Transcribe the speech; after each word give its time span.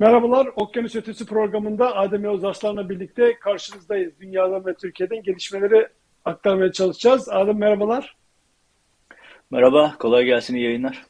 Merhabalar, 0.00 0.48
Okyanus 0.56 0.96
Ötesi 0.96 1.26
programında 1.26 1.96
Adem 1.96 2.24
Yavuz 2.24 2.44
Arslan'la 2.44 2.88
birlikte 2.88 3.38
karşınızdayız. 3.38 4.12
Dünyadan 4.20 4.66
ve 4.66 4.74
Türkiye'den 4.74 5.22
gelişmeleri 5.22 5.88
aktarmaya 6.24 6.72
çalışacağız. 6.72 7.28
Adem 7.28 7.58
merhabalar. 7.58 8.16
Merhaba, 9.50 9.94
kolay 9.98 10.24
gelsin, 10.24 10.54
iyi 10.54 10.64
yayınlar. 10.64 11.06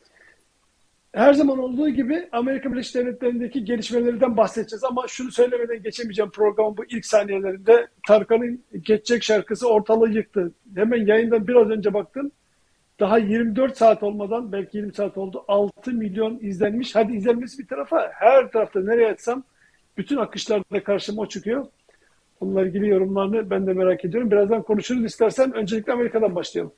Her 1.13 1.33
zaman 1.33 1.59
olduğu 1.59 1.89
gibi 1.89 2.29
Amerika 2.33 2.73
Birleşik 2.73 2.95
Devletleri'ndeki 2.95 3.65
gelişmelerden 3.65 4.37
bahsedeceğiz 4.37 4.85
ama 4.85 5.09
şunu 5.09 5.31
söylemeden 5.31 5.83
geçemeyeceğim 5.83 6.31
programın 6.31 6.77
bu 6.77 6.85
ilk 6.85 7.07
saniyelerinde. 7.07 7.89
Tarkan'ın 8.07 8.65
Geçecek 8.73 9.23
şarkısı 9.23 9.69
ortalığı 9.69 10.11
yıktı. 10.11 10.53
Hemen 10.75 11.07
yayından 11.07 11.49
biraz 11.49 11.71
önce 11.71 11.95
baktım. 11.95 12.31
Daha 13.01 13.19
24 13.19 13.77
saat 13.77 14.03
olmadan 14.03 14.53
belki 14.53 14.77
20 14.77 14.95
saat 14.95 15.19
oldu. 15.19 15.45
6 15.49 15.93
milyon 15.93 16.39
izlenmiş. 16.43 16.95
Hadi 16.95 17.17
izlenmesi 17.17 17.59
bir 17.59 17.67
tarafa. 17.67 18.11
Her 18.15 18.51
tarafta 18.51 18.81
nereye 18.81 19.09
açsam 19.09 19.45
bütün 19.97 20.17
akışlarda 20.17 20.85
karşıma 20.85 21.23
o 21.23 21.29
çıkıyor. 21.29 21.67
Bununla 22.41 22.67
ilgili 22.67 22.89
yorumlarını 22.89 23.51
ben 23.51 23.67
de 23.67 23.73
merak 23.73 24.05
ediyorum. 24.05 24.31
Birazdan 24.31 24.63
konuşuruz 24.63 25.05
istersen. 25.05 25.53
Öncelikle 25.53 25.93
Amerika'dan 25.93 26.35
başlayalım. 26.35 26.73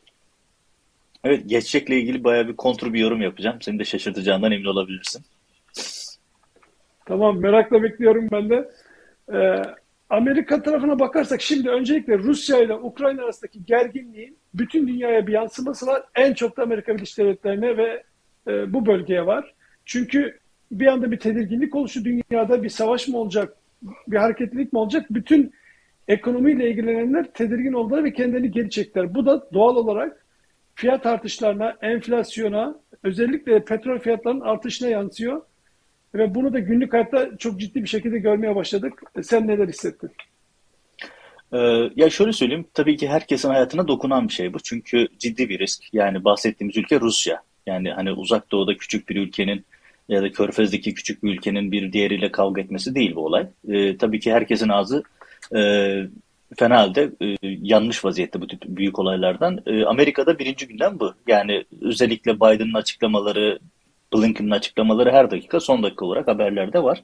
Evet, 1.24 1.42
geçecekle 1.46 1.96
ilgili 1.98 2.24
bayağı 2.24 2.48
bir 2.48 2.56
kontrol 2.56 2.92
bir 2.92 3.00
yorum 3.00 3.20
yapacağım. 3.20 3.56
Seni 3.60 3.78
de 3.78 3.84
şaşırtacağından 3.84 4.52
emin 4.52 4.64
olabilirsin. 4.64 5.24
Tamam, 7.06 7.40
merakla 7.40 7.82
bekliyorum 7.82 8.28
ben 8.32 8.50
de. 8.50 8.70
Ee, 9.32 9.62
Amerika 10.10 10.62
tarafına 10.62 10.98
bakarsak 10.98 11.42
şimdi 11.42 11.70
öncelikle 11.70 12.18
Rusya 12.18 12.58
ile 12.58 12.74
Ukrayna 12.74 13.24
arasındaki 13.24 13.64
gerginliğin 13.64 14.39
bütün 14.54 14.88
dünyaya 14.88 15.26
bir 15.26 15.32
yansıması 15.32 15.86
var. 15.86 16.02
En 16.14 16.34
çok 16.34 16.56
da 16.56 16.62
Amerika 16.62 16.94
Birleşik 16.94 17.18
Devletleri'ne 17.18 17.76
ve 17.76 18.02
e, 18.48 18.72
bu 18.72 18.86
bölgeye 18.86 19.26
var. 19.26 19.54
Çünkü 19.84 20.38
bir 20.72 20.86
anda 20.86 21.10
bir 21.10 21.18
tedirginlik 21.18 21.74
oluşu 21.74 22.04
dünyada 22.04 22.62
bir 22.62 22.68
savaş 22.68 23.08
mı 23.08 23.18
olacak, 23.18 23.56
bir 24.08 24.16
hareketlilik 24.16 24.72
mi 24.72 24.78
olacak? 24.78 25.06
Bütün 25.10 25.52
ekonomiyle 26.08 26.70
ilgilenenler 26.70 27.32
tedirgin 27.32 27.72
oldular 27.72 28.04
ve 28.04 28.12
kendilerini 28.12 28.50
geri 28.50 28.70
çektiler. 28.70 29.14
Bu 29.14 29.26
da 29.26 29.48
doğal 29.52 29.76
olarak 29.76 30.26
fiyat 30.74 31.06
artışlarına, 31.06 31.76
enflasyona, 31.82 32.80
özellikle 33.02 33.64
petrol 33.64 33.98
fiyatlarının 33.98 34.40
artışına 34.40 34.88
yansıyor. 34.88 35.42
Ve 36.14 36.34
bunu 36.34 36.52
da 36.52 36.58
günlük 36.58 36.92
hayatta 36.92 37.36
çok 37.38 37.60
ciddi 37.60 37.82
bir 37.82 37.88
şekilde 37.88 38.18
görmeye 38.18 38.56
başladık. 38.56 39.02
Sen 39.22 39.48
neler 39.48 39.68
hissettin? 39.68 40.10
Ee, 41.52 41.90
ya 41.96 42.10
şöyle 42.10 42.32
söyleyeyim, 42.32 42.66
tabii 42.74 42.96
ki 42.96 43.08
herkesin 43.08 43.48
hayatına 43.48 43.88
dokunan 43.88 44.28
bir 44.28 44.32
şey 44.32 44.54
bu. 44.54 44.58
Çünkü 44.60 45.08
ciddi 45.18 45.48
bir 45.48 45.58
risk. 45.58 45.94
Yani 45.94 46.24
bahsettiğimiz 46.24 46.76
ülke 46.76 47.00
Rusya. 47.00 47.42
Yani 47.66 47.90
hani 47.90 48.12
uzak 48.12 48.52
doğuda 48.52 48.76
küçük 48.76 49.08
bir 49.08 49.16
ülkenin 49.16 49.64
ya 50.08 50.22
da 50.22 50.32
Körfez'deki 50.32 50.94
küçük 50.94 51.22
bir 51.22 51.32
ülkenin 51.32 51.72
bir 51.72 51.92
diğeriyle 51.92 52.32
kavga 52.32 52.60
etmesi 52.60 52.94
değil 52.94 53.14
bu 53.16 53.26
olay. 53.26 53.46
Ee, 53.68 53.96
tabii 53.96 54.20
ki 54.20 54.32
herkesin 54.32 54.68
ağzı 54.68 55.02
e, 55.56 55.60
fena 56.58 56.78
halde 56.78 57.10
e, 57.22 57.36
yanlış 57.42 58.04
vaziyette 58.04 58.40
bu 58.40 58.46
tip 58.46 58.62
büyük 58.66 58.98
olaylardan. 58.98 59.62
E, 59.66 59.84
Amerika'da 59.84 60.38
birinci 60.38 60.66
günden 60.66 61.00
bu. 61.00 61.14
Yani 61.28 61.64
özellikle 61.80 62.36
Biden'ın 62.36 62.74
açıklamaları, 62.74 63.58
Blinken'ın 64.14 64.50
açıklamaları 64.50 65.12
her 65.12 65.30
dakika 65.30 65.60
son 65.60 65.82
dakika 65.82 66.04
olarak 66.04 66.28
haberlerde 66.28 66.82
var. 66.82 67.02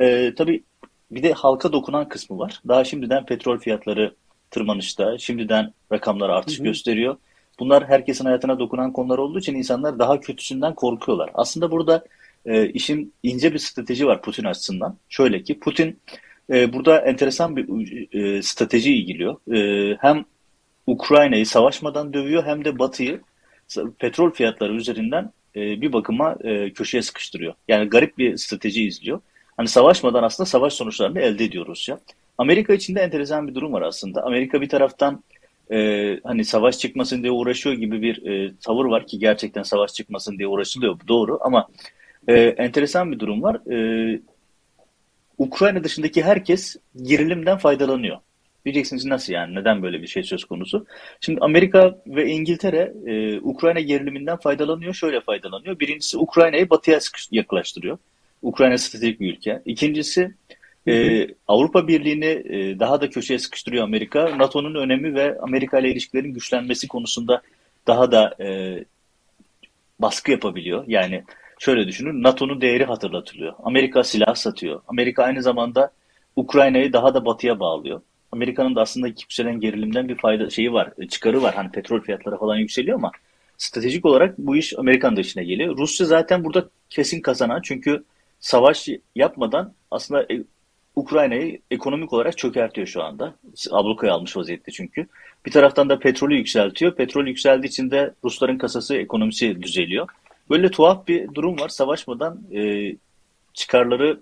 E, 0.00 0.34
tabii 0.36 0.62
bir 1.10 1.22
de 1.22 1.32
halka 1.32 1.72
dokunan 1.72 2.08
kısmı 2.08 2.38
var. 2.38 2.60
Daha 2.68 2.84
şimdiden 2.84 3.26
petrol 3.26 3.58
fiyatları 3.58 4.14
tırmanışta, 4.50 5.18
şimdiden 5.18 5.72
rakamlar 5.92 6.30
artış 6.30 6.58
hı 6.58 6.60
hı. 6.60 6.64
gösteriyor. 6.64 7.16
Bunlar 7.58 7.88
herkesin 7.88 8.24
hayatına 8.24 8.58
dokunan 8.58 8.92
konular 8.92 9.18
olduğu 9.18 9.38
için 9.38 9.54
insanlar 9.54 9.98
daha 9.98 10.20
kötüsünden 10.20 10.74
korkuyorlar. 10.74 11.30
Aslında 11.34 11.70
burada 11.70 12.04
e, 12.46 12.68
işin 12.68 13.14
ince 13.22 13.52
bir 13.54 13.58
strateji 13.58 14.06
var 14.06 14.22
Putin 14.22 14.44
açısından. 14.44 14.96
Şöyle 15.08 15.42
ki 15.42 15.58
Putin 15.58 15.98
e, 16.50 16.72
burada 16.72 16.98
enteresan 16.98 17.56
bir 17.56 18.08
e, 18.12 18.42
strateji 18.42 18.94
ilgiliyor. 18.94 19.36
E, 19.54 19.96
hem 20.00 20.24
Ukrayna'yı 20.86 21.46
savaşmadan 21.46 22.12
dövüyor 22.12 22.44
hem 22.44 22.64
de 22.64 22.78
Batı'yı 22.78 23.20
petrol 23.98 24.30
fiyatları 24.30 24.74
üzerinden 24.74 25.32
e, 25.56 25.80
bir 25.80 25.92
bakıma 25.92 26.36
e, 26.44 26.72
köşeye 26.72 27.02
sıkıştırıyor. 27.02 27.54
Yani 27.68 27.88
garip 27.88 28.18
bir 28.18 28.36
strateji 28.36 28.84
izliyor. 28.84 29.20
Hani 29.60 29.68
savaşmadan 29.68 30.22
aslında 30.22 30.46
savaş 30.46 30.72
sonuçlarını 30.72 31.20
elde 31.20 31.44
ediyor 31.44 31.66
Rusya. 31.66 31.98
Amerika 32.38 32.74
için 32.74 32.94
de 32.94 33.00
enteresan 33.00 33.48
bir 33.48 33.54
durum 33.54 33.72
var 33.72 33.82
aslında. 33.82 34.22
Amerika 34.22 34.60
bir 34.60 34.68
taraftan 34.68 35.22
e, 35.72 36.20
hani 36.24 36.44
savaş 36.44 36.78
çıkmasın 36.78 37.22
diye 37.22 37.32
uğraşıyor 37.32 37.76
gibi 37.76 38.02
bir 38.02 38.26
e, 38.26 38.52
tavır 38.64 38.84
var 38.84 39.06
ki 39.06 39.18
gerçekten 39.18 39.62
savaş 39.62 39.94
çıkmasın 39.94 40.38
diye 40.38 40.48
uğraşılıyor. 40.48 40.98
Doğru 41.08 41.38
ama 41.42 41.68
e, 42.28 42.34
enteresan 42.34 43.12
bir 43.12 43.18
durum 43.18 43.42
var. 43.42 43.72
E, 43.72 44.20
Ukrayna 45.38 45.84
dışındaki 45.84 46.22
herkes 46.22 46.76
gerilimden 47.02 47.58
faydalanıyor. 47.58 48.16
Diyeceksiniz 48.64 49.04
nasıl 49.04 49.32
yani? 49.32 49.54
Neden 49.54 49.82
böyle 49.82 50.02
bir 50.02 50.06
şey 50.06 50.22
söz 50.22 50.44
konusu? 50.44 50.86
Şimdi 51.20 51.40
Amerika 51.40 51.98
ve 52.06 52.26
İngiltere 52.26 52.92
e, 53.06 53.40
Ukrayna 53.40 53.80
geriliminden 53.80 54.36
faydalanıyor. 54.36 54.94
Şöyle 54.94 55.20
faydalanıyor. 55.20 55.80
Birincisi 55.80 56.18
Ukrayna'yı 56.18 56.70
batıya 56.70 56.98
yaklaştırıyor. 57.30 57.98
Ukrayna 58.42 58.78
stratejik 58.78 59.20
bir 59.20 59.32
ülke. 59.32 59.62
İkincisi 59.64 60.34
e, 60.88 61.26
Avrupa 61.48 61.88
Birliği'ni 61.88 62.26
e, 62.26 62.78
daha 62.78 63.00
da 63.00 63.10
köşeye 63.10 63.38
sıkıştırıyor 63.38 63.84
Amerika. 63.84 64.38
NATO'nun 64.38 64.74
önemi 64.74 65.14
ve 65.14 65.38
Amerika 65.40 65.78
ile 65.78 65.90
ilişkilerin 65.90 66.34
güçlenmesi 66.34 66.88
konusunda 66.88 67.42
daha 67.86 68.12
da 68.12 68.34
e, 68.40 68.78
baskı 69.98 70.30
yapabiliyor. 70.30 70.84
Yani 70.86 71.24
şöyle 71.58 71.86
düşünün 71.86 72.22
NATO'nun 72.22 72.60
değeri 72.60 72.84
hatırlatılıyor. 72.84 73.52
Amerika 73.62 74.04
silah 74.04 74.34
satıyor. 74.34 74.80
Amerika 74.88 75.24
aynı 75.24 75.42
zamanda 75.42 75.92
Ukrayna'yı 76.36 76.92
daha 76.92 77.14
da 77.14 77.24
batıya 77.24 77.60
bağlıyor. 77.60 78.00
Amerika'nın 78.32 78.76
da 78.76 78.80
aslında 78.80 79.06
yükselen 79.06 79.60
gerilimden 79.60 80.08
bir 80.08 80.16
fayda 80.16 80.50
şeyi 80.50 80.72
var, 80.72 80.92
çıkarı 81.10 81.42
var. 81.42 81.54
Hani 81.54 81.70
petrol 81.70 82.00
fiyatları 82.00 82.38
falan 82.38 82.56
yükseliyor 82.56 82.98
ama 82.98 83.12
stratejik 83.58 84.04
olarak 84.04 84.38
bu 84.38 84.56
iş 84.56 84.78
Amerikan 84.78 85.16
da 85.16 85.20
işine 85.20 85.44
geliyor. 85.44 85.76
Rusya 85.76 86.06
zaten 86.06 86.44
burada 86.44 86.68
kesin 86.90 87.20
kazanan 87.20 87.60
çünkü 87.64 88.04
savaş 88.40 88.88
yapmadan 89.16 89.72
aslında 89.90 90.22
e, 90.22 90.42
Ukrayna'yı 90.96 91.60
ekonomik 91.70 92.12
olarak 92.12 92.38
çökertiyor 92.38 92.86
şu 92.86 93.02
anda. 93.02 93.34
Ablukaya 93.70 94.12
almış 94.12 94.36
vaziyette 94.36 94.72
çünkü. 94.72 95.06
Bir 95.46 95.50
taraftan 95.50 95.88
da 95.88 95.98
petrolü 95.98 96.36
yükseltiyor. 96.36 96.96
Petrol 96.96 97.26
yükseldiği 97.26 97.68
için 97.68 97.90
de 97.90 98.14
Rusların 98.24 98.58
kasası 98.58 98.96
ekonomisi 98.96 99.62
düzeliyor. 99.62 100.08
Böyle 100.50 100.70
tuhaf 100.70 101.08
bir 101.08 101.34
durum 101.34 101.60
var. 101.60 101.68
Savaşmadan 101.68 102.40
e, 102.54 102.92
çıkarları 103.54 104.20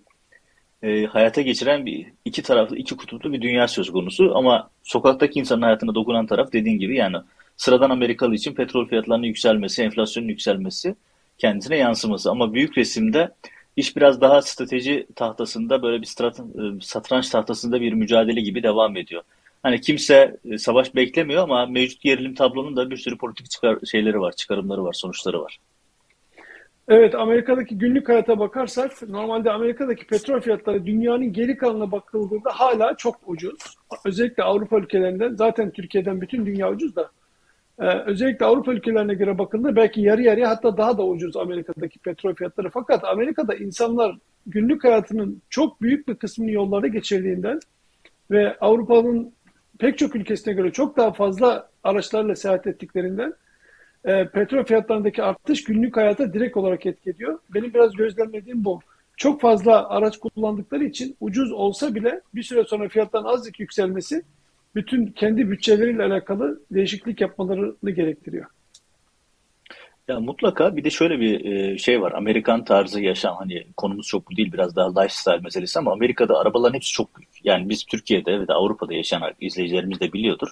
e, 0.83 1.05
hayata 1.07 1.41
geçiren 1.41 1.87
bir 1.87 2.07
iki 2.25 2.43
taraflı, 2.43 2.77
iki 2.77 2.97
kutuplu 2.97 3.33
bir 3.33 3.43
dünya 3.43 3.69
söz 3.69 3.93
konusu. 3.93 4.33
Ama 4.35 4.71
sokaktaki 4.83 5.41
insanın 5.41 5.63
hayatına 5.63 5.95
dokunan 5.95 6.27
taraf 6.27 6.53
dediğin 6.53 6.79
gibi 6.79 6.97
yani 6.97 7.17
sıradan 7.57 7.91
Amerikalı 7.91 8.35
için 8.35 8.55
petrol 8.55 8.87
fiyatlarının 8.89 9.27
yükselmesi, 9.27 9.83
enflasyonun 9.83 10.29
yükselmesi 10.29 10.95
kendisine 11.39 11.77
yansıması. 11.77 12.31
Ama 12.31 12.55
büyük 12.55 12.79
resimde 12.79 13.31
iş 13.79 13.97
biraz 13.97 14.21
daha 14.21 14.43
strateji 14.43 15.07
tahtasında 15.17 15.83
böyle 15.83 16.01
bir 16.01 16.07
strat, 16.07 16.41
e, 16.41 16.45
satranç 16.81 17.29
tahtasında 17.31 17.81
bir 17.81 17.93
mücadele 17.93 18.41
gibi 18.41 18.63
devam 18.63 18.97
ediyor. 18.97 19.23
Hani 19.63 19.81
kimse 19.81 20.37
e, 20.45 20.59
savaş 20.59 20.95
beklemiyor 20.95 21.43
ama 21.43 21.67
mevcut 21.67 22.01
gerilim 22.01 22.35
tablonun 22.35 22.77
da 22.77 22.91
bir 22.91 22.97
sürü 22.97 23.19
politik 23.19 23.51
çıkar 23.51 23.79
şeyleri 23.91 24.21
var, 24.21 24.33
çıkarımları 24.33 24.85
var, 24.85 24.93
sonuçları 24.93 25.41
var. 25.41 25.59
Evet 26.89 27.15
Amerika'daki 27.15 27.79
günlük 27.79 28.09
hayata 28.09 28.39
bakarsak 28.39 29.09
normalde 29.09 29.51
Amerika'daki 29.51 30.07
petrol 30.07 30.41
fiyatları 30.41 30.87
dünyanın 30.87 31.33
geri 31.33 31.57
kalanına 31.57 31.93
bakıldığında 31.93 32.51
hala 32.53 32.97
çok 32.97 33.17
ucuz. 33.27 33.59
Özellikle 34.05 34.43
Avrupa 34.43 34.79
ülkelerinden 34.79 35.35
zaten 35.35 35.71
Türkiye'den 35.71 36.21
bütün 36.21 36.47
dünya 36.47 36.71
ucuz 36.71 36.97
da 36.97 37.11
ee, 37.81 37.99
özellikle 38.07 38.47
Avrupa 38.47 38.73
ülkelerine 38.73 39.15
göre 39.15 39.39
bakıldığında 39.39 39.77
belki 39.77 40.01
yarı 40.01 40.23
yarıya 40.23 40.51
hatta 40.51 40.77
daha 40.77 40.99
da 40.99 41.07
ucuz 41.07 41.37
Amerika'daki 41.37 41.99
petrol 41.99 42.35
fiyatları. 42.35 42.71
Fakat 42.71 43.05
Amerika'da 43.05 43.55
insanlar 43.55 44.19
günlük 44.47 44.85
hayatının 44.85 45.43
çok 45.51 45.83
büyük 45.83 46.09
bir 46.09 46.15
kısmını 46.15 46.51
yollarda 46.51 46.87
geçirdiğinden 46.87 47.61
ve 48.31 48.57
Avrupa'nın 48.61 49.33
pek 49.79 49.99
çok 49.99 50.17
ülkesine 50.17 50.55
göre 50.55 50.73
çok 50.73 50.97
daha 50.97 51.13
fazla 51.13 51.69
araçlarla 51.85 52.37
seyahat 52.37 52.67
ettiklerinden 52.67 53.35
e, 54.05 54.29
petrol 54.29 54.65
fiyatlarındaki 54.65 55.23
artış 55.23 55.65
günlük 55.65 55.97
hayata 55.97 56.33
direkt 56.33 56.57
olarak 56.57 56.87
etki 56.87 57.11
ediyor. 57.11 57.39
Benim 57.55 57.75
biraz 57.75 57.93
gözlemlediğim 57.93 58.65
bu. 58.65 58.81
Çok 59.17 59.41
fazla 59.41 59.89
araç 59.89 60.19
kullandıkları 60.19 60.85
için 60.85 61.17
ucuz 61.21 61.53
olsa 61.53 61.95
bile 61.95 62.21
bir 62.35 62.43
süre 62.43 62.65
sonra 62.65 62.89
fiyatların 62.89 63.25
azıcık 63.25 63.61
yükselmesi 63.61 64.23
bütün 64.75 65.07
kendi 65.07 65.51
bütçeleriyle 65.51 66.05
alakalı 66.05 66.61
değişiklik 66.71 67.21
yapmalarını 67.21 67.91
gerektiriyor. 67.91 68.47
Ya 70.09 70.21
mutlaka 70.21 70.77
bir 70.77 70.85
de 70.85 70.91
şöyle 70.91 71.21
bir 71.21 71.45
e, 71.45 71.79
şey 71.79 72.03
var. 72.03 72.13
Amerikan 72.13 72.65
tarzı 72.65 73.01
yaşam 73.01 73.37
hani 73.37 73.65
konumuz 73.77 74.07
çok 74.07 74.31
bu 74.31 74.37
değil 74.37 74.53
biraz 74.53 74.77
daha 74.77 75.01
lifestyle 75.01 75.39
meselesi 75.39 75.79
ama 75.79 75.93
Amerika'da 75.93 76.39
arabaların 76.39 76.75
hepsi 76.75 76.93
çok 76.93 77.17
büyük. 77.17 77.45
Yani 77.45 77.69
biz 77.69 77.85
Türkiye'de 77.85 78.41
ve 78.41 78.49
de 78.49 78.53
Avrupa'da 78.53 78.95
yaşayan 78.95 79.23
izleyicilerimiz 79.41 80.01
de 80.01 80.13
biliyordur. 80.13 80.49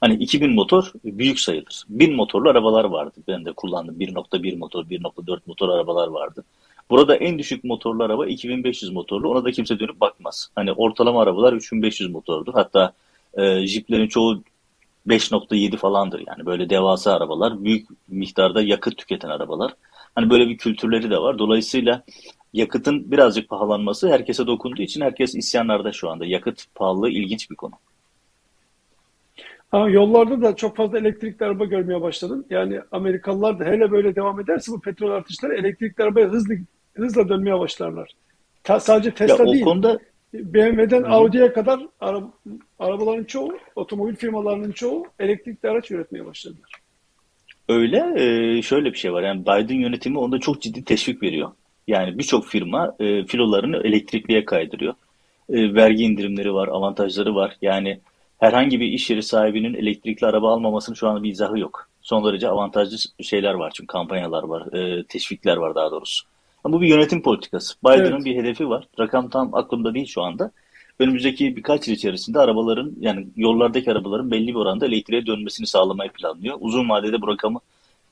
Hani 0.00 0.14
2000 0.14 0.54
motor 0.54 0.92
büyük 1.04 1.40
sayılır. 1.40 1.84
1000 1.88 2.16
motorlu 2.16 2.48
arabalar 2.48 2.84
vardı. 2.84 3.20
Ben 3.28 3.44
de 3.44 3.52
kullandım. 3.52 4.00
1.1 4.00 4.56
motor, 4.56 4.84
1.4 4.84 5.40
motor 5.46 5.68
arabalar 5.68 6.08
vardı. 6.08 6.44
Burada 6.90 7.16
en 7.16 7.38
düşük 7.38 7.64
motorlu 7.64 8.04
araba 8.04 8.26
2500 8.26 8.92
motorlu. 8.92 9.30
Ona 9.30 9.44
da 9.44 9.50
kimse 9.50 9.78
dönüp 9.78 10.00
bakmaz. 10.00 10.50
Hani 10.54 10.72
ortalama 10.72 11.22
arabalar 11.22 11.52
3500 11.52 12.10
motordur. 12.10 12.54
Hatta 12.54 12.92
e, 13.36 13.66
jiplerin 13.66 14.08
çoğu 14.08 14.42
5.7 15.06 15.76
falandır 15.76 16.24
yani 16.26 16.46
böyle 16.46 16.70
devasa 16.70 17.16
arabalar, 17.16 17.64
büyük 17.64 17.88
miktarda 18.08 18.62
yakıt 18.62 18.96
tüketen 18.96 19.28
arabalar. 19.28 19.72
Hani 20.14 20.30
böyle 20.30 20.48
bir 20.48 20.58
kültürleri 20.58 21.10
de 21.10 21.18
var. 21.18 21.38
Dolayısıyla 21.38 22.02
yakıtın 22.52 23.10
birazcık 23.10 23.48
pahalanması 23.48 24.08
herkese 24.12 24.46
dokunduğu 24.46 24.82
için 24.82 25.00
herkes 25.00 25.34
isyanlarda 25.34 25.92
şu 25.92 26.10
anda. 26.10 26.26
Yakıt 26.26 26.64
pahalılığı 26.74 27.10
ilginç 27.10 27.50
bir 27.50 27.56
konu. 27.56 27.72
Ama 29.72 29.90
yollarda 29.90 30.42
da 30.42 30.56
çok 30.56 30.76
fazla 30.76 30.98
elektrikli 30.98 31.44
araba 31.44 31.64
görmeye 31.64 32.02
başladım. 32.02 32.44
Yani 32.50 32.80
Amerikalılar 32.92 33.58
da 33.58 33.64
hele 33.64 33.90
böyle 33.90 34.16
devam 34.16 34.40
ederse 34.40 34.72
bu 34.72 34.80
petrol 34.80 35.10
artışları 35.10 35.54
elektrikli 35.54 36.02
arabaya 36.02 36.28
hızlı 36.28 36.54
hızla 36.94 37.28
dönmeye 37.28 37.58
başlarlar. 37.58 38.10
Ta, 38.64 38.80
sadece 38.80 39.14
Tesla 39.14 39.44
ya 39.44 39.50
o 39.50 39.52
değil. 39.52 39.64
konuda 39.64 39.98
BMW'den 40.44 41.02
Audi'ye 41.02 41.52
kadar 41.52 41.80
ara, 42.00 42.22
arabaların 42.78 43.24
çoğu, 43.24 43.58
otomobil 43.76 44.16
firmalarının 44.16 44.72
çoğu 44.72 45.06
elektrikli 45.18 45.66
araç 45.68 45.90
üretmeye 45.90 46.26
başladılar. 46.26 46.70
Öyle 47.68 48.12
e, 48.16 48.62
şöyle 48.62 48.92
bir 48.92 48.98
şey 48.98 49.12
var. 49.12 49.22
Yani 49.22 49.42
Biden 49.42 49.80
yönetimi 49.80 50.18
onda 50.18 50.38
çok 50.38 50.62
ciddi 50.62 50.84
teşvik 50.84 51.22
veriyor. 51.22 51.50
Yani 51.86 52.18
birçok 52.18 52.46
firma 52.46 52.96
e, 53.00 53.24
filolarını 53.24 53.76
elektrikliye 53.76 54.44
kaydırıyor. 54.44 54.94
E, 55.48 55.74
vergi 55.74 56.04
indirimleri 56.04 56.54
var, 56.54 56.68
avantajları 56.68 57.34
var. 57.34 57.56
Yani 57.62 58.00
herhangi 58.38 58.80
bir 58.80 58.86
iş 58.86 59.10
yeri 59.10 59.22
sahibinin 59.22 59.74
elektrikli 59.74 60.24
araba 60.24 60.52
almamasının 60.52 60.94
şu 60.94 61.08
an 61.08 61.22
bir 61.22 61.30
izahı 61.30 61.58
yok. 61.58 61.88
Son 62.02 62.24
derece 62.24 62.48
avantajlı 62.48 63.24
şeyler 63.24 63.54
var 63.54 63.72
çünkü 63.76 63.86
kampanyalar 63.86 64.42
var, 64.42 64.72
e, 64.72 65.04
teşvikler 65.04 65.56
var 65.56 65.74
daha 65.74 65.90
doğrusu. 65.90 66.26
Ama 66.66 66.76
bu 66.76 66.80
bir 66.80 66.88
yönetim 66.88 67.22
politikası. 67.22 67.74
Biden'ın 67.84 68.12
Evet. 68.12 68.24
bir 68.24 68.36
hedefi 68.36 68.68
var. 68.68 68.88
Rakam 68.98 69.28
tam 69.30 69.54
aklımda 69.54 69.94
değil 69.94 70.06
şu 70.06 70.22
anda. 70.22 70.50
Önümüzdeki 70.98 71.56
birkaç 71.56 71.88
yıl 71.88 71.94
içerisinde 71.94 72.38
arabaların 72.38 72.92
yani 73.00 73.26
yollardaki 73.36 73.92
arabaların 73.92 74.30
belli 74.30 74.48
bir 74.48 74.54
oranda 74.54 74.86
elektriğe 74.86 75.26
dönmesini 75.26 75.66
sağlamayı 75.66 76.10
planlıyor. 76.10 76.56
Uzun 76.60 76.88
vadede 76.88 77.22
bu 77.22 77.28
rakamı 77.28 77.60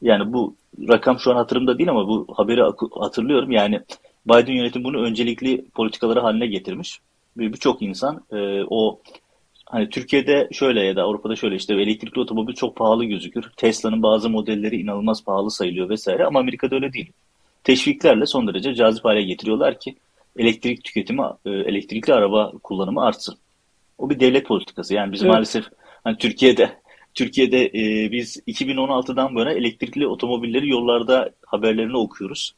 yani 0.02 0.32
bu 0.32 0.54
rakam 0.88 1.18
şu 1.18 1.30
an 1.32 1.36
hatırımda 1.36 1.78
değil 1.78 1.90
ama 1.90 2.08
bu 2.08 2.26
haberi 2.36 2.62
hatırlıyorum. 3.00 3.50
Yani 3.50 3.80
Biden 4.26 4.52
yönetimi 4.52 4.84
bunu 4.84 5.02
öncelikli 5.02 5.64
politikaları 5.74 6.20
haline 6.20 6.46
getirmiş. 6.46 7.00
Bir- 7.36 7.52
Birçok 7.52 7.82
insan 7.82 8.24
e, 8.32 8.62
o 8.70 9.00
Hani 9.66 9.90
Türkiye'de 9.90 10.48
şöyle 10.52 10.80
ya 10.84 10.96
da 10.96 11.02
Avrupa'da 11.02 11.36
şöyle 11.36 11.56
işte 11.56 11.74
elektrikli 11.74 12.20
otomobil 12.20 12.54
çok 12.54 12.76
pahalı 12.76 13.04
gözükür. 13.04 13.44
Tesla'nın 13.56 14.02
bazı 14.02 14.30
modelleri 14.30 14.76
inanılmaz 14.80 15.24
pahalı 15.24 15.50
sayılıyor 15.50 15.88
vesaire 15.88 16.24
ama 16.26 16.38
Amerika'da 16.38 16.74
öyle 16.74 16.92
değil. 16.92 17.12
Teşviklerle 17.64 18.26
son 18.26 18.46
derece 18.46 18.74
cazip 18.74 19.04
hale 19.04 19.22
getiriyorlar 19.22 19.80
ki 19.80 19.96
elektrik 20.38 20.84
tüketimi, 20.84 21.22
e, 21.46 21.50
elektrikli 21.50 22.12
araba 22.12 22.52
kullanımı 22.62 23.04
artsın. 23.04 23.36
O 23.98 24.10
bir 24.10 24.20
devlet 24.20 24.46
politikası. 24.46 24.94
Yani 24.94 25.12
biz 25.12 25.22
Evet. 25.22 25.32
maalesef 25.32 25.64
hani 26.04 26.18
Türkiye'de 26.18 26.70
Türkiye'de 27.14 27.66
e, 27.66 28.12
biz 28.12 28.36
2016'dan 28.36 29.34
bu 29.34 29.38
yana 29.38 29.52
elektrikli 29.52 30.06
otomobilleri 30.06 30.68
yollarda 30.68 31.30
haberlerini 31.46 31.96
okuyoruz. 31.96 32.54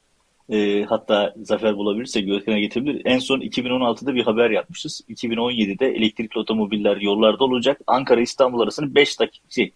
E, 0.50 0.84
hatta 0.88 1.34
Zafer 1.42 1.76
bulabilirse 1.76 2.20
Görkem'e 2.20 2.60
getirebilir. 2.60 3.02
En 3.04 3.18
son 3.18 3.40
2016'da 3.40 4.14
bir 4.14 4.22
haber 4.22 4.50
yapmışız. 4.50 5.00
2017'de 5.08 5.86
elektrikli 5.86 6.38
otomobiller 6.38 6.96
yollarda 6.96 7.44
olacak. 7.44 7.80
Ankara 7.86 8.20
İstanbul 8.20 8.60
arasını 8.60 8.94
5 8.94 9.20
dakika 9.20 9.46
şey 9.50 9.72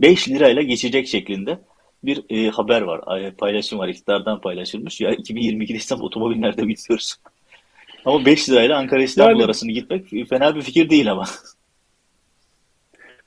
5 0.00 0.28
lirayla 0.28 0.62
geçecek 0.62 1.08
şeklinde 1.08 1.58
bir 2.04 2.24
e, 2.30 2.50
haber 2.50 2.82
var. 2.82 3.00
Ay- 3.06 3.30
Paylaşım 3.34 3.78
var. 3.78 3.88
iktidardan 3.88 4.40
paylaşılmış. 4.40 5.00
Ya 5.00 5.14
2022'de 5.14 5.76
İstanbul 5.76 6.04
otomobil 6.06 6.36
nerede 6.36 6.62
bilmiyoruz. 6.62 7.16
Ama 8.04 8.24
5 8.26 8.50
lirayla 8.50 8.78
Ankara 8.78 9.02
İstanbul 9.02 9.30
Yani 9.30 9.44
arasını 9.44 9.72
gitmek 9.72 10.28
fena 10.28 10.54
bir 10.56 10.62
fikir 10.62 10.90
değil 10.90 11.12
ama. 11.12 11.24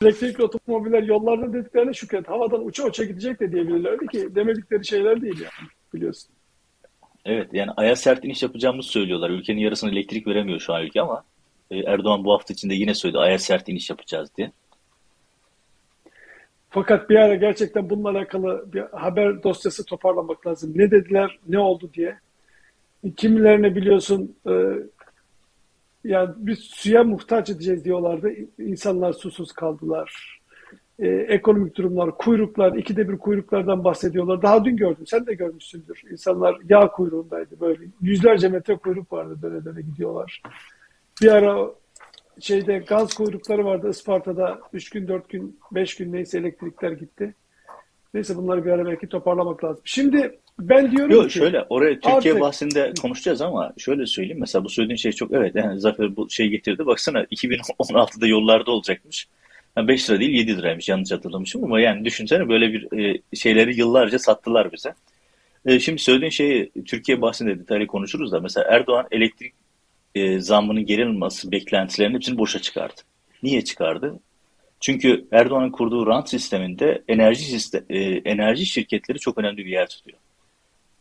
elektrikli 0.01 0.43
otomobiller 0.43 1.03
yollarda 1.03 1.53
dediklerine 1.53 1.93
şükret. 1.93 2.29
Havadan 2.29 2.65
uça 2.65 2.83
uça 2.83 3.03
gidecek 3.03 3.39
de 3.39 3.51
diyebilirlerdi 3.51 4.07
ki 4.07 4.35
demedikleri 4.35 4.85
şeyler 4.85 5.21
değil 5.21 5.39
yani 5.39 5.69
biliyorsun. 5.93 6.29
Evet 7.25 7.49
yani 7.53 7.71
aya 7.77 7.95
sert 7.95 8.25
iniş 8.25 8.43
yapacağımızı 8.43 8.89
söylüyorlar. 8.89 9.29
Ülkenin 9.29 9.59
yarısına 9.61 9.89
elektrik 9.89 10.27
veremiyor 10.27 10.59
şu 10.59 10.73
an 10.73 10.83
ülke 10.83 11.01
ama 11.01 11.23
e, 11.71 11.77
Erdoğan 11.77 12.23
bu 12.25 12.33
hafta 12.33 12.53
içinde 12.53 12.73
yine 12.73 12.93
söyledi 12.93 13.17
aya 13.19 13.39
sert 13.39 13.69
iniş 13.69 13.89
yapacağız 13.89 14.29
diye. 14.37 14.51
Fakat 16.75 17.09
bir 17.09 17.15
ara 17.15 17.35
gerçekten 17.35 17.89
bununla 17.89 18.09
alakalı 18.09 18.65
bir 18.73 18.81
haber 18.81 19.43
dosyası 19.43 19.85
toparlamak 19.85 20.47
lazım. 20.47 20.71
Ne 20.75 20.91
dediler, 20.91 21.39
ne 21.47 21.59
oldu 21.59 21.89
diye. 21.93 22.17
Kimilerine 23.17 23.75
biliyorsun 23.75 24.35
e, 24.47 24.51
yani 26.03 26.29
biz 26.37 26.59
suya 26.59 27.03
muhtaç 27.03 27.49
edeceğiz 27.49 27.85
diyorlardı. 27.85 28.31
İnsanlar 28.59 29.13
susuz 29.13 29.51
kaldılar. 29.51 30.39
E, 30.99 31.07
ekonomik 31.07 31.75
durumlar, 31.77 32.17
kuyruklar, 32.17 32.73
ikide 32.73 33.09
bir 33.09 33.17
kuyruklardan 33.17 33.83
bahsediyorlar. 33.83 34.41
Daha 34.41 34.65
dün 34.65 34.77
gördüm, 34.77 35.07
sen 35.07 35.25
de 35.25 35.33
görmüşsündür. 35.33 36.01
İnsanlar 36.11 36.57
yağ 36.69 36.87
kuyruğundaydı 36.87 37.59
böyle. 37.59 37.83
Yüzlerce 38.01 38.49
metre 38.49 38.75
kuyruk 38.75 39.13
vardı 39.13 39.37
döne 39.41 39.65
döne 39.65 39.81
gidiyorlar. 39.81 40.41
Bir 41.21 41.31
ara 41.31 41.69
şeyde 42.39 42.77
gaz 42.77 43.13
kuyrukları 43.13 43.65
vardı 43.65 43.89
Isparta'da. 43.89 44.59
Üç 44.73 44.89
gün, 44.89 45.07
dört 45.07 45.29
gün, 45.29 45.59
beş 45.71 45.95
gün 45.95 46.13
neyse 46.13 46.37
elektrikler 46.37 46.91
gitti. 46.91 47.35
Neyse 48.13 48.37
bunları 48.37 48.65
bir 48.65 48.71
ara 48.71 48.85
belki 48.85 49.07
toparlamak 49.07 49.63
lazım. 49.63 49.81
Şimdi 49.85 50.39
ben 50.59 50.91
diyorum 50.91 51.11
Yok 51.11 51.29
ki 51.29 51.33
şöyle 51.33 51.65
oraya 51.69 51.93
Türkiye 51.93 52.13
artık 52.13 52.39
bahsinde 52.39 52.93
konuşacağız 53.01 53.41
ama 53.41 53.73
şöyle 53.77 54.05
söyleyeyim 54.05 54.39
mesela 54.39 54.65
bu 54.65 54.69
söylediğin 54.69 54.97
şey 54.97 55.11
çok 55.11 55.33
evet 55.33 55.55
yani 55.55 55.79
Zafer 55.79 56.15
bu 56.15 56.29
şey 56.29 56.47
getirdi 56.47 56.85
baksana 56.85 57.23
2016'da 57.23 58.27
yollarda 58.27 58.71
olacakmış. 58.71 59.27
Yani 59.77 59.87
5 59.87 60.09
lira 60.09 60.19
değil 60.19 60.31
7 60.31 60.57
liraymış 60.57 60.89
yanlış 60.89 61.11
hatırlamışım 61.11 61.63
ama 61.63 61.79
yani 61.79 62.05
düşünsene 62.05 62.49
böyle 62.49 62.73
bir 62.73 62.99
e, 62.99 63.21
şeyleri 63.35 63.79
yıllarca 63.79 64.19
sattılar 64.19 64.71
bize. 64.71 64.93
E, 65.65 65.79
şimdi 65.79 66.01
söylediğin 66.01 66.29
şeyi 66.29 66.71
Türkiye 66.85 67.21
bahsinde 67.21 67.59
detaylı 67.59 67.87
konuşuruz 67.87 68.31
da 68.31 68.39
mesela 68.39 68.67
Erdoğan 68.69 69.07
elektrik 69.11 69.53
e, 70.15 70.39
zammının 70.39 70.85
geri 70.85 71.05
alınması 71.05 71.51
beklentilerinin 71.51 72.15
hepsini 72.15 72.37
boşa 72.37 72.61
çıkardı. 72.61 73.01
Niye 73.43 73.63
çıkardı? 73.63 74.19
Çünkü 74.79 75.25
Erdoğan'ın 75.31 75.71
kurduğu 75.71 76.07
rant 76.07 76.29
sisteminde 76.29 77.03
enerji 77.07 77.43
sistem, 77.45 77.83
e, 77.89 77.99
enerji 78.03 78.65
şirketleri 78.65 79.19
çok 79.19 79.37
önemli 79.37 79.57
bir 79.57 79.71
yer 79.71 79.87
tutuyor. 79.87 80.17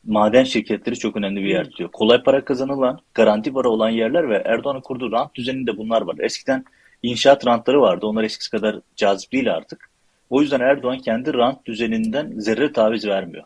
Maden 0.07 0.45
şirketleri 0.45 0.99
çok 0.99 1.17
önemli 1.17 1.45
bir 1.45 1.49
yer 1.49 1.65
tutuyor. 1.65 1.91
Kolay 1.91 2.23
para 2.23 2.45
kazanılan, 2.45 3.00
garanti 3.15 3.53
para 3.53 3.69
olan 3.69 3.91
yerler 3.91 4.31
ve 4.31 4.43
Erdoğan'ın 4.45 4.81
kurduğu 4.81 5.12
rant 5.12 5.35
düzeninde 5.35 5.77
bunlar 5.77 6.03
var. 6.03 6.17
Eskiden 6.19 6.65
inşaat 7.03 7.47
rantları 7.47 7.81
vardı. 7.81 8.07
Onlar 8.07 8.25
eskisi 8.25 8.50
kadar 8.50 8.81
cazip 8.97 9.33
değil 9.33 9.55
artık. 9.55 9.91
O 10.31 10.41
yüzden 10.41 10.61
Erdoğan 10.61 10.99
kendi 10.99 11.35
rant 11.35 11.67
düzeninden 11.67 12.33
zerre 12.38 12.73
taviz 12.73 13.07
vermiyor. 13.07 13.45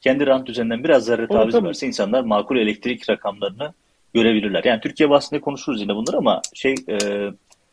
Kendi 0.00 0.26
rant 0.26 0.46
düzeninden 0.46 0.84
biraz 0.84 1.04
zerre 1.04 1.28
taviz 1.28 1.54
verse 1.54 1.86
insanlar 1.86 2.20
makul 2.24 2.56
elektrik 2.56 3.10
rakamlarını 3.10 3.72
görebilirler. 4.14 4.64
Yani 4.64 4.80
Türkiye 4.80 5.10
bahsinde 5.10 5.40
konuşuruz 5.40 5.80
yine 5.80 5.94
bunları 5.94 6.16
ama 6.16 6.40
şey 6.54 6.74
e, 6.88 6.98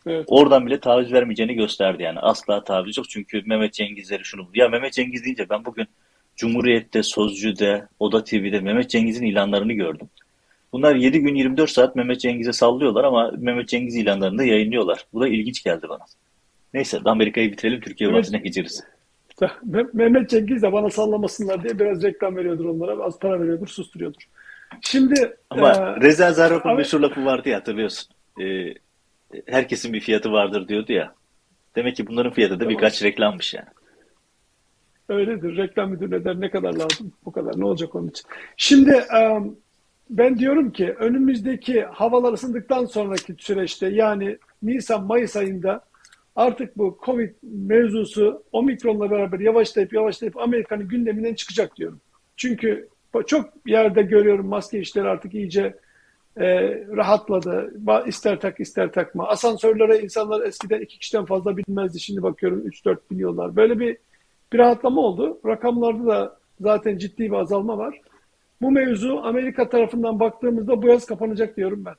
Evet. 0.10 0.26
oradan 0.28 0.66
bile 0.66 0.80
taviz 0.80 1.14
vermeyeceğini 1.14 1.54
gösterdi 1.54 2.04
yani. 2.04 2.20
Asla 2.20 2.64
taviz 2.64 2.98
yok 2.98 3.10
çünkü 3.10 3.42
Mehmet 3.46 3.74
Cengizleri 3.74 4.26
şunu 4.26 4.48
ya 4.54 4.70
Mehmet 4.70 4.94
Cengiz 4.94 5.24
deyince 5.26 5.50
ben 5.50 5.66
bugün 5.66 5.88
Cumhuriyet'te, 6.36 7.04
Sözcü'de, 7.04 7.88
Oda 8.00 8.24
TV'de 8.24 8.60
Mehmet 8.60 8.90
Cengiz'in 8.90 9.26
ilanlarını 9.26 9.74
gördüm. 9.74 10.10
Bunlar 10.74 10.96
7 10.96 11.20
gün 11.20 11.36
24 11.36 11.70
saat 11.70 11.96
Mehmet 11.96 12.20
Cengiz'e 12.20 12.54
sallıyorlar 12.54 13.04
ama 13.04 13.32
Mehmet 13.38 13.68
Cengiz 13.70 13.96
ilanlarını 13.96 14.38
da 14.38 14.44
yayınlıyorlar. 14.44 15.06
Bu 15.14 15.22
da 15.22 15.28
ilginç 15.28 15.64
geldi 15.64 15.90
bana. 15.90 16.06
Neyse 16.74 17.00
Amerika'yı 17.06 17.52
bitirelim 17.52 17.82
Türkiye 17.82 18.10
Evet. 18.10 18.20
bahsine 18.20 18.38
geçeriz. 18.40 18.84
Me- 19.42 19.90
Mehmet 19.94 20.30
Cengiz 20.30 20.62
de 20.64 20.74
bana 20.74 20.90
sallamasınlar 20.90 21.64
diye 21.64 21.80
biraz 21.80 22.04
reklam 22.04 22.36
veriyordur 22.36 22.66
onlara. 22.66 23.04
Az 23.04 23.20
para 23.20 23.42
veriyordur, 23.42 23.68
susturuyordur. 23.68 24.22
Şimdi 24.82 25.38
Ama 25.50 25.72
e, 25.72 26.02
Reza 26.02 26.34
Zarrab'ın 26.34 26.70
abi, 26.70 26.78
meşhur 26.78 27.00
lafı 27.00 27.26
vardı 27.26 27.50
ya 27.50 27.58
hatırlıyorsun. 27.58 28.10
Ee, 28.42 28.74
herkesin 29.46 29.94
bir 29.94 30.00
fiyatı 30.00 30.32
vardır 30.32 30.68
diyordu 30.68 30.94
ya. 30.94 31.14
Demek 31.76 31.96
ki 31.96 32.08
bunların 32.08 32.34
fiyatı 32.34 32.54
da 32.54 32.60
tamam. 32.60 32.74
birkaç 32.74 33.04
reklammış 33.04 33.54
yani. 33.54 33.68
Öyledir. 35.10 35.58
Reklam 35.58 35.90
müdürü 35.90 36.26
der 36.26 36.42
ne 36.42 36.50
kadar 36.50 36.74
lazım? 36.74 37.14
Bu 37.26 37.32
kadar. 37.32 37.60
Ne 37.60 37.66
olacak 37.66 37.96
onun 37.96 38.08
için? 38.08 38.26
Şimdi 38.58 38.92
e, 38.92 39.40
ben 40.10 40.40
diyorum 40.40 40.72
ki 40.72 40.94
önümüzdeki 41.00 41.82
havalar 41.84 42.34
ısındıktan 42.34 42.86
sonraki 42.86 43.36
süreçte 43.40 43.88
yani 43.88 44.38
Nisan-Mayıs 44.64 45.36
ayında 45.36 45.82
artık 46.36 46.78
bu 46.78 47.00
Covid 47.06 47.30
mevzusu 47.44 48.44
Omikron'la 48.52 49.12
beraber 49.12 49.40
yavaşlayıp 49.40 49.94
yavaşlayıp 49.94 50.38
Amerika'nın 50.38 50.88
gündeminden 50.88 51.34
çıkacak 51.34 51.76
diyorum. 51.78 52.02
Çünkü 52.38 52.90
çok 53.24 53.50
yerde 53.66 54.02
görüyorum 54.02 54.48
maske 54.48 54.80
işleri 54.80 55.08
artık 55.08 55.34
iyice 55.34 55.78
e, 56.38 56.46
rahatladı. 56.96 57.74
İster 58.08 58.40
tak 58.40 58.60
ister 58.60 58.92
takma. 58.92 59.28
Asansörlere 59.28 60.00
insanlar 60.00 60.46
eskiden 60.46 60.82
iki 60.82 61.00
kişiden 61.00 61.26
fazla 61.26 61.58
binmezdi. 61.58 62.00
Şimdi 62.00 62.24
bakıyorum 62.24 62.68
3-4 62.68 62.98
biniyorlar. 63.12 63.56
Böyle 63.56 63.80
bir 63.80 63.98
bir 64.54 64.58
rahatlama 64.58 65.02
oldu. 65.02 65.40
Rakamlarda 65.46 66.08
da 66.08 66.38
zaten 66.62 66.98
ciddi 66.98 67.24
bir 67.24 67.36
azalma 67.36 67.78
var. 67.78 68.02
bu 68.62 68.72
mevzu 68.72 69.22
Amerika 69.24 69.70
tarafından 69.70 70.20
baktığımızda 70.20 70.82
bu 70.82 70.88
yaz 70.88 71.06
kapanacak 71.06 71.58
diyorum 71.58 71.86
ben. 71.86 71.96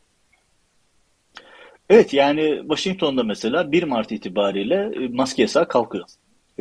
Evet 1.90 2.14
yani 2.14 2.58
Washington'da 2.60 3.22
mesela 3.22 3.72
1 3.72 3.82
Mart 3.82 4.12
itibariyle 4.12 4.90
e, 4.94 5.08
maske 5.08 5.42
yasağı 5.42 5.68
kalkıyor. 5.68 6.04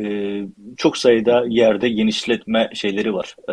Ee, 0.00 0.42
çok 0.76 0.96
sayıda 0.96 1.44
yerde 1.48 1.88
genişletme 1.88 2.70
şeyleri 2.74 3.14
var. 3.14 3.36
Ee, 3.48 3.52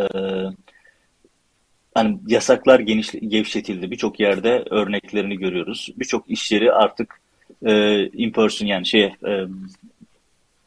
hani 1.95 2.19
yasaklar 2.27 2.79
geniş, 2.79 3.11
gevşetildi. 3.11 3.91
Birçok 3.91 4.19
yerde 4.19 4.63
örneklerini 4.69 5.37
görüyoruz. 5.37 5.89
Birçok 5.97 6.29
iş 6.29 6.51
yeri 6.51 6.73
artık 6.73 7.21
e, 7.65 8.03
in 8.07 8.31
person 8.31 8.67
yani 8.67 8.85
şey 8.85 9.03
e, 9.03 9.45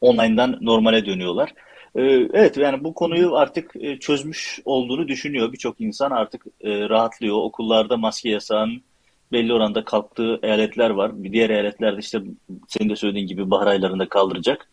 online'dan 0.01 0.57
normale 0.61 1.05
dönüyorlar. 1.05 1.53
E, 1.95 2.01
evet 2.33 2.57
yani 2.57 2.83
bu 2.83 2.93
konuyu 2.93 3.35
artık 3.35 3.75
e, 3.75 3.99
çözmüş 3.99 4.59
olduğunu 4.65 5.07
düşünüyor. 5.07 5.53
Birçok 5.53 5.81
insan 5.81 6.11
artık 6.11 6.45
e, 6.61 6.89
rahatlıyor. 6.89 7.35
Okullarda 7.35 7.97
maske 7.97 8.29
yasağının 8.29 8.81
belli 9.31 9.53
oranda 9.53 9.85
kalktığı 9.85 10.39
eyaletler 10.43 10.89
var. 10.89 11.23
Bir 11.23 11.33
diğer 11.33 11.49
eyaletlerde 11.49 11.99
işte 11.99 12.21
senin 12.67 12.89
de 12.89 12.95
söylediğin 12.95 13.27
gibi 13.27 13.51
bahar 13.51 13.67
aylarında 13.67 14.09
kaldıracak. 14.09 14.69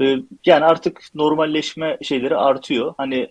E, 0.00 0.16
yani 0.46 0.64
artık 0.64 1.02
normalleşme 1.14 1.98
şeyleri 2.02 2.36
artıyor. 2.36 2.94
Hani 2.96 3.28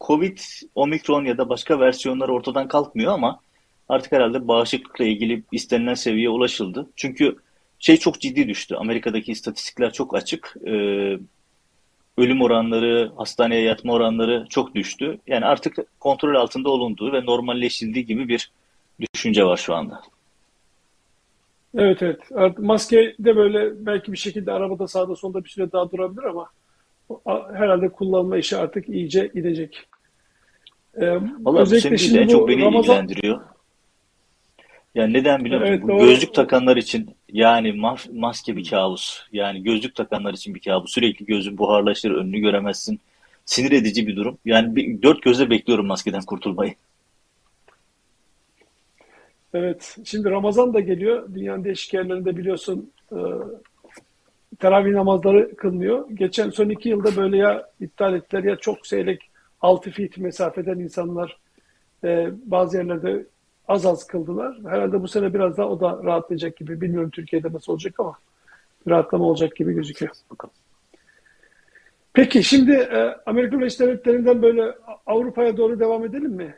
Covid, 0.00 0.38
Omikron 0.74 1.24
ya 1.24 1.38
da 1.38 1.48
başka 1.48 1.80
versiyonlar 1.80 2.28
ortadan 2.28 2.68
kalkmıyor 2.68 3.12
ama 3.12 3.40
artık 3.88 4.12
herhalde 4.12 4.48
bağışıklıkla 4.48 5.04
ilgili 5.04 5.42
istenilen 5.52 5.94
seviyeye 5.94 6.28
ulaşıldı. 6.28 6.90
Çünkü 6.96 7.36
şey 7.78 7.96
çok 7.96 8.20
ciddi 8.20 8.48
düştü. 8.48 8.74
Amerika'daki 8.74 9.32
istatistikler 9.32 9.92
çok 9.92 10.16
açık. 10.16 10.56
Ee, 10.66 11.18
ölüm 12.18 12.42
oranları, 12.42 13.12
hastaneye 13.16 13.62
yatma 13.62 13.92
oranları 13.92 14.46
çok 14.50 14.74
düştü. 14.74 15.18
Yani 15.26 15.44
artık 15.44 15.76
kontrol 16.00 16.34
altında 16.34 16.70
olunduğu 16.70 17.12
ve 17.12 17.26
normalleşildiği 17.26 18.06
gibi 18.06 18.28
bir 18.28 18.50
düşünce 19.14 19.44
var 19.44 19.56
şu 19.56 19.74
anda. 19.74 20.00
Evet 21.74 22.02
evet. 22.02 22.58
Maske 22.58 23.14
de 23.18 23.36
böyle 23.36 23.86
belki 23.86 24.12
bir 24.12 24.18
şekilde 24.18 24.52
arabada 24.52 24.88
sağda 24.88 25.16
solda 25.16 25.44
bir 25.44 25.48
süre 25.48 25.72
daha 25.72 25.90
durabilir 25.90 26.22
ama 26.22 26.50
herhalde 27.52 27.88
kullanma 27.88 28.36
işi 28.36 28.56
artık 28.56 28.88
iyice 28.88 29.30
gidecek. 29.34 29.88
Ee, 30.96 31.14
Valla 31.40 31.60
özellikle 31.60 31.98
şimdi 31.98 32.18
en 32.18 32.28
çok 32.28 32.48
beni 32.48 32.62
Ramazan... 32.62 33.04
ilgilendiriyor. 33.04 33.40
Yani 34.94 35.12
neden 35.12 35.44
biliyor 35.44 35.60
musun? 35.60 35.88
Evet, 35.88 36.00
gözlük 36.00 36.34
takanlar 36.34 36.76
için 36.76 37.10
yani 37.32 37.72
mas 37.72 38.06
maske 38.12 38.56
bir 38.56 38.70
kabus. 38.70 39.20
Yani 39.32 39.62
gözlük 39.62 39.94
takanlar 39.94 40.34
için 40.34 40.54
bir 40.54 40.60
kabus. 40.60 40.92
Sürekli 40.92 41.26
gözün 41.26 41.58
buharlaşır, 41.58 42.10
önünü 42.10 42.38
göremezsin. 42.38 43.00
Sinir 43.44 43.72
edici 43.72 44.06
bir 44.06 44.16
durum. 44.16 44.38
Yani 44.44 44.76
bir, 44.76 45.02
dört 45.02 45.22
gözle 45.22 45.50
bekliyorum 45.50 45.86
maskeden 45.86 46.22
kurtulmayı. 46.22 46.74
Evet. 49.54 49.96
Şimdi 50.04 50.30
Ramazan 50.30 50.74
da 50.74 50.80
geliyor. 50.80 51.34
Dünyanın 51.34 51.64
değişik 51.64 51.94
yerlerinde 51.94 52.36
biliyorsun 52.36 52.92
e, 53.12 53.18
teravih 54.58 54.92
namazları 54.92 55.56
kılınıyor. 55.56 56.10
Geçen 56.10 56.50
son 56.50 56.68
iki 56.68 56.88
yılda 56.88 57.16
böyle 57.16 57.36
ya 57.36 57.68
iptal 57.80 58.14
ettiler 58.14 58.44
ya 58.44 58.56
çok 58.56 58.86
seyrek 58.86 59.30
altı 59.60 59.90
feet 59.90 60.18
mesafeden 60.18 60.78
insanlar 60.78 61.38
e, 62.04 62.28
bazı 62.44 62.76
yerlerde 62.76 63.26
az 63.68 63.86
az 63.86 64.06
kıldılar. 64.06 64.58
Herhalde 64.64 65.02
bu 65.02 65.08
sene 65.08 65.34
biraz 65.34 65.56
daha 65.56 65.68
o 65.68 65.80
da 65.80 66.00
rahatlayacak 66.04 66.56
gibi. 66.56 66.80
Bilmiyorum 66.80 67.10
Türkiye'de 67.10 67.52
nasıl 67.52 67.72
olacak 67.72 67.94
ama 68.00 68.18
rahatlama 68.88 69.24
olacak 69.24 69.56
gibi 69.56 69.72
gözüküyor. 69.72 70.12
Peki 72.12 72.44
şimdi 72.44 72.72
e, 72.72 73.16
Amerika 73.26 73.58
Birleşik 73.58 73.80
Devletleri'nden 73.80 74.42
böyle 74.42 74.74
Avrupa'ya 75.06 75.56
doğru 75.56 75.80
devam 75.80 76.04
edelim 76.04 76.30
mi? 76.30 76.54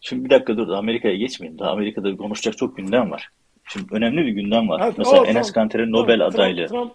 Şimdi 0.00 0.24
bir 0.24 0.30
dakika 0.30 0.56
dur 0.56 0.68
Amerika'ya 0.68 1.16
geçmeyin. 1.16 1.58
Daha 1.58 1.70
Amerika'da 1.70 2.16
konuşacak 2.16 2.56
çok 2.58 2.76
gündem 2.76 3.10
var. 3.10 3.30
Şimdi 3.68 3.86
önemli 3.90 4.26
bir 4.26 4.32
gündem 4.32 4.68
var. 4.68 4.80
Ha, 4.80 4.92
Mesela 4.98 5.22
o, 5.22 5.26
Enes 5.26 5.52
Kanter'in 5.52 5.92
Nobel 5.92 6.18
tamam, 6.18 6.34
adaylığı. 6.34 6.66
Trump, 6.66 6.92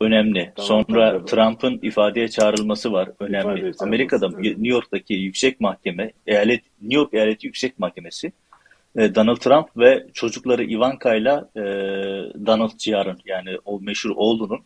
önemli. 0.00 0.52
Tamam, 0.56 0.84
Sonra 0.88 1.24
Trump'ın 1.24 1.78
ifadeye 1.82 2.28
çağrılması 2.28 2.92
var. 2.92 3.08
Önemli. 3.20 3.72
Amerika'da 3.78 4.28
New 4.28 4.68
York'taki 4.68 5.14
yüksek 5.14 5.60
mahkeme, 5.60 6.12
eyalet 6.26 6.62
New 6.82 6.94
York 6.94 7.14
Eyaleti 7.14 7.46
Yüksek 7.46 7.78
Mahkemesi 7.78 8.32
e, 8.96 9.14
Donald 9.14 9.36
Trump 9.36 9.76
ve 9.76 10.06
çocukları 10.14 10.64
Ivanka 10.64 11.14
ile 11.14 11.44
e, 11.56 11.62
Donald 12.46 12.76
Ciar'ın 12.78 13.18
yani 13.24 13.58
o 13.64 13.80
meşhur 13.80 14.10
oğlunun 14.16 14.60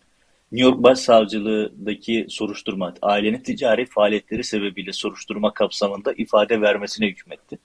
New 0.52 0.69
York 0.71 0.83
Başsavcılığı'ndaki 0.83 2.26
soruşturma, 2.28 2.95
ailenin 3.02 3.38
ticari 3.43 3.87
faaliyetleri 3.87 4.45
sebebiyle 4.45 4.93
soruşturma 4.93 5.55
kapsamında 5.55 6.12
ifade 6.12 6.61
vermesine 6.61 7.07
hükmetti. 7.07 7.59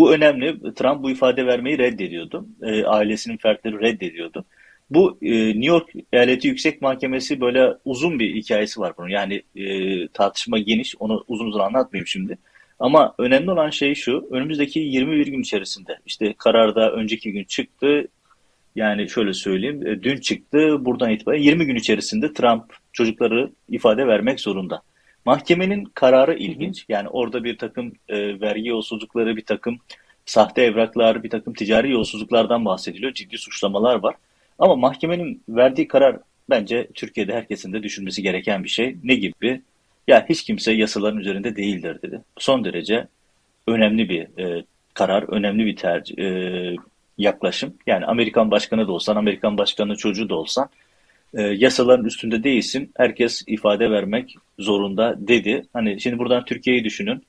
Bu 0.00 0.14
önemli. 0.14 0.74
Trump 0.74 1.02
bu 1.02 1.10
ifade 1.10 1.46
vermeyi 1.46 1.78
reddediyordu. 1.78 2.46
E, 2.62 2.84
ailesinin 2.84 3.36
fertleri 3.36 3.80
reddediyordu. 3.80 4.44
Bu 4.90 5.18
e, 5.22 5.48
New 5.48 5.66
York 5.66 5.90
Eyaleti 6.12 6.48
Yüksek 6.48 6.82
Mahkemesi 6.82 7.40
böyle 7.40 7.74
uzun 7.84 8.18
bir 8.18 8.34
hikayesi 8.34 8.80
var 8.80 8.92
bunun. 8.98 9.08
Yani 9.08 9.42
e, 9.56 10.08
tartışma 10.08 10.58
geniş. 10.58 10.94
Onu 10.98 11.24
uzun 11.28 11.46
uzun 11.46 11.60
anlatmayayım 11.60 12.06
şimdi. 12.06 12.38
Ama 12.78 13.14
önemli 13.18 13.50
olan 13.50 13.70
şey 13.70 13.94
şu. 13.94 14.28
Önümüzdeki 14.30 14.80
21 14.80 15.26
gün 15.26 15.40
içerisinde 15.40 15.98
işte 16.06 16.34
kararda 16.38 16.92
önceki 16.92 17.32
gün 17.32 17.44
çıktı. 17.44 18.08
Yani 18.76 19.08
şöyle 19.08 19.32
söyleyeyim. 19.32 19.86
E, 19.86 20.02
dün 20.02 20.16
çıktı. 20.16 20.84
Buradan 20.84 21.10
itibaren 21.10 21.42
20 21.42 21.66
gün 21.66 21.76
içerisinde 21.76 22.32
Trump 22.32 22.64
çocukları 22.92 23.50
ifade 23.68 24.06
vermek 24.06 24.40
zorunda. 24.40 24.82
Mahkemenin 25.24 25.84
kararı 25.84 26.34
ilginç. 26.34 26.84
Yani 26.88 27.08
orada 27.08 27.44
bir 27.44 27.58
takım 27.58 27.92
e, 28.08 28.40
vergi 28.40 28.68
yolsuzlukları, 28.68 29.36
bir 29.36 29.44
takım 29.44 29.78
sahte 30.26 30.62
evraklar, 30.62 31.22
bir 31.22 31.30
takım 31.30 31.54
ticari 31.54 31.90
yolsuzluklardan 31.90 32.64
bahsediliyor. 32.64 33.12
Ciddi 33.12 33.38
suçlamalar 33.38 33.94
var. 33.94 34.14
Ama 34.58 34.76
mahkemenin 34.76 35.42
verdiği 35.48 35.88
karar 35.88 36.16
bence 36.50 36.88
Türkiye'de 36.94 37.34
herkesin 37.34 37.72
de 37.72 37.82
düşünmesi 37.82 38.22
gereken 38.22 38.64
bir 38.64 38.68
şey. 38.68 38.96
Ne 39.04 39.14
gibi? 39.14 39.62
Ya 40.08 40.26
hiç 40.28 40.44
kimse 40.44 40.72
yasaların 40.72 41.18
üzerinde 41.18 41.56
değildir 41.56 41.98
dedi. 42.02 42.20
Son 42.38 42.64
derece 42.64 43.06
önemli 43.66 44.08
bir 44.08 44.38
e, 44.38 44.64
karar, 44.94 45.22
önemli 45.22 45.66
bir 45.66 45.76
tercih, 45.76 46.18
e, 46.18 46.76
yaklaşım. 47.18 47.74
Yani 47.86 48.06
Amerikan 48.06 48.50
başkanı 48.50 48.88
da 48.88 48.92
olsan, 48.92 49.16
Amerikan 49.16 49.58
başkanı 49.58 49.96
çocuğu 49.96 50.28
da 50.28 50.34
olsan 50.34 50.68
e, 51.34 51.42
yasaların 51.42 52.04
üstünde 52.04 52.44
değilsin. 52.44 52.92
Herkes 52.96 53.44
ifade 53.46 53.90
vermek 53.90 54.34
zorunda 54.58 55.14
dedi. 55.18 55.66
Hani 55.72 56.00
şimdi 56.00 56.18
buradan 56.18 56.44
Türkiye'yi 56.44 56.84
düşünün. 56.84 57.22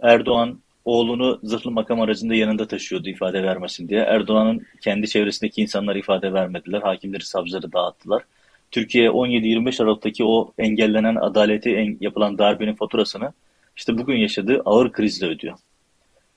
Erdoğan 0.00 0.58
oğlunu 0.84 1.40
zırhlı 1.42 1.70
makam 1.70 2.00
aracında 2.00 2.34
yanında 2.34 2.68
taşıyordu 2.68 3.08
ifade 3.08 3.42
vermesin 3.42 3.88
diye. 3.88 4.00
Erdoğan'ın 4.00 4.66
kendi 4.80 5.08
çevresindeki 5.08 5.62
insanlar 5.62 5.96
ifade 5.96 6.32
vermediler. 6.32 6.82
Hakimleri, 6.82 7.24
savcıları 7.24 7.72
dağıttılar. 7.72 8.22
Türkiye 8.70 9.08
17-25 9.08 9.82
Aralık'taki 9.82 10.24
o 10.24 10.52
engellenen 10.58 11.14
adaleti 11.14 11.76
en, 11.76 11.96
yapılan 12.00 12.38
darbenin 12.38 12.74
faturasını 12.74 13.32
işte 13.76 13.98
bugün 13.98 14.16
yaşadığı 14.16 14.62
ağır 14.64 14.92
krizle 14.92 15.26
ödüyor. 15.26 15.58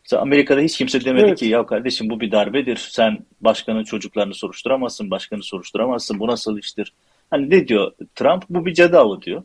Mesela 0.04 0.22
Amerika'da 0.22 0.62
hiç 0.62 0.78
kimse 0.78 1.06
demedi 1.06 1.26
evet. 1.26 1.40
ki 1.40 1.46
ya 1.46 1.66
kardeşim 1.66 2.10
bu 2.10 2.20
bir 2.20 2.32
darbedir. 2.32 2.78
Sen 2.78 3.20
başkanın 3.42 3.84
çocuklarını 3.84 4.34
soruşturamazsın, 4.34 5.12
başkanı 5.12 5.44
soruşturamazsın. 5.44 6.20
Bu 6.20 6.28
nasıl 6.28 6.58
iştir? 6.58 6.94
Hani 7.30 7.50
ne 7.50 7.68
diyor 7.68 7.92
Trump? 8.16 8.44
Bu 8.50 8.66
bir 8.66 8.74
cedavu 8.74 9.22
diyor. 9.22 9.44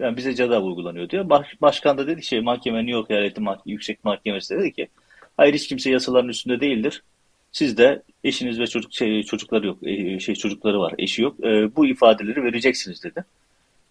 Yani 0.00 0.16
bize 0.16 0.34
ceza 0.34 0.60
uygulanıyor 0.60 1.08
diyor. 1.08 1.30
Baş, 1.30 1.46
başkan 1.60 1.98
da 1.98 2.06
dedi 2.06 2.22
şey 2.22 2.40
mahkeme 2.40 2.78
New 2.78 2.92
York 2.92 3.10
Eyaleti 3.10 3.40
Mah 3.40 3.58
Yüksek 3.66 4.04
Mahkemesi 4.04 4.58
dedi 4.58 4.72
ki 4.72 4.88
hayır 5.36 5.54
hiç 5.54 5.68
kimse 5.68 5.90
yasaların 5.90 6.28
üstünde 6.28 6.60
değildir. 6.60 7.02
Siz 7.52 7.78
de 7.78 8.02
eşiniz 8.24 8.60
ve 8.60 8.66
çocuk 8.66 8.92
şey, 8.92 9.22
çocukları 9.22 9.66
yok, 9.66 9.78
e, 9.82 10.20
şey 10.20 10.34
çocukları 10.34 10.80
var, 10.80 10.94
eşi 10.98 11.22
yok. 11.22 11.44
E, 11.44 11.76
bu 11.76 11.86
ifadeleri 11.86 12.44
vereceksiniz 12.44 13.04
dedi. 13.04 13.24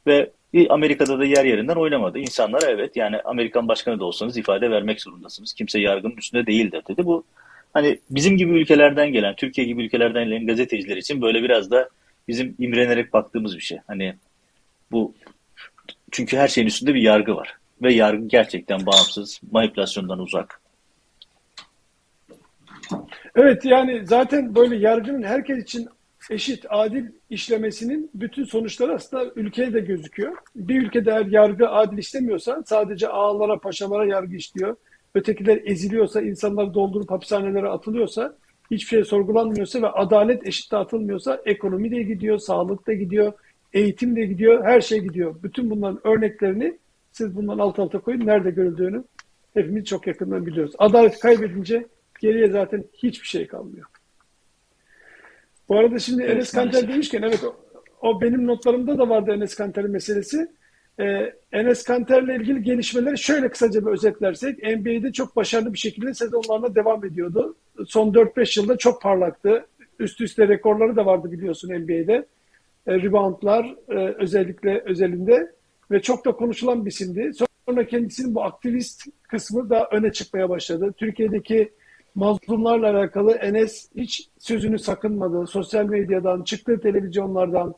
Ve 0.08 0.32
Amerika'da 0.70 1.20
da 1.20 1.26
yer 1.26 1.46
yerinden 1.46 1.76
oynamadı. 1.76 2.20
İnsanlar 2.20 2.64
evet 2.68 2.96
yani 2.96 3.22
Amerikan 3.22 3.68
başkanı 3.68 4.00
da 4.00 4.06
olsanız 4.06 4.38
ifade 4.38 4.72
vermek 4.72 5.02
zorundasınız. 5.02 5.54
Kimse 5.54 5.80
yargının 5.80 6.18
üstünde 6.18 6.46
değildir 6.46 6.84
dedi. 6.88 7.06
Bu 7.06 7.24
hani 7.74 8.00
bizim 8.10 8.38
gibi 8.38 8.60
ülkelerden 8.60 9.14
gelen, 9.14 9.36
Türkiye 9.36 9.68
gibi 9.68 9.86
ülkelerden 9.86 10.26
gelen 10.26 10.48
gazeteciler 10.48 10.98
için 10.98 11.22
böyle 11.22 11.44
biraz 11.44 11.72
da 11.72 11.90
bizim 12.30 12.56
imrenerek 12.60 13.14
baktığımız 13.14 13.56
bir 13.56 13.62
şey. 13.62 13.78
Hani 13.88 14.16
bu 14.92 15.14
çünkü 16.12 16.38
her 16.38 16.48
şeyin 16.48 16.68
üstünde 16.68 16.94
bir 16.94 17.02
yargı 17.02 17.36
var. 17.36 17.58
Ve 17.82 17.94
yargı 17.94 18.28
gerçekten 18.28 18.86
bağımsız, 18.86 19.42
manipülasyondan 19.52 20.20
uzak. 20.20 20.62
Evet 23.36 23.66
yani 23.66 24.02
zaten 24.06 24.56
böyle 24.56 24.76
yargının 24.76 25.24
herkes 25.24 25.64
için 25.64 25.90
eşit, 26.30 26.66
adil 26.70 27.06
işlemesinin 27.30 28.12
bütün 28.14 28.44
sonuçları 28.44 28.96
aslında 28.96 29.32
ülkeye 29.36 29.74
de 29.74 29.80
gözüküyor. 29.80 30.38
Bir 30.56 30.82
ülkede 30.82 31.12
eğer 31.12 31.26
yargı 31.26 31.70
adil 31.70 31.98
işlemiyorsa 31.98 32.64
sadece 32.66 33.08
ağalara, 33.08 33.60
paşalara 33.60 34.06
yargı 34.06 34.36
işliyor. 34.36 34.76
Ötekiler 35.16 35.62
eziliyorsa, 35.66 36.22
insanlar 36.22 36.74
doldurup 36.74 37.12
hapishanelere 37.12 37.68
atılıyorsa, 37.70 38.36
hiçbir 38.72 38.88
şey 38.88 39.04
sorgulanmıyorsa 39.04 39.82
ve 39.82 39.88
adalet 39.88 40.48
eşit 40.48 40.72
dağıtılmıyorsa 40.72 41.42
ekonomi 41.46 41.92
de 41.92 42.04
gidiyor, 42.04 42.38
sağlık 42.38 42.88
da 42.88 42.94
gidiyor, 42.94 43.34
eğitim 43.74 44.16
de 44.16 44.26
gidiyor, 44.26 44.64
her 44.66 44.82
şey 44.82 45.00
gidiyor. 45.00 45.36
Bütün 45.44 45.70
bunların 45.70 46.08
örneklerini 46.08 46.78
siz 47.12 47.36
bundan 47.36 47.58
alt 47.58 47.80
alta 47.80 48.00
koyun. 48.00 48.26
Nerede 48.26 48.52
görüldüğünü 48.52 49.04
hepimiz 49.54 49.86
çok 49.86 50.08
yakından 50.08 50.46
biliyoruz. 50.46 50.76
Adalet 50.78 51.20
kaybedince 51.20 51.86
geriye 52.20 52.50
zaten 52.50 52.84
hiçbir 52.94 53.28
şey 53.28 53.48
kalmıyor. 53.48 53.86
Bu 55.70 55.78
arada 55.78 56.00
şimdi 56.00 56.24
evet, 56.24 56.36
Enes 56.36 56.52
Kanter 56.52 56.88
demişken 56.88 57.22
evet 57.22 57.44
o, 57.44 57.56
o 58.02 58.22
benim 58.22 58.48
notlarımda 58.48 58.98
da 58.98 59.10
vardı 59.10 59.32
Enes 59.32 59.56
Kanter'in 59.56 59.92
meselesi. 59.92 60.48
Ee, 61.00 61.34
Enes 61.52 61.84
Kanter'le 61.84 62.36
ilgili 62.36 62.64
gelişmeleri 62.64 63.18
şöyle 63.18 63.50
kısaca 63.50 63.86
bir 63.86 63.92
özetlersek 63.92 64.64
NBA'de 64.64 65.12
çok 65.12 65.36
başarılı 65.36 65.74
bir 65.74 65.78
şekilde 65.78 66.14
sezonlarına 66.14 66.76
devam 66.76 67.06
ediyordu. 67.06 67.56
Son 67.88 68.14
4-5 68.14 68.60
yılda 68.60 68.78
çok 68.78 69.02
parlaktı. 69.02 69.66
Üst 70.00 70.22
üste 70.22 70.48
rekorları 70.48 70.96
da 70.96 71.06
vardı 71.06 71.32
biliyorsun 71.32 71.70
NBA'de. 71.70 72.26
E, 72.88 72.96
reboundlar 72.96 73.76
e, 73.90 74.16
özellikle 74.18 74.84
özelinde 74.86 75.52
ve 75.92 76.02
çok 76.02 76.26
da 76.26 76.32
konuşulan 76.32 76.86
bir 76.86 76.92
isimdi. 76.92 77.32
Sonra 77.68 77.88
kendisinin 77.88 78.36
bu 78.36 78.44
aktivist 78.44 79.04
kısmı 79.24 79.70
da 79.70 79.88
öne 79.92 80.12
çıkmaya 80.12 80.50
başladı. 80.50 80.94
Türkiye'deki 80.98 81.72
mazlumlarla 82.16 82.98
alakalı 82.98 83.32
Enes 83.32 83.90
hiç 83.96 84.30
sözünü 84.40 84.80
sakınmadı. 84.80 85.48
Sosyal 85.48 85.86
medyadan, 85.86 86.44
çıktığı 86.44 86.80
televizyonlardan, 86.80 87.76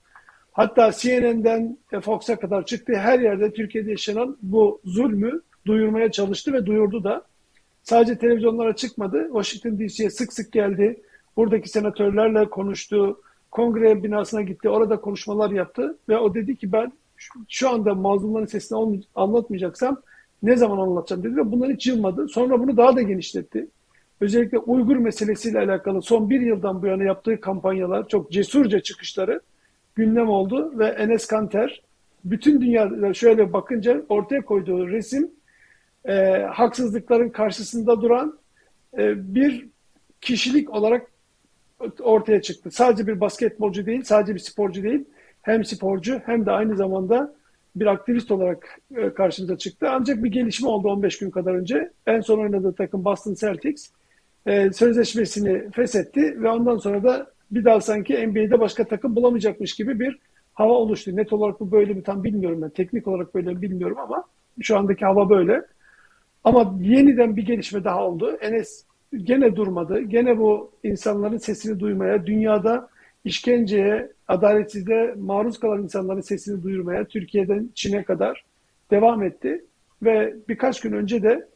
hatta 0.51 0.91
CNN'den 0.91 1.77
Fox'a 2.01 2.35
kadar 2.35 2.65
çıktığı 2.65 2.95
her 2.95 3.19
yerde 3.19 3.53
Türkiye'de 3.53 3.91
yaşanan 3.91 4.37
bu 4.41 4.81
zulmü 4.85 5.41
duyurmaya 5.65 6.11
çalıştı 6.11 6.53
ve 6.53 6.65
duyurdu 6.65 7.03
da. 7.03 7.23
Sadece 7.83 8.17
televizyonlara 8.17 8.75
çıkmadı. 8.75 9.25
Washington 9.33 9.79
DC'ye 9.79 10.09
sık 10.09 10.33
sık 10.33 10.51
geldi. 10.51 11.01
Buradaki 11.37 11.69
senatörlerle 11.69 12.49
konuştu. 12.49 13.21
Kongre 13.51 14.03
binasına 14.03 14.41
gitti. 14.41 14.69
Orada 14.69 15.01
konuşmalar 15.01 15.51
yaptı. 15.51 15.97
Ve 16.09 16.17
o 16.17 16.33
dedi 16.33 16.55
ki 16.55 16.71
ben 16.71 16.91
şu 17.49 17.69
anda 17.69 17.95
mazlumların 17.95 18.45
sesini 18.45 19.01
anlatmayacaksam 19.15 20.01
ne 20.43 20.55
zaman 20.55 20.77
anlatacağım 20.77 21.23
dedi 21.23 21.37
ve 21.37 21.51
bundan 21.51 21.69
hiç 21.69 21.87
yılmadı. 21.87 22.27
Sonra 22.27 22.59
bunu 22.59 22.77
daha 22.77 22.95
da 22.95 23.01
genişletti. 23.01 23.67
Özellikle 24.21 24.57
Uygur 24.57 24.95
meselesiyle 24.95 25.59
alakalı 25.59 26.01
son 26.01 26.29
bir 26.29 26.41
yıldan 26.41 26.81
bu 26.81 26.87
yana 26.87 27.03
yaptığı 27.03 27.41
kampanyalar, 27.41 28.07
çok 28.07 28.31
cesurca 28.31 28.79
çıkışları 28.79 29.41
gündem 29.95 30.29
oldu 30.29 30.79
ve 30.79 30.85
Enes 30.85 31.27
Kanter 31.27 31.81
bütün 32.25 32.61
dünyada 32.61 33.13
şöyle 33.13 33.53
bakınca 33.53 34.01
ortaya 34.09 34.41
koyduğu 34.41 34.87
resim 34.87 35.31
e, 36.05 36.37
haksızlıkların 36.51 37.29
karşısında 37.29 38.01
duran 38.01 38.39
e, 38.97 39.35
bir 39.35 39.67
kişilik 40.21 40.69
olarak 40.69 41.07
ortaya 41.99 42.41
çıktı. 42.41 42.71
Sadece 42.71 43.07
bir 43.07 43.19
basketbolcu 43.19 43.85
değil, 43.85 44.03
sadece 44.03 44.33
bir 44.33 44.39
sporcu 44.39 44.83
değil, 44.83 45.05
hem 45.41 45.65
sporcu 45.65 46.21
hem 46.25 46.45
de 46.45 46.51
aynı 46.51 46.75
zamanda 46.75 47.35
bir 47.75 47.85
aktivist 47.85 48.31
olarak 48.31 48.79
e, 48.95 49.13
karşımıza 49.13 49.57
çıktı. 49.57 49.87
Ancak 49.89 50.23
bir 50.23 50.31
gelişme 50.31 50.67
oldu 50.67 50.87
15 50.87 51.19
gün 51.19 51.29
kadar 51.29 51.53
önce. 51.53 51.91
En 52.07 52.21
son 52.21 52.39
oynadığı 52.39 52.73
takım 52.73 53.05
Boston 53.05 53.33
Celtics 53.33 53.89
e, 54.45 54.73
sözleşmesini 54.73 55.71
feshetti 55.71 56.43
ve 56.43 56.49
ondan 56.49 56.77
sonra 56.77 57.03
da 57.03 57.30
bir 57.51 57.65
daha 57.65 57.81
sanki 57.81 58.27
NBA'de 58.27 58.59
başka 58.59 58.87
takım 58.87 59.15
bulamayacakmış 59.15 59.75
gibi 59.75 59.99
bir 59.99 60.19
hava 60.53 60.73
oluştu. 60.73 61.15
Net 61.15 61.33
olarak 61.33 61.59
bu 61.59 61.71
böyle 61.71 61.93
mi 61.93 62.03
tam 62.03 62.23
bilmiyorum 62.23 62.61
ben. 62.61 62.69
Teknik 62.69 63.07
olarak 63.07 63.35
böyle 63.35 63.53
mi 63.53 63.61
bilmiyorum 63.61 63.97
ama 63.99 64.23
şu 64.61 64.77
andaki 64.77 65.05
hava 65.05 65.29
böyle. 65.29 65.65
Ama 66.43 66.75
yeniden 66.81 67.37
bir 67.37 67.45
gelişme 67.45 67.83
daha 67.83 68.07
oldu. 68.07 68.37
Enes 68.41 68.85
gene 69.17 69.55
durmadı. 69.55 70.01
Gene 70.01 70.37
bu 70.37 70.71
insanların 70.83 71.37
sesini 71.37 71.79
duymaya, 71.79 72.25
dünyada 72.25 72.89
işkenceye, 73.25 74.11
adaletsizliğe 74.27 75.13
maruz 75.17 75.59
kalan 75.59 75.83
insanların 75.83 76.21
sesini 76.21 76.63
duyurmaya 76.63 77.05
Türkiye'den 77.05 77.69
Çin'e 77.75 78.03
kadar 78.03 78.45
devam 78.91 79.23
etti. 79.23 79.65
Ve 80.03 80.35
birkaç 80.49 80.81
gün 80.81 80.91
önce 80.91 81.23
de 81.23 81.47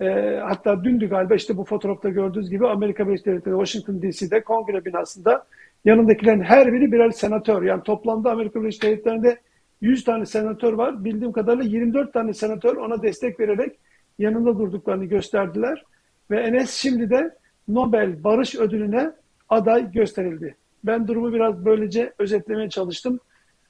e, 0.00 0.40
hatta 0.44 0.84
dündü 0.84 1.08
galiba 1.08 1.34
işte 1.34 1.56
bu 1.56 1.64
fotoğrafta 1.64 2.08
gördüğünüz 2.08 2.50
gibi 2.50 2.68
Amerika 2.68 3.06
Birleşik 3.08 3.26
Devletleri 3.26 3.66
Washington 3.66 4.02
DC'de 4.02 4.42
kongre 4.42 4.84
binasında 4.84 5.46
yanındakilerin 5.84 6.42
her 6.42 6.72
biri 6.72 6.92
birer 6.92 7.10
senatör. 7.10 7.62
Yani 7.62 7.82
toplamda 7.82 8.30
Amerika 8.30 8.60
Birleşik 8.60 8.82
Devletleri'nde 8.82 9.38
100 9.80 10.04
tane 10.04 10.26
senatör 10.26 10.72
var. 10.72 11.04
Bildiğim 11.04 11.32
kadarıyla 11.32 11.64
24 11.64 12.12
tane 12.12 12.32
senatör 12.32 12.76
ona 12.76 13.02
destek 13.02 13.40
vererek 13.40 13.76
yanında 14.18 14.58
durduklarını 14.58 15.04
gösterdiler. 15.04 15.84
Ve 16.30 16.40
Enes 16.40 16.70
şimdi 16.70 17.10
de 17.10 17.34
Nobel 17.68 18.24
Barış 18.24 18.54
Ödülü'ne 18.54 19.12
aday 19.48 19.92
gösterildi. 19.92 20.56
Ben 20.84 21.08
durumu 21.08 21.32
biraz 21.32 21.64
böylece 21.64 22.12
özetlemeye 22.18 22.68
çalıştım. 22.68 23.20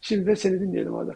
Şimdi 0.01 0.27
de 0.27 0.37
seni 0.37 0.61
dinleyelim 0.61 0.95
Adem. 0.95 1.15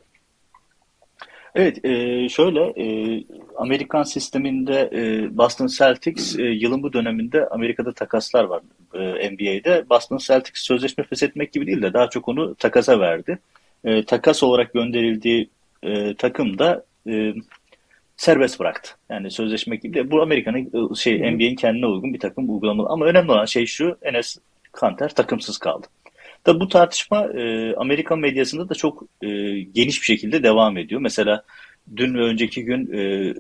Evet, 1.59 1.85
e, 1.85 2.29
şöyle 2.29 2.61
e, 2.61 3.25
Amerikan 3.57 4.03
sisteminde 4.03 4.91
e, 4.93 5.37
Boston 5.37 5.67
Celtics 5.67 6.39
e, 6.39 6.43
yılın 6.43 6.83
bu 6.83 6.93
döneminde 6.93 7.49
Amerika'da 7.49 7.93
takaslar 7.93 8.45
var 8.45 8.63
e, 8.95 9.31
NBA'de. 9.31 9.85
Boston 9.91 10.19
Celtics 10.19 10.63
sözleşme 10.63 11.05
feshetmek 11.05 11.53
gibi 11.53 11.67
değil 11.67 11.83
de 11.83 11.93
daha 11.93 12.11
çok 12.11 12.29
onu 12.29 12.55
takasa 12.55 13.01
verdi. 13.01 13.39
E, 13.85 14.05
takas 14.05 14.43
olarak 14.43 14.73
gönderildiği 14.73 15.51
e, 15.83 16.15
takım 16.15 16.59
da 16.59 16.85
e, 17.09 17.35
serbest 18.17 18.61
bıraktı. 18.61 18.91
Yani 19.11 19.31
sözleşme 19.31 19.77
gibi 19.77 19.95
de 19.95 20.11
bu 20.11 20.23
Amerika'nın 20.23 20.95
şey 20.95 21.33
NBA'in 21.33 21.57
kendine 21.57 21.87
uygun 21.87 22.15
bir 22.15 22.21
takım 22.21 22.51
uygulamalı. 22.51 22.89
Ama 22.89 23.05
önemli 23.05 23.33
olan 23.33 23.45
şey 23.45 23.67
şu 23.67 23.99
Enes 24.03 24.39
Kanter 24.73 25.15
takımsız 25.15 25.59
kaldı. 25.59 25.87
Tabi 26.49 26.61
bu 26.61 26.69
tartışma 26.69 27.25
e, 27.25 27.75
Amerikan 27.77 28.19
medyasında 28.19 28.69
da 28.69 28.75
çok 28.75 29.03
e, 29.23 29.29
geniş 29.61 30.01
bir 30.01 30.05
şekilde 30.05 30.43
devam 30.43 30.77
ediyor. 30.79 31.01
Mesela 31.01 31.45
dün 31.97 32.15
ve 32.15 32.23
önceki 32.23 32.65
gün 32.65 32.93
e, 32.93 33.35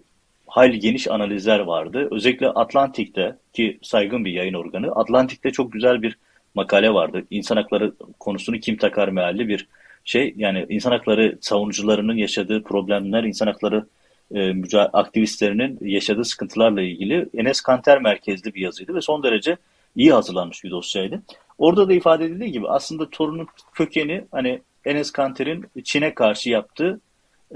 hayli 0.47 0.79
geniş 0.79 1.09
analizler 1.09 1.59
vardı. 1.59 2.09
Özellikle 2.11 2.49
Atlantik'te 2.49 3.37
ki 3.53 3.79
saygın 3.83 4.25
bir 4.25 4.33
yayın 4.33 4.55
organı. 4.55 4.93
Atlantik'te 4.93 5.51
çok 5.51 5.73
güzel 5.73 6.03
bir 6.03 6.19
makale 6.55 6.95
vardı. 6.95 7.23
İnsan 7.31 7.57
hakları 7.57 7.93
konusunu 8.21 8.59
kim 8.59 8.77
takar 8.77 9.09
mealli 9.09 9.49
bir 9.49 9.69
şey. 10.05 10.35
Yani 10.37 10.67
insan 10.69 10.91
hakları 10.91 11.39
savunucularının 11.41 12.17
yaşadığı 12.17 12.63
problemler, 12.63 13.25
insan 13.25 13.47
hakları 13.47 13.87
e, 14.35 14.55
aktivistlerinin 14.93 15.79
yaşadığı 15.81 16.25
sıkıntılarla 16.25 16.83
ilgili 16.83 17.29
Enes 17.35 17.61
Kanter 17.61 18.01
merkezli 18.01 18.55
bir 18.55 18.61
yazıydı 18.61 18.95
ve 18.95 19.01
son 19.01 19.23
derece 19.23 19.57
iyi 19.97 20.13
hazırlanmış 20.13 20.65
bir 20.65 20.71
dosyaydı. 20.71 21.23
Orada 21.59 21.89
da 21.89 21.93
ifade 21.93 22.25
edildiği 22.25 22.53
gibi 22.53 22.69
aslında 22.69 23.11
torunun 23.11 23.47
kökeni 23.75 24.25
hani 24.31 24.61
Enes 24.85 25.11
Kanter'in 25.11 25.67
Çin'e 25.85 26.15
karşı 26.15 26.51
yaptığı 26.51 27.01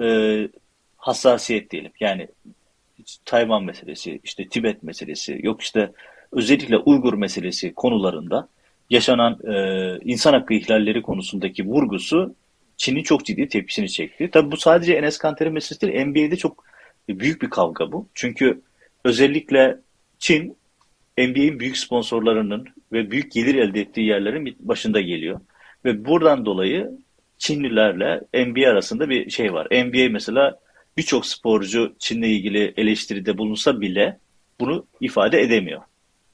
e, 0.03 0.05
hassasiyet 0.97 1.71
diyelim. 1.71 1.93
Yani 2.01 2.29
Tayvan 3.25 3.65
meselesi, 3.65 4.21
işte 4.25 4.49
Tibet 4.49 4.83
meselesi, 4.83 5.41
yok 5.43 5.63
işte 5.63 5.93
özellikle 6.33 6.79
Uygur 6.79 7.15
meselesi 7.15 7.75
konularında 7.75 8.49
yaşanan 8.91 9.39
e, 9.55 9.99
insan 10.05 10.33
hakkı 10.33 10.55
ihlalleri 10.55 11.03
konusundaki 11.03 11.67
vurgusu 11.67 12.35
Çin'in 12.77 13.03
çok 13.03 13.25
ciddi 13.25 13.49
tepkisini 13.49 13.91
çekti. 13.91 14.31
Tabi 14.31 14.53
bu 14.53 14.57
sadece 14.57 14.93
Enes 14.95 15.19
Kanter'in 15.19 15.53
meselesi 15.53 15.81
değil. 15.81 16.07
NBA'de 16.07 16.37
çok 16.37 16.65
büyük 17.09 17.43
bir 17.43 17.51
kavga 17.51 17.93
bu. 17.93 18.09
Çünkü 18.15 18.61
özellikle 19.05 19.79
Çin 20.19 20.57
NBA'in 21.19 21.61
büyük 21.61 21.79
sponsorlarının 21.79 22.69
ve 22.93 23.11
büyük 23.11 23.33
gelir 23.33 23.55
elde 23.55 23.81
ettiği 23.81 24.07
yerlerin 24.07 24.57
başında 24.61 25.01
geliyor. 25.01 25.41
Ve 25.85 26.05
buradan 26.05 26.47
dolayı 26.47 26.91
Çinlilerle 27.39 28.21
NBA 28.35 28.71
arasında 28.71 29.11
bir 29.11 29.31
şey 29.31 29.53
var. 29.53 29.67
NBA 29.71 30.09
mesela 30.11 30.59
birçok 30.97 31.27
sporcu 31.27 31.95
Çin'le 31.99 32.23
ilgili 32.23 32.75
eleştiride 32.77 33.39
bulunsa 33.39 33.81
bile 33.81 34.19
bunu 34.61 34.87
ifade 35.01 35.41
edemiyor. 35.41 35.81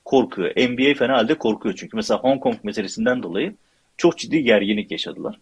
Korkuyor. 0.05 0.51
NBA 0.51 0.95
fena 0.95 1.17
halde 1.17 1.35
korkuyor 1.35 1.75
çünkü. 1.79 1.97
Mesela 1.97 2.21
Hong 2.21 2.41
Kong 2.41 2.57
meselesinden 2.62 3.23
dolayı 3.23 3.55
çok 3.97 4.19
ciddi 4.19 4.43
gerginlik 4.43 4.91
yaşadılar. 4.91 5.38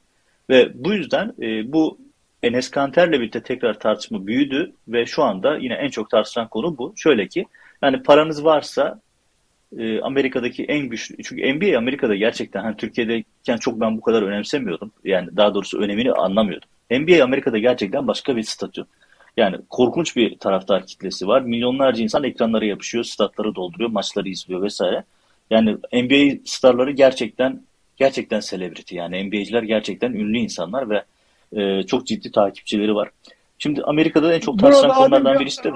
Ve 0.50 0.84
bu 0.84 0.92
yüzden 0.92 1.34
e, 1.42 1.72
bu 1.72 1.98
Enes 2.42 2.70
Kanter'le 2.70 3.12
birlikte 3.12 3.42
tekrar 3.42 3.80
tartışma 3.80 4.26
büyüdü 4.26 4.72
ve 4.88 5.06
şu 5.06 5.22
anda 5.22 5.56
yine 5.56 5.74
en 5.74 5.88
çok 5.88 6.10
tartışılan 6.10 6.48
konu 6.48 6.78
bu. 6.78 6.92
Şöyle 6.96 7.28
ki 7.28 7.46
yani 7.82 8.02
paranız 8.02 8.44
varsa 8.44 9.00
e, 9.78 10.00
Amerika'daki 10.00 10.64
en 10.64 10.88
güçlü 10.88 11.22
çünkü 11.22 11.54
NBA 11.54 11.78
Amerika'da 11.78 12.16
gerçekten 12.16 12.62
hani 12.62 12.76
Türkiye'deyken 12.76 13.56
çok 13.56 13.80
ben 13.80 13.96
bu 13.96 14.00
kadar 14.00 14.22
önemsemiyordum. 14.22 14.92
Yani 15.04 15.36
daha 15.36 15.54
doğrusu 15.54 15.78
önemini 15.78 16.12
anlamıyordum. 16.12 16.68
NBA 16.90 17.24
Amerika'da 17.24 17.58
gerçekten 17.58 18.06
başka 18.06 18.36
bir 18.36 18.42
statü. 18.42 18.86
Yani 19.36 19.56
korkunç 19.70 20.16
bir 20.16 20.38
taraftar 20.38 20.86
kitlesi 20.86 21.26
var. 21.26 21.42
Milyonlarca 21.42 22.02
insan 22.02 22.24
ekranlara 22.24 22.64
yapışıyor, 22.64 23.04
statları 23.04 23.54
dolduruyor, 23.54 23.90
maçları 23.90 24.28
izliyor 24.28 24.62
vesaire. 24.62 25.04
Yani 25.50 25.76
NBA 25.92 26.38
starları 26.44 26.90
gerçekten 26.90 27.62
gerçekten 27.96 28.40
celebrity. 28.40 28.96
Yani 28.96 29.24
NBA'ciler 29.24 29.62
gerçekten 29.62 30.12
ünlü 30.12 30.38
insanlar 30.38 30.90
ve 30.90 31.04
e, 31.52 31.82
çok 31.82 32.06
ciddi 32.06 32.32
takipçileri 32.32 32.94
var. 32.94 33.10
Şimdi 33.58 33.82
Amerika'da 33.82 34.34
en 34.34 34.40
çok 34.40 34.58
tartışılan 34.58 34.96
konulardan 34.96 35.40
birisi 35.40 35.64
de 35.64 35.72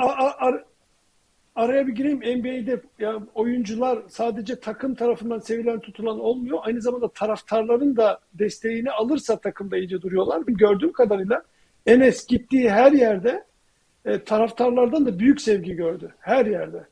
araya 1.61 1.87
bir 1.87 1.93
gireyim. 1.93 2.19
NBA'de 2.19 2.81
ya 2.99 3.23
oyuncular 3.35 3.99
sadece 4.09 4.61
takım 4.61 4.95
tarafından 4.95 5.39
sevilen 5.39 5.81
tutulan 5.81 6.21
olmuyor. 6.21 6.59
Aynı 6.63 6.81
zamanda 6.81 7.09
taraftarların 7.09 7.97
da 7.97 8.21
desteğini 8.35 8.91
alırsa 8.91 9.41
takımda 9.41 9.77
iyice 9.77 10.03
duruyorlar. 10.03 10.43
Gördüğüm 10.47 10.93
kadarıyla 10.93 11.43
Enes 11.87 12.27
gittiği 12.27 12.71
her 12.71 12.93
yerde 12.93 13.45
e, 14.05 14.25
taraftarlardan 14.25 15.07
da 15.07 15.19
büyük 15.19 15.41
sevgi 15.41 15.75
gördü. 15.75 16.15
Her 16.21 16.47
yerde. 16.47 16.85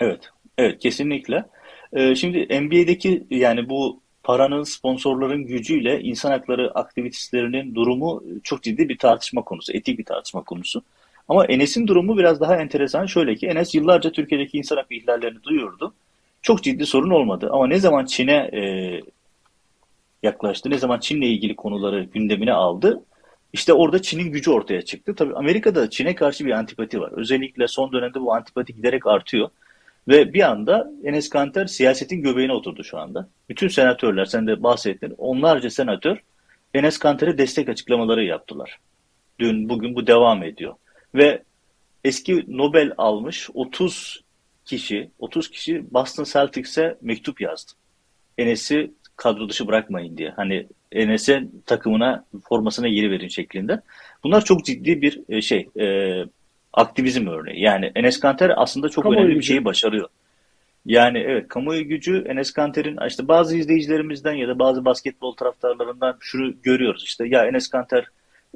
Evet. 0.00 0.30
Evet 0.58 0.78
kesinlikle. 0.78 1.44
Ee, 1.92 2.14
şimdi 2.14 2.60
NBA'deki 2.60 3.26
yani 3.30 3.68
bu 3.68 4.00
paranın, 4.22 4.62
sponsorların 4.62 5.46
gücüyle 5.46 6.00
insan 6.00 6.30
hakları 6.30 6.70
aktivistlerinin 6.74 7.74
durumu 7.74 8.22
çok 8.44 8.62
ciddi 8.62 8.88
bir 8.88 8.98
tartışma 8.98 9.42
konusu, 9.42 9.72
etik 9.72 9.98
bir 9.98 10.04
tartışma 10.04 10.42
konusu. 10.42 10.82
Ama 11.28 11.44
Enes'in 11.44 11.86
durumu 11.86 12.18
biraz 12.18 12.40
daha 12.40 12.56
enteresan. 12.56 13.06
Şöyle 13.06 13.34
ki 13.34 13.46
Enes 13.46 13.74
yıllarca 13.74 14.12
Türkiye'deki 14.12 14.58
insan 14.58 14.76
hakkı 14.76 14.94
ihlallerini 14.94 15.42
duyuyordu. 15.42 15.94
Çok 16.42 16.62
ciddi 16.62 16.86
sorun 16.86 17.10
olmadı. 17.10 17.48
Ama 17.52 17.66
ne 17.66 17.78
zaman 17.78 18.04
Çin'e 18.04 18.50
e, 18.52 18.60
yaklaştı, 20.22 20.70
ne 20.70 20.78
zaman 20.78 21.00
Çin'le 21.00 21.22
ilgili 21.22 21.56
konuları 21.56 22.04
gündemine 22.04 22.52
aldı, 22.52 23.04
işte 23.52 23.72
orada 23.72 24.02
Çin'in 24.02 24.32
gücü 24.32 24.50
ortaya 24.50 24.82
çıktı. 24.82 25.14
Tabii 25.14 25.34
Amerika'da 25.34 25.90
Çin'e 25.90 26.14
karşı 26.14 26.44
bir 26.44 26.50
antipati 26.50 27.00
var. 27.00 27.12
Özellikle 27.12 27.68
son 27.68 27.92
dönemde 27.92 28.20
bu 28.20 28.34
antipati 28.34 28.74
giderek 28.74 29.06
artıyor. 29.06 29.48
Ve 30.08 30.34
bir 30.34 30.50
anda 30.50 30.90
Enes 31.04 31.28
Kanter 31.28 31.66
siyasetin 31.66 32.22
göbeğine 32.22 32.52
oturdu 32.52 32.84
şu 32.84 32.98
anda. 32.98 33.28
Bütün 33.48 33.68
senatörler, 33.68 34.24
sen 34.24 34.46
de 34.46 34.62
bahsettin, 34.62 35.14
onlarca 35.18 35.70
senatör 35.70 36.16
Enes 36.74 36.98
Kanter'e 36.98 37.38
destek 37.38 37.68
açıklamaları 37.68 38.24
yaptılar. 38.24 38.78
Dün, 39.38 39.68
bugün 39.68 39.94
bu 39.94 40.06
devam 40.06 40.42
ediyor. 40.42 40.74
Ve 41.14 41.42
eski 42.04 42.44
Nobel 42.48 42.92
almış 42.98 43.50
30 43.54 44.22
kişi, 44.64 45.10
30 45.18 45.50
kişi 45.50 45.84
Boston 45.92 46.24
Celtics'e 46.24 46.98
mektup 47.00 47.40
yazdı. 47.40 47.72
Enes'i 48.38 48.90
kadro 49.16 49.48
dışı 49.48 49.66
bırakmayın 49.66 50.16
diye. 50.16 50.30
Hani 50.30 50.66
Enes'e 50.92 51.44
takımına 51.66 52.24
formasına 52.48 52.86
yeri 52.86 53.10
verin 53.10 53.28
şeklinde. 53.28 53.80
Bunlar 54.24 54.44
çok 54.44 54.64
ciddi 54.64 55.02
bir 55.02 55.20
e, 55.28 55.42
şey, 55.42 55.68
e, 55.80 56.24
aktivizm 56.72 57.26
örneği. 57.26 57.60
Yani 57.60 57.92
Enes 57.94 58.20
Kanter 58.20 58.52
aslında 58.56 58.88
çok 58.88 59.02
kamuoyu 59.02 59.20
önemli 59.20 59.34
gücü. 59.34 59.40
bir 59.40 59.46
şeyi 59.46 59.64
başarıyor. 59.64 60.08
Yani 60.86 61.18
evet 61.18 61.48
kamuoyu 61.48 61.88
gücü 61.88 62.24
Enes 62.28 62.52
Kanter'in 62.52 62.98
işte 63.08 63.28
bazı 63.28 63.56
izleyicilerimizden 63.56 64.32
ya 64.32 64.48
da 64.48 64.58
bazı 64.58 64.84
basketbol 64.84 65.32
taraftarlarından 65.32 66.16
şunu 66.20 66.62
görüyoruz 66.62 67.04
işte 67.04 67.28
ya 67.28 67.46
Enes 67.46 67.68
Kanter 67.68 68.06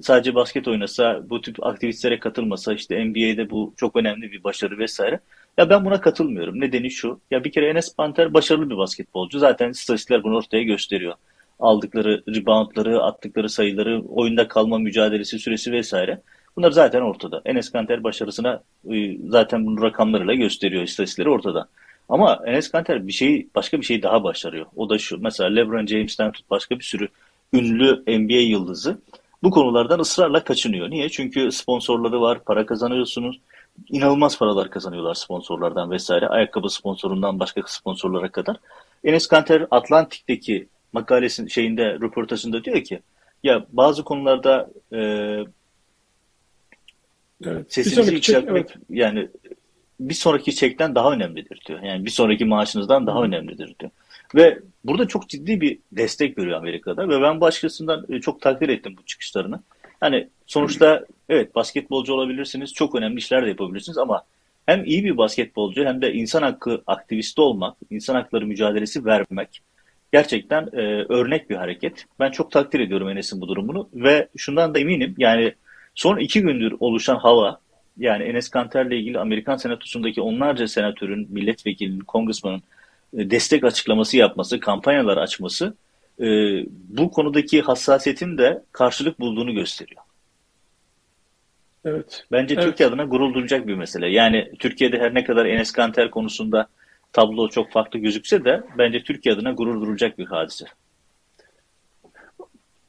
sadece 0.02 0.34
basket 0.34 0.68
oynasa 0.68 1.30
bu 1.30 1.40
tip 1.40 1.66
aktivistlere 1.66 2.18
katılmasa 2.18 2.74
işte 2.74 3.04
NBA'de 3.04 3.50
bu 3.50 3.74
çok 3.76 3.96
önemli 3.96 4.32
bir 4.32 4.44
başarı 4.44 4.78
vesaire. 4.78 5.20
Ya 5.58 5.70
ben 5.70 5.84
buna 5.84 6.00
katılmıyorum. 6.00 6.60
Nedeni 6.60 6.90
şu. 6.90 7.20
Ya 7.30 7.44
bir 7.44 7.52
kere 7.52 7.68
Enes 7.68 7.94
Kanter 7.96 8.34
başarılı 8.34 8.70
bir 8.70 8.76
basketbolcu. 8.76 9.38
Zaten 9.38 9.70
istatistikler 9.70 10.22
bunu 10.22 10.36
ortaya 10.36 10.62
gösteriyor. 10.62 11.14
Aldıkları 11.60 12.22
reboundları, 12.28 13.02
attıkları 13.02 13.48
sayıları, 13.48 14.02
oyunda 14.02 14.48
kalma 14.48 14.78
mücadelesi 14.78 15.38
süresi 15.38 15.72
vesaire. 15.72 16.20
Bunlar 16.56 16.70
zaten 16.70 17.00
ortada. 17.00 17.42
Enes 17.44 17.70
Kanter 17.70 18.04
başarısına 18.04 18.62
e, 18.92 19.16
zaten 19.28 19.66
bunu 19.66 19.82
rakamlarıyla 19.82 20.34
gösteriyor. 20.34 20.82
istatistikleri 20.82 21.28
ortada. 21.28 21.68
Ama 22.08 22.42
Enes 22.46 22.70
Kanter 22.70 23.06
bir 23.06 23.12
şey 23.12 23.48
başka 23.54 23.80
bir 23.80 23.86
şey 23.86 24.02
daha 24.02 24.24
başarıyor. 24.24 24.66
O 24.76 24.88
da 24.90 24.98
şu. 24.98 25.18
Mesela 25.18 25.50
LeBron 25.50 25.86
James'ten 25.86 26.32
tut 26.32 26.50
başka 26.50 26.78
bir 26.78 26.84
sürü 26.84 27.08
ünlü 27.52 28.02
NBA 28.06 28.40
yıldızı 28.40 28.98
bu 29.42 29.50
konulardan 29.50 29.98
ısrarla 29.98 30.44
kaçınıyor. 30.44 30.90
Niye? 30.90 31.08
Çünkü 31.08 31.52
sponsorları 31.52 32.20
var, 32.20 32.44
para 32.44 32.66
kazanıyorsunuz. 32.66 33.40
İnanılmaz 33.88 34.38
paralar 34.38 34.70
kazanıyorlar 34.70 35.14
sponsorlardan 35.14 35.90
vesaire. 35.90 36.28
Ayakkabı 36.28 36.70
sponsorundan 36.70 37.40
başka 37.40 37.62
sponsorlara 37.66 38.28
kadar. 38.28 38.56
Enes 39.04 39.26
Kanter 39.26 39.66
Atlantik'teki 39.70 40.68
makalesinin 40.92 41.48
şeyinde, 41.48 41.94
röportajında 41.94 42.64
diyor 42.64 42.84
ki 42.84 43.00
ya 43.42 43.66
bazı 43.72 44.04
konularda 44.04 44.70
e, 44.92 45.00
Evet. 47.46 47.72
Sesinizi 47.72 48.14
yükseltmek 48.14 48.70
evet. 48.70 48.86
yani 48.90 49.28
bir 50.00 50.14
sonraki 50.14 50.54
çekten 50.54 50.94
daha 50.94 51.12
önemlidir 51.12 51.60
diyor. 51.66 51.80
Yani 51.82 52.04
bir 52.04 52.10
sonraki 52.10 52.44
maaşınızdan 52.44 53.06
daha 53.06 53.22
önemlidir 53.22 53.74
diyor. 53.80 53.90
Ve 54.34 54.58
burada 54.84 55.08
çok 55.08 55.28
ciddi 55.28 55.60
bir 55.60 55.78
destek 55.92 56.38
veriyor 56.38 56.58
Amerika'da 56.58 57.08
ve 57.08 57.22
ben 57.22 57.40
başkasından 57.40 58.06
e, 58.08 58.20
çok 58.20 58.40
takdir 58.40 58.68
ettim 58.68 58.94
bu 58.98 59.06
çıkışlarını. 59.06 59.60
Hani 60.00 60.28
sonuçta 60.46 61.04
evet 61.28 61.54
basketbolcu 61.54 62.14
olabilirsiniz, 62.14 62.72
çok 62.72 62.94
önemli 62.94 63.18
işler 63.18 63.44
de 63.44 63.48
yapabilirsiniz 63.48 63.98
ama 63.98 64.22
hem 64.66 64.84
iyi 64.84 65.04
bir 65.04 65.16
basketbolcu 65.16 65.84
hem 65.84 66.02
de 66.02 66.12
insan 66.12 66.42
hakkı 66.42 66.82
aktivisti 66.86 67.40
olmak, 67.40 67.76
insan 67.90 68.14
hakları 68.14 68.46
mücadelesi 68.46 69.04
vermek 69.04 69.62
gerçekten 70.12 70.68
e, 70.72 71.04
örnek 71.08 71.50
bir 71.50 71.56
hareket. 71.56 72.04
Ben 72.20 72.30
çok 72.30 72.50
takdir 72.50 72.80
ediyorum 72.80 73.08
Enes'in 73.08 73.40
bu 73.40 73.48
durumunu 73.48 73.88
ve 73.94 74.28
şundan 74.36 74.74
da 74.74 74.78
eminim 74.78 75.14
yani 75.18 75.54
Son 75.94 76.18
iki 76.18 76.42
gündür 76.42 76.74
oluşan 76.80 77.16
hava 77.16 77.60
yani 77.98 78.24
Enes 78.24 78.48
Kanter'le 78.48 78.92
ilgili 78.92 79.18
Amerikan 79.18 79.56
Senatosu'ndaki 79.56 80.20
onlarca 80.20 80.68
senatörün, 80.68 81.28
milletvekilinin, 81.30 82.00
kongresmanın 82.00 82.62
destek 83.12 83.64
açıklaması 83.64 84.16
yapması, 84.16 84.60
kampanyalar 84.60 85.16
açması 85.16 85.74
e, 86.20 86.26
bu 86.68 87.10
konudaki 87.10 87.62
hassasiyetin 87.62 88.38
de 88.38 88.62
karşılık 88.72 89.20
bulduğunu 89.20 89.54
gösteriyor. 89.54 90.02
Evet. 91.84 92.24
Bence 92.32 92.54
evet. 92.54 92.64
Türkiye 92.64 92.88
adına 92.88 93.04
gurur 93.04 93.34
duyacak 93.34 93.66
bir 93.66 93.74
mesele. 93.74 94.08
Yani 94.08 94.52
Türkiye'de 94.58 94.98
her 94.98 95.14
ne 95.14 95.24
kadar 95.24 95.46
Enes 95.46 95.72
Kanter 95.72 96.10
konusunda 96.10 96.66
tablo 97.12 97.48
çok 97.48 97.70
farklı 97.72 97.98
gözükse 97.98 98.44
de 98.44 98.62
bence 98.78 99.02
Türkiye 99.02 99.34
adına 99.34 99.52
gurur 99.52 99.86
duyacak 99.86 100.18
bir 100.18 100.26
hadise. 100.26 100.64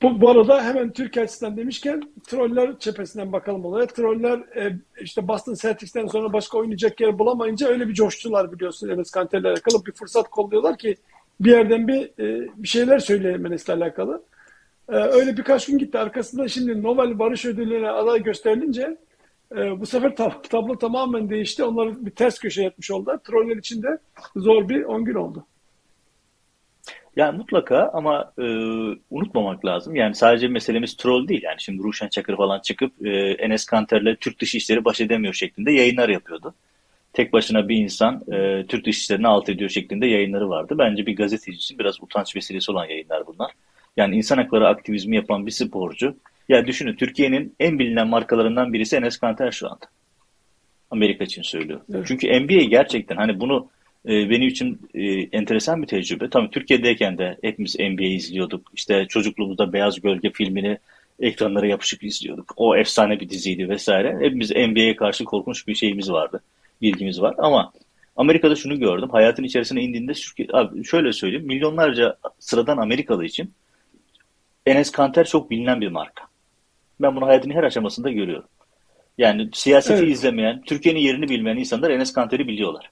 Bu, 0.04 0.22
bu 0.22 0.30
arada 0.30 0.64
hemen 0.64 0.94
Türkiye 0.94 1.26
açısından 1.26 1.58
demişken 1.58 2.02
troller 2.28 2.80
cephesinden 2.80 3.32
bakalım 3.32 3.66
olaya. 3.66 3.88
Troller 3.88 4.40
e, 4.56 4.80
işte 5.02 5.28
Boston 5.28 5.54
Celtics'ten 5.54 6.08
sonra 6.08 6.34
başka 6.34 6.58
oynayacak 6.58 7.02
yer 7.02 7.20
bulamayınca 7.20 7.68
öyle 7.68 7.88
bir 7.88 7.94
coştular 7.94 8.52
biliyorsun 8.52 8.90
Enes 8.90 9.12
Kanter'le 9.12 9.46
alakalı. 9.46 9.86
Bir 9.86 9.92
fırsat 9.92 10.30
kolluyorlar 10.30 10.78
ki 10.78 10.96
bir 11.40 11.52
yerden 11.52 11.88
bir 11.88 12.02
e, 12.20 12.50
bir 12.56 12.68
şeyler 12.68 13.00
söyleyelim 13.00 13.46
Enes'le 13.46 13.70
alakalı. 13.70 14.24
E, 14.90 14.96
öyle 14.96 15.38
birkaç 15.38 15.66
gün 15.66 15.78
gitti. 15.78 16.00
Arkasında 16.00 16.48
şimdi 16.48 16.84
Nobel 16.84 17.20
Barış 17.20 17.46
Ödülü'ne 17.46 17.90
aday 17.90 18.24
gösterilince 18.24 18.98
e, 19.56 19.80
bu 19.80 19.86
sefer 19.86 20.10
tab- 20.10 20.50
tablo 20.50 20.78
tamamen 20.78 21.30
değişti. 21.30 21.64
Onları 21.64 22.06
bir 22.06 22.12
ters 22.12 22.40
köşe 22.40 22.64
etmiş 22.64 22.92
oldular. 22.92 23.18
Troller 23.18 23.58
için 23.58 23.84
de 23.84 23.98
zor 24.36 24.70
bir 24.70 24.84
10 24.84 25.06
gün 25.06 25.16
oldu. 25.16 25.46
Yani 27.16 27.38
mutlaka 27.38 27.92
ama 27.94 28.34
e, 28.38 28.44
unutmamak 29.10 29.66
lazım. 29.66 29.96
Yani 29.96 30.16
sadece 30.16 30.48
meselemiz 30.48 30.98
troll 30.98 31.28
değil. 31.28 31.44
Yani 31.44 31.62
şimdi 31.62 31.84
Ruşen 31.84 32.08
Çakır 32.08 32.38
falan 32.38 32.60
çıkıp 32.60 33.08
e, 33.08 33.10
Enes 33.32 33.66
Kanter'le 33.66 34.16
Türk 34.16 34.42
Dışişleri 34.42 34.86
baş 34.86 35.02
edemiyor 35.02 35.34
şeklinde 35.34 35.72
yayınlar 35.72 36.10
yapıyordu. 36.10 36.54
Tek 37.14 37.34
başına 37.34 37.70
bir 37.70 37.76
insan 37.76 38.24
e, 38.32 38.66
Türk 38.68 38.86
Dışişleri'ni 38.86 39.28
alt 39.28 39.50
ediyor 39.50 39.70
şeklinde 39.70 40.08
yayınları 40.08 40.50
vardı. 40.50 40.76
Bence 40.78 41.06
bir 41.06 41.16
gazeteci 41.16 41.58
için 41.58 41.80
biraz 41.80 42.04
utanç 42.04 42.36
vesilesi 42.36 42.72
olan 42.72 42.86
yayınlar 42.86 43.28
bunlar. 43.28 43.52
Yani 43.98 44.16
insan 44.16 44.38
hakları 44.38 44.68
aktivizmi 44.68 45.16
yapan 45.16 45.46
bir 45.46 45.52
sporcu. 45.52 46.16
Ya 46.50 46.66
düşünün 46.66 46.96
Türkiye'nin 46.96 47.56
en 47.60 47.80
bilinen 47.80 48.08
markalarından 48.08 48.74
birisi 48.74 48.96
Enes 48.96 49.18
Kanter 49.18 49.52
şu 49.52 49.68
anda. 49.68 49.86
Amerika 50.92 51.24
için 51.24 51.42
söylüyor. 51.42 51.82
Evet. 51.94 52.06
Çünkü 52.08 52.40
NBA 52.40 52.64
gerçekten 52.64 53.16
hani 53.16 53.40
bunu 53.40 53.70
e, 54.06 54.30
benim 54.30 54.48
için 54.48 54.82
e, 54.94 55.04
enteresan 55.12 55.82
bir 55.82 55.88
tecrübe. 55.88 56.30
Tabii 56.30 56.50
Türkiye'deyken 56.50 57.18
de 57.18 57.38
hepimiz 57.42 57.80
NBA 57.80 58.04
izliyorduk. 58.04 58.72
İşte 58.74 59.06
çocukluğumuzda 59.10 59.74
Beyaz 59.74 60.02
Gölge 60.02 60.32
filmini 60.32 60.78
ekranlara 61.20 61.68
yapışık 61.68 62.04
izliyorduk. 62.04 62.54
O 62.58 62.76
efsane 62.76 63.20
bir 63.20 63.30
diziydi 63.30 63.70
vesaire. 63.70 64.18
Hepimiz 64.22 64.52
NBA'ye 64.52 64.96
karşı 64.96 65.26
korkunç 65.26 65.68
bir 65.68 65.76
şeyimiz 65.76 66.12
vardı. 66.12 66.42
Bilgimiz 66.82 67.22
var 67.22 67.36
ama 67.38 67.74
Amerika'da 68.16 68.56
şunu 68.56 68.80
gördüm. 68.80 69.10
Hayatın 69.10 69.44
içerisine 69.44 69.82
indiğinde 69.82 70.14
abi 70.54 70.86
şöyle 70.86 71.14
söyleyeyim. 71.14 71.46
Milyonlarca 71.46 72.18
sıradan 72.40 72.78
Amerikalı 72.78 73.26
için 73.26 73.52
Enes 74.66 74.92
Kanter 74.92 75.26
çok 75.26 75.52
bilinen 75.52 75.82
bir 75.82 75.88
marka. 75.88 76.24
Ben 77.02 77.16
bunu 77.16 77.28
hayatın 77.28 77.52
her 77.52 77.64
aşamasında 77.64 78.12
görüyorum. 78.12 78.48
Yani 79.18 79.50
siyaseti 79.54 80.04
evet. 80.04 80.14
izlemeyen, 80.14 80.62
Türkiye'nin 80.62 81.00
yerini 81.00 81.30
bilmeyen 81.30 81.58
insanlar 81.58 81.90
Enes 81.90 82.14
Kanter'i 82.14 82.48
biliyorlar. 82.48 82.90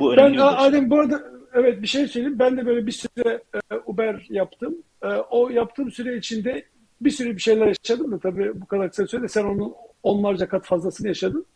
Bu 0.00 0.12
önemli 0.12 0.38
ben 0.38 0.42
Adem 0.42 0.90
bu 0.90 1.00
arada 1.00 1.22
evet 1.54 1.82
bir 1.82 1.86
şey 1.86 2.08
söyleyeyim. 2.08 2.38
Ben 2.38 2.56
de 2.56 2.66
böyle 2.66 2.86
bir 2.86 2.92
süre 2.92 3.42
e, 3.54 3.76
Uber 3.86 4.26
yaptım. 4.28 4.76
E, 5.02 5.06
o 5.06 5.48
yaptığım 5.48 5.90
süre 5.90 6.16
içinde 6.16 6.64
bir 7.00 7.10
sürü 7.10 7.36
bir 7.36 7.40
şeyler 7.40 7.66
yaşadım 7.66 8.12
da 8.12 8.18
tabii 8.18 8.60
bu 8.60 8.66
kadar 8.66 8.90
kısa 8.90 9.06
sürede 9.06 9.28
sen 9.28 9.44
onun 9.44 9.74
onlarca 10.02 10.48
kat 10.48 10.66
fazlasını 10.66 11.08
yaşadın. 11.08 11.46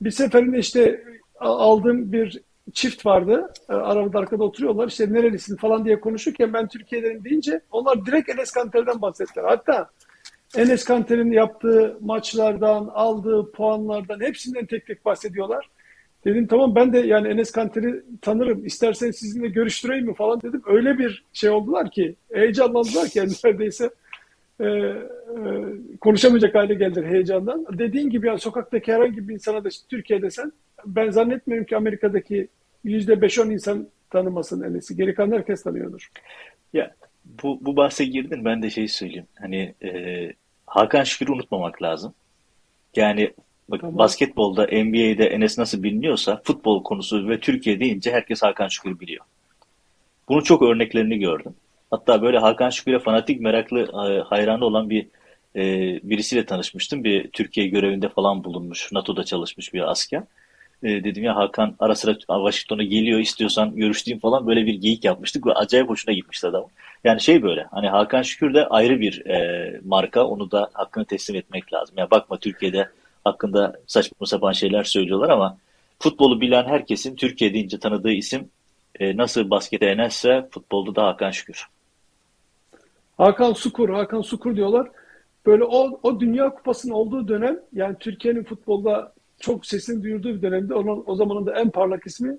Bir 0.00 0.10
seferinde 0.10 0.58
işte 0.58 1.04
aldığım 1.40 2.12
bir 2.12 2.40
çift 2.72 3.06
vardı. 3.06 3.52
E, 3.68 3.72
arabada 3.72 4.18
arkada 4.18 4.44
oturuyorlar. 4.44 4.88
İşte 4.88 5.12
nerelisin 5.12 5.56
falan 5.56 5.84
diye 5.84 6.00
konuşurken 6.00 6.52
ben 6.52 6.68
Türkiye'den 6.68 7.24
deyince 7.24 7.60
onlar 7.70 8.06
direkt 8.06 8.28
Enes 8.28 8.50
Kanter'den 8.50 9.02
bahsettiler. 9.02 9.44
Hatta 9.44 9.90
Enes 10.56 10.84
Kanter'in 10.84 11.32
yaptığı 11.32 11.96
maçlardan, 12.00 12.90
aldığı 12.94 13.52
puanlardan 13.52 14.20
hepsinden 14.20 14.66
tek 14.66 14.86
tek 14.86 15.04
bahsediyorlar. 15.04 15.70
Dedim 16.24 16.46
tamam 16.46 16.74
ben 16.74 16.92
de 16.92 16.98
yani 16.98 17.28
Enes 17.28 17.52
Kanter'i 17.52 18.02
tanırım. 18.22 18.66
İstersen 18.66 19.10
sizinle 19.10 19.48
görüştüreyim 19.48 20.06
mi 20.06 20.14
falan 20.14 20.42
dedim. 20.42 20.62
Öyle 20.66 20.98
bir 20.98 21.24
şey 21.32 21.50
oldular 21.50 21.90
ki 21.90 22.14
heyecanlandılar 22.32 23.08
ki 23.08 23.18
yani 23.18 23.32
neredeyse 23.44 23.90
e, 24.60 24.64
e, 24.64 24.96
konuşamayacak 26.00 26.54
hale 26.54 26.74
gelir 26.74 27.04
heyecandan. 27.04 27.66
Dediğin 27.78 28.10
gibi 28.10 28.26
yani 28.26 28.38
sokaktaki 28.38 28.92
herhangi 28.92 29.28
bir 29.28 29.34
insana 29.34 29.64
da 29.64 29.68
Türkiye 29.90 30.22
desen 30.22 30.52
ben 30.86 31.10
zannetmiyorum 31.10 31.66
ki 31.66 31.76
Amerika'daki 31.76 32.48
yüzde 32.84 33.20
beş 33.20 33.38
on 33.38 33.50
insan 33.50 33.88
tanımasın 34.10 34.62
Enes'i. 34.62 34.96
Geri 34.96 35.14
kalan 35.14 35.32
herkes 35.32 35.62
tanıyordur. 35.62 36.10
Ya 36.72 36.94
bu, 37.42 37.58
bu 37.60 37.76
bahse 37.76 38.04
girdin 38.04 38.44
ben 38.44 38.62
de 38.62 38.70
şey 38.70 38.88
söyleyeyim. 38.88 39.26
Hani 39.40 39.74
e, 39.84 39.90
Hakan 40.66 41.04
Şükür'ü 41.04 41.32
unutmamak 41.32 41.82
lazım. 41.82 42.14
Yani 42.96 43.32
bak, 43.68 43.80
tamam. 43.80 43.98
basketbolda, 43.98 44.62
NBA'de 44.62 45.26
Enes 45.26 45.58
nasıl 45.58 45.82
biliniyorsa 45.82 46.40
futbol 46.44 46.82
konusu 46.82 47.28
ve 47.28 47.40
Türkiye 47.40 47.80
deyince 47.80 48.12
herkes 48.12 48.42
Hakan 48.42 48.68
Şükür 48.68 49.00
biliyor. 49.00 49.24
Bunun 50.28 50.40
çok 50.40 50.62
örneklerini 50.62 51.18
gördüm. 51.18 51.54
Hatta 51.90 52.22
böyle 52.22 52.38
Hakan 52.38 52.70
Şükür'e 52.70 52.98
fanatik 52.98 53.40
meraklı 53.40 53.80
e, 53.80 54.20
hayranı 54.20 54.64
olan 54.64 54.90
bir 54.90 55.06
e, 55.56 55.62
birisiyle 56.02 56.46
tanışmıştım. 56.46 57.04
Bir 57.04 57.30
Türkiye 57.30 57.66
görevinde 57.66 58.08
falan 58.08 58.44
bulunmuş. 58.44 58.92
NATO'da 58.92 59.24
çalışmış 59.24 59.74
bir 59.74 59.90
asker. 59.90 60.22
E, 60.82 61.04
dedim 61.04 61.24
ya 61.24 61.36
Hakan 61.36 61.76
ara 61.78 61.94
sıra 61.94 62.14
Washington'a 62.18 62.82
geliyor 62.82 63.18
istiyorsan 63.20 63.76
görüştüğüm 63.76 64.18
falan 64.18 64.46
böyle 64.46 64.66
bir 64.66 64.74
geyik 64.74 65.04
yapmıştık 65.04 65.46
ve 65.46 65.52
acayip 65.52 65.88
hoşuna 65.88 66.14
gitmişti 66.14 66.46
adam. 66.46 66.64
Yani 67.04 67.20
şey 67.20 67.42
böyle 67.42 67.66
hani 67.70 67.88
Hakan 67.88 68.22
Şükür 68.22 68.54
de 68.54 68.66
ayrı 68.66 69.00
bir 69.00 69.26
e, 69.26 69.80
marka 69.84 70.24
onu 70.24 70.50
da 70.50 70.70
hakkını 70.72 71.04
teslim 71.04 71.36
etmek 71.36 71.72
lazım. 71.72 71.94
Yani 71.98 72.10
bakma 72.10 72.38
Türkiye'de 72.38 72.88
hakkında 73.24 73.80
saçma 73.86 74.26
sapan 74.26 74.52
şeyler 74.52 74.84
söylüyorlar 74.84 75.28
ama 75.28 75.58
futbolu 75.98 76.40
bilen 76.40 76.64
herkesin 76.64 77.16
Türkiye 77.16 77.54
deyince 77.54 77.78
tanıdığı 77.78 78.12
isim 78.12 78.48
e, 79.00 79.16
nasıl 79.16 79.50
baskete 79.50 79.86
enerse 79.86 80.48
futbolda 80.50 80.94
da 80.94 81.06
Hakan 81.06 81.30
Şükür. 81.30 81.66
Hakan 83.16 83.52
Sukur, 83.52 83.88
Hakan 83.88 84.20
Sukur 84.20 84.56
diyorlar. 84.56 84.90
Böyle 85.46 85.64
o, 85.64 86.00
o 86.02 86.20
Dünya 86.20 86.50
Kupası'nın 86.50 86.92
olduğu 86.92 87.28
dönem 87.28 87.60
yani 87.72 87.96
Türkiye'nin 88.00 88.44
futbolda 88.44 89.12
çok 89.40 89.66
sesini 89.66 90.02
duyurduğu 90.02 90.28
bir 90.28 90.42
dönemde 90.42 90.74
onun 90.74 91.04
o 91.06 91.16
zamanın 91.16 91.46
da 91.46 91.60
en 91.60 91.70
parlak 91.70 92.06
ismi 92.06 92.38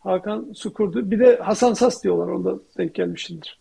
Hakan 0.00 0.52
Sukur'du. 0.54 1.10
Bir 1.10 1.18
de 1.18 1.36
Hasan 1.36 1.74
Sas 1.74 2.04
diyorlar 2.04 2.32
onda 2.32 2.54
denk 2.78 2.94
gelmişimdir. 2.94 3.58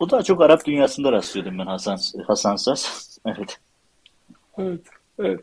Bu 0.00 0.10
daha 0.10 0.22
çok 0.22 0.40
Arap 0.40 0.66
dünyasında 0.66 1.12
rastlıyordum 1.12 1.58
ben 1.58 1.66
Hasan, 1.66 1.98
Hasan 2.26 2.56
Sas. 2.56 3.18
evet. 3.26 3.58
Evet. 4.58 4.80
Evet. 5.20 5.40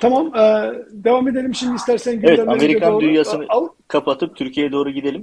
Tamam. 0.00 0.36
E, 0.36 0.72
devam 0.90 1.28
edelim 1.28 1.54
şimdi 1.54 1.74
istersen. 1.76 2.20
Evet. 2.22 2.48
Amerikan 2.48 2.92
doğru. 2.92 3.00
dünyasını 3.00 3.44
Al. 3.48 3.68
kapatıp 3.88 4.36
Türkiye'ye 4.36 4.72
doğru 4.72 4.90
gidelim. 4.90 5.22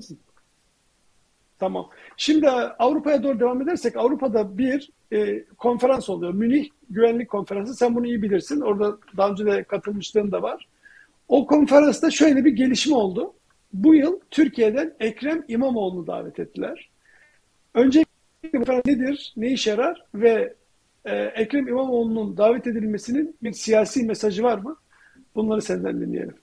Tamam. 1.59 1.89
Şimdi 2.17 2.49
Avrupa'ya 2.49 3.23
doğru 3.23 3.39
devam 3.39 3.61
edersek 3.61 3.97
Avrupa'da 3.97 4.57
bir 4.57 4.89
e, 5.13 5.43
konferans 5.43 6.09
oluyor. 6.09 6.33
Münih 6.33 6.69
Güvenlik 6.89 7.29
Konferansı. 7.29 7.75
Sen 7.75 7.95
bunu 7.95 8.05
iyi 8.07 8.21
bilirsin. 8.21 8.61
Orada 8.61 8.97
daha 9.17 9.29
önce 9.29 9.45
de 9.45 9.63
katılmışlığın 9.63 10.31
da 10.31 10.41
var. 10.41 10.67
O 11.27 11.47
konferansta 11.47 12.11
şöyle 12.11 12.45
bir 12.45 12.51
gelişme 12.51 12.95
oldu. 12.95 13.33
Bu 13.73 13.95
yıl 13.95 14.19
Türkiye'den 14.31 14.93
Ekrem 14.99 15.43
İmamoğlu'nu 15.47 16.07
davet 16.07 16.39
ettiler. 16.39 16.89
Önce 17.73 18.03
nedir, 18.85 19.33
ne 19.37 19.51
işe 19.51 19.69
yarar 19.69 20.03
ve 20.15 20.53
e, 21.05 21.15
Ekrem 21.15 21.67
İmamoğlu'nun 21.67 22.37
davet 22.37 22.67
edilmesinin 22.67 23.37
bir 23.43 23.53
siyasi 23.53 24.03
mesajı 24.03 24.43
var 24.43 24.57
mı? 24.57 24.75
Bunları 25.35 25.61
senden 25.61 26.01
dinleyelim. 26.01 26.35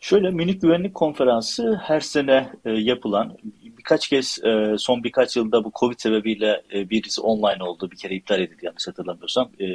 Şöyle 0.00 0.30
Münih 0.30 0.60
Güvenlik 0.60 0.94
Konferansı 0.94 1.80
her 1.82 2.00
sene 2.00 2.48
e, 2.64 2.70
yapılan 2.70 3.36
birkaç 3.78 4.08
kez 4.08 4.44
e, 4.44 4.74
son 4.78 5.04
birkaç 5.04 5.36
yılda 5.36 5.64
bu 5.64 5.72
Covid 5.80 5.98
sebebiyle 5.98 6.62
e, 6.74 6.90
birisi 6.90 7.20
online 7.20 7.62
oldu. 7.62 7.90
Bir 7.90 7.96
kere 7.96 8.14
iptal 8.14 8.40
edildi 8.40 8.66
yanlış 8.66 8.88
hatırlamıyorsam. 8.88 9.50
E, 9.60 9.66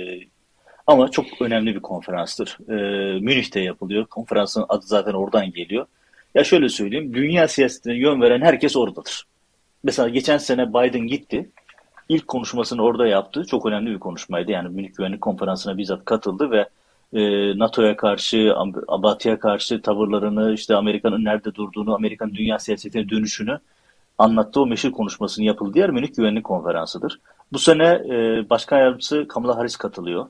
ama 0.88 1.12
çok 1.12 1.26
önemli 1.42 1.76
bir 1.76 1.80
konferanstır. 1.80 2.58
E, 2.70 2.74
Münih'te 3.20 3.60
yapılıyor. 3.60 4.06
Konferansın 4.06 4.66
adı 4.70 4.86
zaten 4.86 5.14
oradan 5.14 5.52
geliyor. 5.52 5.86
Ya 6.36 6.44
şöyle 6.44 6.70
söyleyeyim. 6.70 7.14
Dünya 7.14 7.48
siyasetine 7.48 7.98
yön 7.98 8.22
veren 8.22 8.42
herkes 8.42 8.76
oradadır. 8.76 9.26
Mesela 9.84 10.10
geçen 10.10 10.38
sene 10.38 10.70
Biden 10.70 11.08
gitti. 11.08 11.50
İlk 12.10 12.28
konuşmasını 12.28 12.82
orada 12.82 13.08
yaptı. 13.08 13.46
Çok 13.46 13.66
önemli 13.66 13.92
bir 13.92 14.00
konuşmaydı. 14.00 14.52
Yani 14.52 14.70
Münih 14.70 14.94
Güvenlik 14.94 15.22
Konferansı'na 15.22 15.78
bizzat 15.78 16.06
katıldı 16.06 16.52
ve 16.52 16.70
e, 17.14 17.60
NATO'ya 17.60 17.98
karşı, 17.98 18.56
Batı'ya 18.90 19.40
karşı 19.40 19.82
tavırlarını, 19.82 20.54
işte 20.54 20.76
Amerika'nın 20.76 21.26
nerede 21.26 21.56
durduğunu, 21.56 21.96
Amerikan 21.96 22.34
dünya 22.34 22.60
siyasetine 22.60 23.10
dönüşünü 23.10 23.60
anlattığı 24.18 24.62
o 24.62 24.68
meşhur 24.68 24.92
konuşmasını 24.92 25.46
yapıldığı 25.46 25.80
yer 25.80 25.90
Münih 25.90 26.16
Güvenlik 26.16 26.44
Konferansı'dır. 26.44 27.20
Bu 27.54 27.60
sene 27.60 28.02
e, 28.10 28.50
Başkan 28.50 28.78
Yardımcısı 28.78 29.28
Kamala 29.28 29.58
Harris 29.58 29.76
katılıyor. 29.76 30.26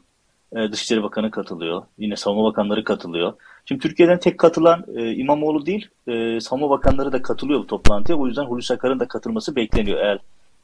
E, 0.55 0.71
Dışişleri 0.71 1.03
Bakanı 1.03 1.31
katılıyor. 1.31 1.83
Yine 1.97 2.15
Savunma 2.15 2.43
Bakanları 2.43 2.83
katılıyor. 2.83 3.33
Şimdi 3.65 3.81
Türkiye'den 3.81 4.19
tek 4.19 4.37
katılan 4.37 4.85
e, 4.95 5.13
İmamoğlu 5.13 5.65
değil, 5.65 5.89
e, 6.07 6.39
Savunma 6.39 6.69
Bakanları 6.69 7.11
da 7.11 7.21
katılıyor 7.21 7.59
bu 7.59 7.67
toplantıya. 7.67 8.17
O 8.17 8.27
yüzden 8.27 8.45
Hulusi 8.45 8.73
Akar'ın 8.73 8.99
da 8.99 9.07
katılması 9.07 9.55
bekleniyor 9.55 9.99
eğer 9.99 10.19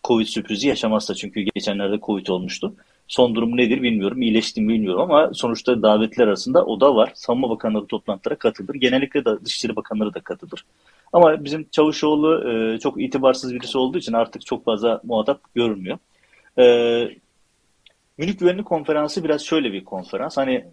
Covid 0.08 0.26
sürprizi 0.26 0.68
yaşamazsa. 0.68 1.16
Çünkü 1.16 1.42
geçenlerde 1.42 2.00
Covid 2.00 2.28
olmuştu. 2.28 2.74
Son 3.08 3.36
durum 3.36 3.58
nedir 3.58 3.82
bilmiyorum. 3.82 4.22
İyileşti 4.22 4.68
bilmiyorum 4.68 5.02
ama 5.02 5.34
sonuçta 5.34 5.82
davetler 5.82 6.28
arasında 6.28 6.66
o 6.66 6.80
da 6.80 6.96
var. 6.96 7.12
Savunma 7.14 7.50
Bakanları 7.50 7.86
toplantılara 7.86 8.36
katılır. 8.40 8.76
Genellikle 8.76 9.26
de 9.26 9.46
Dışişleri 9.46 9.76
Bakanları 9.76 10.14
da 10.14 10.20
katılır. 10.20 10.66
Ama 11.14 11.44
bizim 11.44 11.68
Çavuşoğlu 11.72 12.52
e, 12.52 12.80
çok 12.80 13.02
itibarsız 13.02 13.54
birisi 13.54 13.78
olduğu 13.78 13.98
için 13.98 14.14
artık 14.14 14.46
çok 14.46 14.66
fazla 14.66 15.02
muhatap 15.04 15.54
görmüyor. 15.56 15.98
E, 16.60 16.64
Münih 18.18 18.40
Güvenlik 18.40 18.66
Konferansı 18.66 19.24
biraz 19.24 19.46
şöyle 19.46 19.74
bir 19.74 19.84
konferans. 19.84 20.38
Hani 20.38 20.66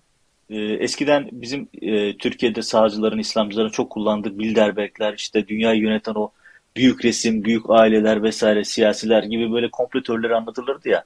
e, 0.50 0.56
eskiden 0.62 1.28
bizim 1.32 1.68
e, 1.82 2.16
Türkiye'de 2.16 2.62
sağcıların, 2.62 3.18
İslamcıların 3.18 3.70
çok 3.70 3.90
kullandığı 3.90 4.38
Bilderbergler, 4.38 5.14
işte 5.14 5.48
dünyayı 5.48 5.80
yöneten 5.80 6.14
o 6.14 6.30
büyük 6.76 7.04
resim, 7.04 7.44
büyük 7.44 7.70
aileler 7.70 8.22
vesaire, 8.22 8.64
siyasiler 8.64 9.22
gibi 9.22 9.52
böyle 9.52 9.70
kompletörleri 9.70 10.34
anlatılırdı 10.34 10.88
ya. 10.88 11.04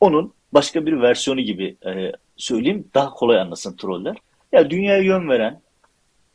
Onun 0.00 0.32
başka 0.52 0.86
bir 0.86 1.00
versiyonu 1.00 1.40
gibi 1.40 1.76
e, 1.86 2.12
söyleyeyim, 2.36 2.88
daha 2.94 3.10
kolay 3.10 3.40
anlasın 3.40 3.76
troller. 3.76 4.16
Ya 4.52 4.70
dünyaya 4.70 5.02
yön 5.02 5.28
veren 5.28 5.60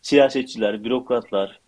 siyasetçiler, 0.02 0.84
bürokratlar, 0.84 1.60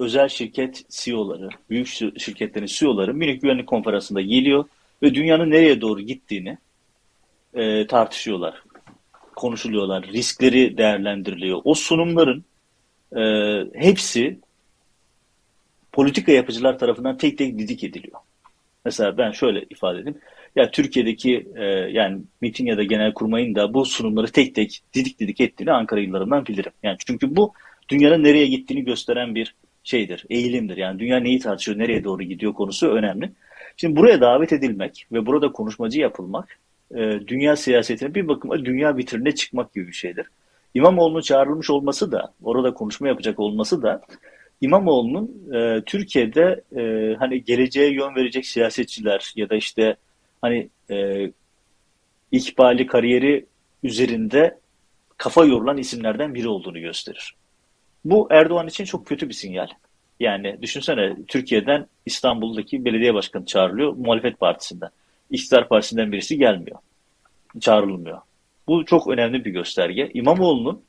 özel 0.00 0.28
şirket 0.28 0.84
CEO'ları, 0.90 1.48
büyük 1.70 1.86
şirketlerin 2.18 2.66
CEO'ları 2.66 3.14
Münih 3.14 3.40
Güvenlik 3.40 3.66
Konferansı'nda 3.66 4.20
geliyor 4.20 4.64
ve 5.02 5.14
dünyanın 5.14 5.50
nereye 5.50 5.80
doğru 5.80 6.00
gittiğini 6.00 6.58
e, 7.54 7.86
tartışıyorlar, 7.86 8.62
konuşuluyorlar, 9.36 10.02
riskleri 10.02 10.78
değerlendiriliyor. 10.78 11.60
O 11.64 11.74
sunumların 11.74 12.44
e, 13.16 13.22
hepsi 13.74 14.38
politika 15.96 16.32
yapıcılar 16.32 16.78
tarafından 16.78 17.16
tek 17.16 17.38
tek 17.38 17.58
didik 17.58 17.84
ediliyor. 17.84 18.18
Mesela 18.84 19.18
ben 19.18 19.30
şöyle 19.30 19.64
ifade 19.70 19.98
edeyim. 19.98 20.18
Ya 20.56 20.70
Türkiye'deki 20.70 21.48
e, 21.54 21.64
yani 21.64 22.20
MİT'in 22.40 22.66
ya 22.66 22.76
da 22.76 22.82
genel 22.82 23.12
kurmayın 23.12 23.54
da 23.54 23.74
bu 23.74 23.84
sunumları 23.84 24.32
tek 24.32 24.54
tek 24.54 24.82
didik 24.94 25.18
didik 25.20 25.40
ettiğini 25.40 25.72
Ankara 25.72 26.00
yıllarından 26.00 26.46
bilirim. 26.46 26.72
Yani 26.82 26.96
çünkü 27.06 27.36
bu 27.36 27.52
dünyanın 27.88 28.24
nereye 28.24 28.46
gittiğini 28.46 28.84
gösteren 28.84 29.34
bir 29.34 29.54
şeydir, 29.84 30.24
eğilimdir. 30.30 30.76
Yani 30.76 30.98
dünya 30.98 31.20
neyi 31.20 31.38
tartışıyor, 31.38 31.78
nereye 31.78 32.04
doğru 32.04 32.22
gidiyor 32.22 32.52
konusu 32.52 32.88
önemli. 32.88 33.32
Şimdi 33.76 33.96
buraya 33.96 34.20
davet 34.20 34.52
edilmek 34.52 35.06
ve 35.12 35.26
burada 35.26 35.52
konuşmacı 35.52 36.00
yapılmak 36.00 36.58
e, 36.94 37.20
dünya 37.26 37.56
siyasetine 37.56 38.14
bir 38.14 38.28
bakıma 38.28 38.64
dünya 38.64 38.96
vitrine 38.96 39.34
çıkmak 39.34 39.74
gibi 39.74 39.86
bir 39.86 39.92
şeydir. 39.92 40.26
İmamoğlu'nun 40.74 41.20
çağrılmış 41.20 41.70
olması 41.70 42.12
da, 42.12 42.32
orada 42.42 42.74
konuşma 42.74 43.08
yapacak 43.08 43.40
olması 43.40 43.82
da 43.82 44.02
İmamoğlu'nun 44.60 45.52
e, 45.54 45.82
Türkiye'de 45.86 46.64
e, 46.76 47.14
hani 47.18 47.44
geleceğe 47.44 47.92
yön 47.92 48.14
verecek 48.14 48.46
siyasetçiler 48.46 49.32
ya 49.36 49.50
da 49.50 49.54
işte 49.56 49.96
hani 50.40 50.68
e, 50.90 51.30
ikbali 52.32 52.86
kariyeri 52.86 53.46
üzerinde 53.82 54.58
kafa 55.16 55.44
yorulan 55.44 55.76
isimlerden 55.76 56.34
biri 56.34 56.48
olduğunu 56.48 56.80
gösterir. 56.80 57.34
Bu 58.04 58.28
Erdoğan 58.30 58.68
için 58.68 58.84
çok 58.84 59.06
kötü 59.06 59.28
bir 59.28 59.34
sinyal. 59.34 59.68
Yani 60.20 60.58
düşünsene 60.62 61.16
Türkiye'den 61.28 61.86
İstanbul'daki 62.06 62.84
belediye 62.84 63.14
başkanı 63.14 63.46
çağrılıyor 63.46 63.92
muhalefet 63.92 64.40
partisinden. 64.40 64.90
İktidar 65.30 65.68
partisinden 65.68 66.12
birisi 66.12 66.38
gelmiyor. 66.38 66.78
Çağrılmıyor. 67.60 68.18
Bu 68.68 68.84
çok 68.84 69.08
önemli 69.08 69.44
bir 69.44 69.50
gösterge. 69.50 70.10
İmamoğlu'nun 70.14 70.82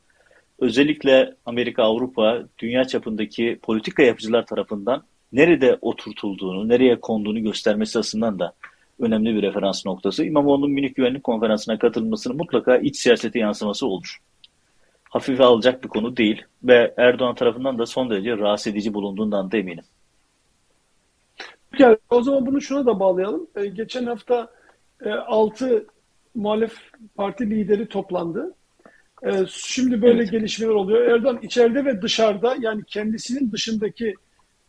özellikle 0.60 1.36
Amerika, 1.46 1.84
Avrupa, 1.84 2.44
dünya 2.60 2.84
çapındaki 2.84 3.60
politika 3.62 4.04
yapıcılar 4.04 4.46
tarafından 4.46 5.04
nerede 5.32 5.78
oturtulduğunu, 5.82 6.70
nereye 6.70 7.00
konduğunu 7.00 7.44
göstermesi 7.44 8.00
açısından 8.00 8.40
da 8.40 8.54
önemli 9.00 9.36
bir 9.36 9.42
referans 9.42 9.86
noktası. 9.86 10.26
İmamoğlu'nun 10.26 10.72
Münih 10.72 10.96
Güvenlik 10.96 11.24
Konferansı'na 11.24 11.80
katılmasının 11.80 12.38
mutlaka 12.38 12.78
iç 12.78 12.98
siyasete 12.98 13.40
yansıması 13.40 13.88
olur 13.88 14.20
hafife 15.10 15.44
alacak 15.44 15.84
bir 15.84 15.90
konu 15.90 16.18
değil 16.18 16.46
ve 16.64 16.94
Erdoğan 16.98 17.36
tarafından 17.36 17.80
da 17.80 17.86
son 17.86 18.10
derece 18.10 18.38
rahatsız 18.38 18.74
edici 18.74 18.94
bulunduğundan 18.94 19.52
da 19.52 19.58
eminim. 19.58 19.84
Yani 21.80 21.98
o 22.10 22.22
zaman 22.22 22.46
bunu 22.46 22.62
şuna 22.62 22.86
da 22.86 23.00
bağlayalım. 23.00 23.48
Ee, 23.56 23.66
geçen 23.66 24.06
hafta 24.06 24.48
e, 25.06 25.10
6 25.10 25.86
muhalef 26.36 26.74
parti 27.16 27.50
lideri 27.50 27.88
toplandı. 27.88 28.56
E, 29.24 29.46
şimdi 29.50 30.02
böyle 30.02 30.22
evet. 30.22 30.32
gelişmeler 30.32 30.72
oluyor. 30.72 31.08
Erdoğan 31.08 31.40
içeride 31.42 31.86
ve 31.86 32.02
dışarıda 32.02 32.56
yani 32.60 32.84
kendisinin 32.88 33.52
dışındaki 33.52 34.14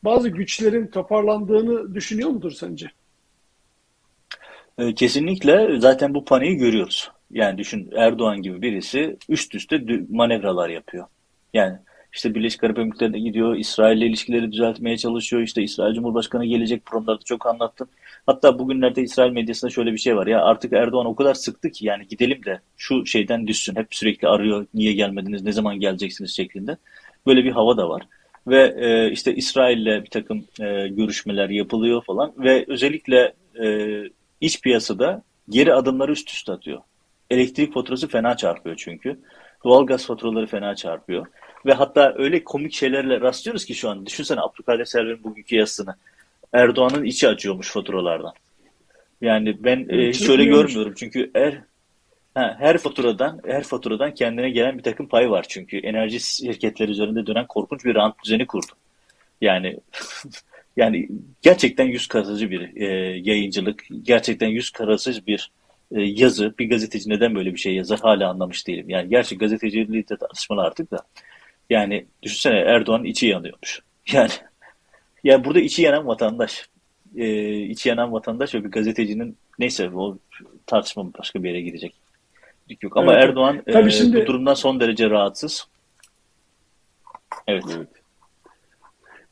bazı 0.04 0.28
güçlerin 0.28 0.86
toparlandığını 0.86 1.94
düşünüyor 1.94 2.30
mudur 2.30 2.52
sence? 2.52 2.90
E, 4.78 4.94
kesinlikle 4.94 5.80
zaten 5.80 6.14
bu 6.14 6.24
paniği 6.24 6.56
görüyoruz. 6.56 7.10
Yani 7.30 7.58
düşün 7.58 7.90
Erdoğan 7.96 8.42
gibi 8.42 8.62
birisi 8.62 9.16
üst 9.28 9.54
üste 9.54 9.80
manevralar 10.10 10.68
yapıyor. 10.68 11.06
Yani 11.54 11.78
işte 12.12 12.34
Birleşik 12.34 12.64
Arap 12.64 12.78
Emirlikleri'ne 12.78 13.18
gidiyor, 13.18 13.56
İsrail'le 13.56 14.02
ilişkileri 14.02 14.52
düzeltmeye 14.52 14.96
çalışıyor. 14.96 15.42
İşte 15.42 15.62
İsrail 15.62 15.94
Cumhurbaşkanı 15.94 16.44
gelecek 16.44 16.86
programlarda 16.86 17.24
çok 17.24 17.46
anlattım. 17.46 17.88
Hatta 18.26 18.58
bugünlerde 18.58 19.02
İsrail 19.02 19.32
medyasında 19.32 19.70
şöyle 19.70 19.92
bir 19.92 19.98
şey 19.98 20.16
var 20.16 20.26
ya 20.26 20.42
artık 20.42 20.72
Erdoğan 20.72 21.06
o 21.06 21.14
kadar 21.14 21.34
sıktı 21.34 21.70
ki 21.70 21.86
yani 21.86 22.06
gidelim 22.08 22.44
de 22.44 22.60
şu 22.76 23.06
şeyden 23.06 23.46
düşsün. 23.46 23.76
Hep 23.76 23.94
sürekli 23.94 24.28
arıyor 24.28 24.66
niye 24.74 24.92
gelmediniz, 24.92 25.42
ne 25.42 25.52
zaman 25.52 25.80
geleceksiniz 25.80 26.36
şeklinde. 26.36 26.76
Böyle 27.26 27.44
bir 27.44 27.50
hava 27.50 27.76
da 27.76 27.88
var. 27.88 28.02
Ve 28.46 28.74
e, 28.78 29.10
işte 29.12 29.34
İsrail'le 29.34 30.04
bir 30.04 30.10
takım 30.10 30.44
e, 30.60 30.88
görüşmeler 30.88 31.48
yapılıyor 31.48 32.04
falan 32.04 32.32
ve 32.38 32.64
özellikle 32.68 33.34
e, 33.62 33.88
iç 34.40 34.60
piyasada 34.60 35.22
geri 35.48 35.74
adımları 35.74 36.12
üst 36.12 36.30
üste 36.30 36.52
atıyor. 36.52 36.80
Elektrik 37.30 37.74
faturası 37.74 38.08
fena 38.08 38.36
çarpıyor 38.36 38.76
çünkü. 38.76 39.18
Doğalgaz 39.64 40.06
faturaları 40.06 40.46
fena 40.46 40.74
çarpıyor. 40.74 41.26
Ve 41.66 41.72
hatta 41.72 42.14
öyle 42.18 42.44
komik 42.44 42.72
şeylerle 42.72 43.20
rastlıyoruz 43.20 43.64
ki 43.64 43.74
şu 43.74 43.90
an. 43.90 44.06
Düşünsene 44.06 44.40
Abdülkadir 44.40 44.84
Selvi'nin 44.84 45.24
bugünkü 45.24 45.56
yazısını. 45.56 45.96
Erdoğan'ın 46.52 47.04
içi 47.04 47.28
acıyormuş 47.28 47.70
faturalardan. 47.70 48.32
Yani 49.20 49.64
ben 49.64 49.86
e, 49.88 50.08
hiç 50.08 50.28
öyle 50.28 50.44
görmüyorum. 50.44 50.94
Çünkü 50.96 51.30
er, 51.34 51.60
ha, 52.34 52.56
her 52.58 52.78
faturadan 52.78 53.40
her 53.46 53.62
faturadan 53.62 54.14
kendine 54.14 54.50
gelen 54.50 54.78
bir 54.78 54.82
takım 54.82 55.08
pay 55.08 55.30
var. 55.30 55.46
Çünkü 55.48 55.78
enerji 55.78 56.20
şirketleri 56.20 56.90
üzerinde 56.90 57.26
dönen 57.26 57.46
korkunç 57.46 57.84
bir 57.84 57.94
rant 57.94 58.14
düzeni 58.24 58.46
kurdu. 58.46 58.72
Yani 59.40 59.76
yani 60.76 61.08
gerçekten 61.42 61.84
yüz 61.84 62.06
karasıcı 62.06 62.50
bir 62.50 62.76
e, 62.76 62.86
yayıncılık, 63.24 63.84
gerçekten 64.02 64.48
yüz 64.48 64.70
karasıcı 64.70 65.26
bir 65.26 65.50
e, 65.92 66.00
yazı. 66.00 66.54
Bir 66.58 66.70
gazeteci 66.70 67.10
neden 67.10 67.34
böyle 67.34 67.54
bir 67.54 67.58
şey 67.58 67.74
yazar 67.74 68.00
hala 68.00 68.30
anlamış 68.30 68.66
değilim. 68.66 68.90
Yani 68.90 69.08
gerçi 69.08 69.38
gazeteciliği 69.38 70.08
de 70.08 70.16
tartışmalı 70.16 70.62
artık 70.62 70.90
da. 70.90 70.98
Yani 71.70 72.06
düşünsene 72.22 72.58
Erdoğan 72.58 73.04
içi 73.04 73.26
yanıyormuş. 73.26 73.80
Yani 74.12 74.30
ya 75.24 75.44
burada 75.44 75.60
içi 75.60 75.82
yanan 75.82 76.06
vatandaş. 76.06 76.68
E, 77.16 77.52
içi 77.52 77.88
yanan 77.88 78.12
vatandaş 78.12 78.54
ve 78.54 78.64
bir 78.64 78.70
gazetecinin 78.70 79.36
neyse 79.58 79.90
o 79.94 80.18
tartışma 80.66 81.14
başka 81.18 81.42
bir 81.42 81.48
yere 81.48 81.60
gidecek. 81.60 81.94
Yok 82.82 82.96
ama 82.96 83.12
evet, 83.12 83.24
Erdoğan 83.24 83.62
tabii 83.72 83.88
e, 83.88 83.90
şimdi... 83.90 84.22
bu 84.22 84.26
durumdan 84.26 84.54
son 84.54 84.80
derece 84.80 85.10
rahatsız. 85.10 85.68
Evet. 87.46 87.64
evet. 87.76 87.88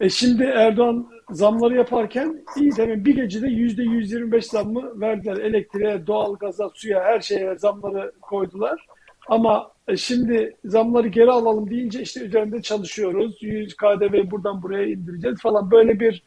E 0.00 0.08
şimdi 0.08 0.44
Erdoğan 0.44 1.10
zamları 1.30 1.74
yaparken 1.74 2.44
iyi 2.56 2.76
demin 2.76 3.04
bir 3.04 3.14
gecede 3.14 3.46
yüzde 3.46 3.82
125 3.82 4.46
zammı 4.46 5.00
verdiler. 5.00 5.36
Elektriğe, 5.36 6.06
doğalgaza, 6.06 6.70
suya 6.74 7.04
her 7.04 7.20
şeye 7.20 7.58
zamları 7.58 8.12
koydular. 8.20 8.86
Ama 9.28 9.70
e, 9.70 9.75
şimdi 9.96 10.56
zamları 10.64 11.08
geri 11.08 11.30
alalım 11.30 11.70
deyince 11.70 12.00
işte 12.00 12.20
üzerinde 12.20 12.62
çalışıyoruz. 12.62 13.42
100 13.42 13.76
KDV 13.76 14.30
buradan 14.30 14.62
buraya 14.62 14.86
indireceğiz 14.86 15.40
falan. 15.40 15.70
Böyle 15.70 16.00
bir 16.00 16.22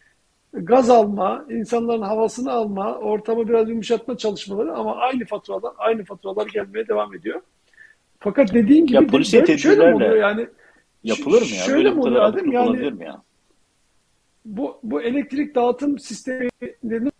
gaz 0.53 0.89
alma, 0.89 1.45
insanların 1.49 2.01
havasını 2.01 2.51
alma, 2.51 2.95
ortamı 2.95 3.49
biraz 3.49 3.69
yumuşatma 3.69 4.17
çalışmaları 4.17 4.73
ama 4.73 4.95
aynı 4.95 5.25
faturalar, 5.25 5.73
aynı 5.77 6.05
faturalar 6.05 6.47
gelmeye 6.47 6.87
devam 6.87 7.15
ediyor. 7.15 7.41
Fakat 8.19 8.53
dediğin 8.53 8.85
gibi 8.85 8.95
ya, 8.95 9.07
polisiye 9.07 9.47
böyle 9.47 9.57
şöyle 9.57 9.87
mi 9.87 9.95
oluyor 9.95 10.15
yani? 10.15 10.47
Yapılır 11.03 11.41
mı 11.41 11.47
ya? 11.47 11.63
Şöyle 11.63 11.91
mi 11.91 12.01
oluyor 12.01 12.21
Adem? 12.21 12.51
Yani 12.51 13.03
ya? 13.03 13.21
Bu, 14.45 14.79
bu 14.83 15.01
elektrik 15.01 15.55
dağıtım 15.55 15.99
sistemini 15.99 17.11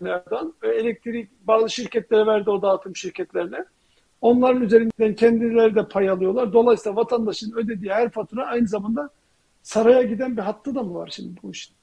nereden? 0.00 0.52
Elektrik 0.62 1.28
bazı 1.46 1.70
şirketlere 1.70 2.26
verdi 2.26 2.50
o 2.50 2.62
dağıtım 2.62 2.96
şirketlerine. 2.96 3.64
Onların 4.20 4.62
üzerinden 4.62 5.14
kendileri 5.14 5.74
de 5.74 5.88
pay 5.88 6.08
alıyorlar. 6.10 6.52
Dolayısıyla 6.52 6.96
vatandaşın 6.96 7.52
ödediği 7.56 7.92
her 7.92 8.10
fatura 8.10 8.46
aynı 8.46 8.68
zamanda 8.68 9.10
saraya 9.62 10.02
giden 10.02 10.36
bir 10.36 10.42
hattı 10.42 10.74
da 10.74 10.82
mı 10.82 10.94
var 10.94 11.10
şimdi 11.12 11.40
bu 11.42 11.50
işin? 11.50 11.74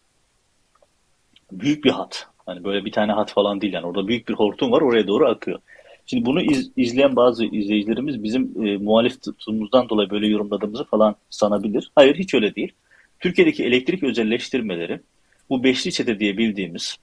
Büyük 1.51 1.83
bir 1.83 1.91
hat. 1.91 2.27
Hani 2.45 2.63
böyle 2.63 2.85
bir 2.85 2.91
tane 2.91 3.11
hat 3.11 3.33
falan 3.33 3.61
değil 3.61 3.73
yani. 3.73 3.85
Orada 3.85 4.07
büyük 4.07 4.29
bir 4.29 4.33
hortum 4.33 4.71
var 4.71 4.81
oraya 4.81 5.07
doğru 5.07 5.27
akıyor. 5.27 5.59
Şimdi 6.05 6.25
bunu 6.25 6.41
iz, 6.41 6.71
izleyen 6.77 7.15
bazı 7.15 7.45
izleyicilerimiz 7.45 8.23
bizim 8.23 8.67
e, 8.67 8.77
muhalif 8.77 9.21
tutumumuzdan 9.21 9.89
dolayı 9.89 10.09
böyle 10.09 10.27
yorumladığımızı 10.27 10.83
falan 10.83 11.15
sanabilir. 11.29 11.91
Hayır 11.95 12.15
hiç 12.15 12.33
öyle 12.33 12.55
değil. 12.55 12.71
Türkiye'deki 13.19 13.63
elektrik 13.63 14.03
özelleştirmeleri 14.03 14.99
bu 15.49 15.63
beşli 15.63 15.91
çete 15.91 16.19
diye 16.19 16.37
bildiğimiz 16.37 16.97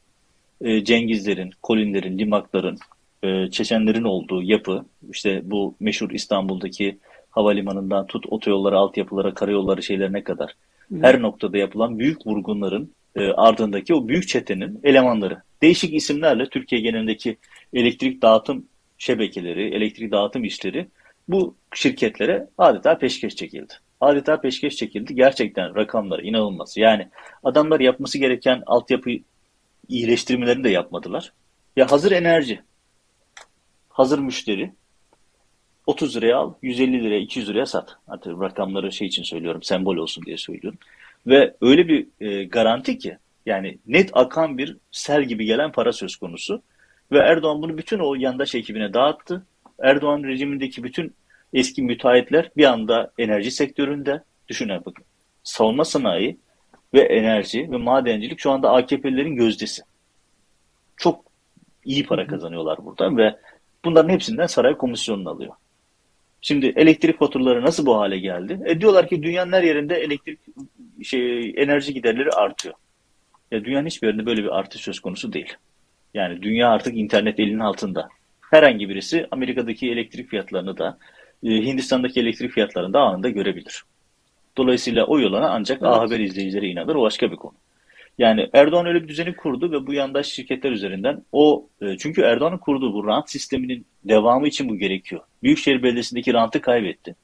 e, 0.60 0.84
Cengizlerin, 0.84 1.50
Kolinlerin, 1.62 2.18
Limakların, 2.18 2.78
e, 3.22 3.50
Çeçenlerin 3.50 4.04
olduğu 4.04 4.42
yapı, 4.42 4.84
işte 5.10 5.40
bu 5.44 5.74
meşhur 5.80 6.10
İstanbul'daki 6.10 6.98
havalimanından 7.30 8.06
tut 8.06 8.24
otoyollara, 8.28 8.78
altyapılara, 8.78 9.34
karayolları 9.34 9.82
şeylerine 9.82 10.24
kadar 10.24 10.54
her 11.00 11.22
noktada 11.22 11.58
yapılan 11.58 11.98
büyük 11.98 12.26
vurgunların 12.26 12.92
e, 13.16 13.28
ardındaki 13.28 13.94
o 13.94 14.08
büyük 14.08 14.28
çetenin 14.28 14.80
elemanları. 14.84 15.42
Değişik 15.62 15.94
isimlerle 15.94 16.48
Türkiye 16.48 16.80
genelindeki 16.80 17.36
elektrik 17.74 18.22
dağıtım 18.22 18.66
şebekeleri, 18.98 19.74
elektrik 19.74 20.12
dağıtım 20.12 20.44
işleri 20.44 20.88
bu 21.28 21.56
şirketlere 21.74 22.48
adeta 22.58 22.98
peşkeş 22.98 23.36
çekildi. 23.36 23.74
Adeta 24.00 24.40
peşkeş 24.40 24.76
çekildi. 24.76 25.14
Gerçekten 25.14 25.76
rakamları 25.76 26.22
inanılmaz. 26.22 26.76
Yani 26.76 27.08
adamlar 27.44 27.80
yapması 27.80 28.18
gereken 28.18 28.62
altyapı 28.66 29.10
iyileştirmelerini 29.88 30.64
de 30.64 30.70
yapmadılar. 30.70 31.32
Ya 31.76 31.90
hazır 31.90 32.12
enerji, 32.12 32.60
hazır 33.92 34.18
müşteri 34.18 34.72
30 35.86 36.16
liraya 36.16 36.36
al, 36.36 36.54
150 36.62 37.04
liraya, 37.04 37.20
200 37.20 37.48
liraya 37.48 37.66
sat. 37.66 37.96
Hatta 38.06 38.30
rakamları 38.30 38.92
şey 38.92 39.06
için 39.06 39.22
söylüyorum, 39.22 39.62
sembol 39.62 39.96
olsun 39.96 40.24
diye 40.24 40.36
söylüyorum. 40.36 40.78
Ve 41.26 41.54
öyle 41.60 41.88
bir 41.88 42.06
e, 42.20 42.44
garanti 42.44 42.98
ki 42.98 43.18
yani 43.46 43.78
net 43.86 44.10
akan 44.12 44.58
bir 44.58 44.76
sel 44.90 45.24
gibi 45.24 45.44
gelen 45.44 45.72
para 45.72 45.92
söz 45.92 46.16
konusu. 46.16 46.62
Ve 47.12 47.18
Erdoğan 47.18 47.62
bunu 47.62 47.78
bütün 47.78 47.98
o 47.98 48.14
yandaş 48.14 48.54
ekibine 48.54 48.94
dağıttı. 48.94 49.46
Erdoğan 49.78 50.22
rejimindeki 50.22 50.84
bütün 50.84 51.14
eski 51.52 51.82
müteahhitler 51.82 52.50
bir 52.56 52.64
anda 52.64 53.12
enerji 53.18 53.50
sektöründe 53.50 54.22
düşünün 54.48 54.82
bakın. 54.84 55.04
Savunma 55.42 55.84
sanayi 55.84 56.36
ve 56.94 57.00
enerji 57.00 57.70
ve 57.70 57.76
madencilik 57.76 58.40
şu 58.40 58.50
anda 58.50 58.70
AKP'lilerin 58.70 59.36
gözdesi. 59.36 59.82
Çok 60.96 61.24
iyi 61.84 62.06
para 62.06 62.26
kazanıyorlar 62.26 62.84
buradan 62.84 63.16
ve 63.16 63.36
bunların 63.84 64.08
hepsinden 64.08 64.46
saray 64.46 64.76
komisyonunu 64.76 65.30
alıyor. 65.30 65.52
Şimdi 66.40 66.66
elektrik 66.66 67.18
faturaları 67.18 67.62
nasıl 67.62 67.86
bu 67.86 67.96
hale 67.98 68.18
geldi? 68.18 68.60
E 68.64 68.80
diyorlar 68.80 69.08
ki 69.08 69.22
dünyanın 69.22 69.52
her 69.52 69.62
yerinde 69.62 69.94
elektrik 69.96 70.38
şey 71.02 71.54
enerji 71.56 71.94
giderleri 71.94 72.30
artıyor. 72.30 72.74
Ya 73.50 73.64
dünyanın 73.64 73.86
hiçbir 73.86 74.06
yerinde 74.06 74.26
böyle 74.26 74.42
bir 74.42 74.58
artış 74.58 74.80
söz 74.80 75.00
konusu 75.00 75.32
değil. 75.32 75.54
Yani 76.14 76.42
dünya 76.42 76.68
artık 76.68 76.96
internet 76.96 77.40
elinin 77.40 77.58
altında. 77.58 78.08
Herhangi 78.50 78.88
birisi 78.88 79.26
Amerika'daki 79.30 79.90
elektrik 79.90 80.28
fiyatlarını 80.28 80.78
da 80.78 80.98
e, 81.44 81.48
Hindistan'daki 81.48 82.20
elektrik 82.20 82.52
fiyatlarını 82.52 82.92
da 82.92 83.00
anında 83.00 83.28
görebilir. 83.30 83.82
Dolayısıyla 84.56 85.04
o 85.04 85.20
yolana 85.20 85.50
ancak 85.50 85.82
evet. 85.82 85.92
A 85.92 86.00
Haber 86.00 86.20
izleyicileri 86.20 86.68
inanır. 86.68 86.94
O 86.94 87.02
başka 87.02 87.30
bir 87.30 87.36
konu. 87.36 87.54
Yani 88.18 88.50
Erdoğan 88.52 88.86
öyle 88.86 89.02
bir 89.02 89.08
düzeni 89.08 89.36
kurdu 89.36 89.72
ve 89.72 89.86
bu 89.86 89.92
yandaş 89.92 90.26
şirketler 90.26 90.70
üzerinden 90.70 91.24
o 91.32 91.66
e, 91.82 91.98
çünkü 91.98 92.22
Erdoğan'ın 92.22 92.58
kurduğu 92.58 92.94
bu 92.94 93.06
rant 93.06 93.30
sisteminin 93.30 93.86
devamı 94.04 94.48
için 94.48 94.68
bu 94.68 94.76
gerekiyor. 94.76 95.22
Büyükşehir 95.42 95.82
Belediyesi'ndeki 95.82 96.34
rantı 96.34 96.60
kaybetti. 96.60 97.16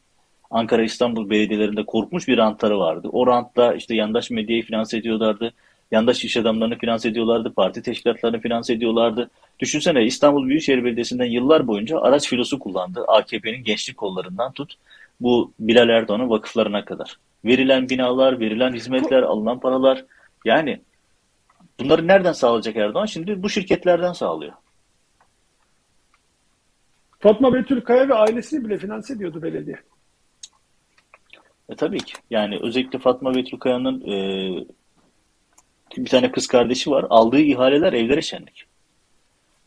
Ankara 0.50 0.82
İstanbul 0.82 1.30
belediyelerinde 1.30 1.84
korkmuş 1.84 2.28
bir 2.28 2.38
rantları 2.38 2.78
vardı. 2.78 3.08
O 3.12 3.26
rantta 3.26 3.74
işte 3.74 3.94
yandaş 3.94 4.30
medyayı 4.30 4.62
finanse 4.62 4.98
ediyorlardı. 4.98 5.52
Yandaş 5.90 6.24
iş 6.24 6.36
adamlarını 6.36 6.78
finanse 6.78 7.08
ediyorlardı. 7.08 7.54
Parti 7.54 7.82
teşkilatlarını 7.82 8.40
finanse 8.40 8.72
ediyorlardı. 8.72 9.30
Düşünsene 9.60 10.04
İstanbul 10.04 10.48
Büyükşehir 10.48 10.84
Belediyesi'nden 10.84 11.24
yıllar 11.24 11.66
boyunca 11.66 12.00
araç 12.00 12.28
filosu 12.28 12.58
kullandı. 12.58 13.04
AKP'nin 13.08 13.64
gençlik 13.64 13.96
kollarından 13.96 14.52
tut 14.52 14.74
bu 15.20 15.52
Bilal 15.60 15.88
Erdoğan'ın 15.88 16.30
vakıflarına 16.30 16.84
kadar. 16.84 17.16
Verilen 17.44 17.88
binalar, 17.88 18.40
verilen 18.40 18.72
hizmetler, 18.72 19.22
alınan 19.22 19.60
paralar 19.60 20.04
yani 20.44 20.80
bunları 21.80 22.06
nereden 22.06 22.32
sağlayacak 22.32 22.76
Erdoğan? 22.76 23.06
Şimdi 23.06 23.42
bu 23.42 23.48
şirketlerden 23.48 24.12
sağlıyor. 24.12 24.52
Fatma 27.18 27.54
Betül 27.54 27.80
Kaya 27.80 28.08
ve 28.08 28.14
ailesini 28.14 28.64
bile 28.64 28.78
finanse 28.78 29.14
ediyordu 29.14 29.42
belediye. 29.42 29.76
E, 31.68 31.76
tabii 31.76 31.98
ki. 31.98 32.12
Yani 32.30 32.58
özellikle 32.62 32.98
Fatma 32.98 33.34
Betül 33.34 33.58
Kaya'nın 33.58 34.00
e, 34.00 34.16
bir 35.96 36.10
tane 36.10 36.32
kız 36.32 36.46
kardeşi 36.46 36.90
var. 36.90 37.06
Aldığı 37.10 37.40
ihaleler 37.40 37.92
evlere 37.92 38.22
şenlik. 38.22 38.64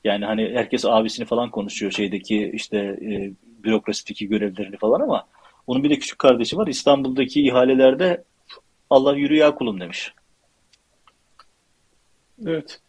Yani 0.04 0.26
hani 0.26 0.52
herkes 0.54 0.86
abisini 0.86 1.26
falan 1.26 1.52
konuşuyor 1.52 1.92
şeydeki 1.92 2.52
işte 2.54 2.78
e, 2.78 3.32
bürokrasideki 3.64 4.28
görevlerini 4.28 4.78
falan 4.78 5.02
ama 5.02 5.28
onun 5.68 5.84
bir 5.84 5.90
de 5.90 6.00
küçük 6.00 6.20
kardeşi 6.20 6.58
var. 6.58 6.68
İstanbul'daki 6.68 7.48
ihalelerde 7.48 8.24
Allah 8.90 9.16
yürü 9.16 9.36
ya 9.36 9.56
kulum 9.56 9.80
demiş. 9.80 10.14
Evet. 12.48 12.80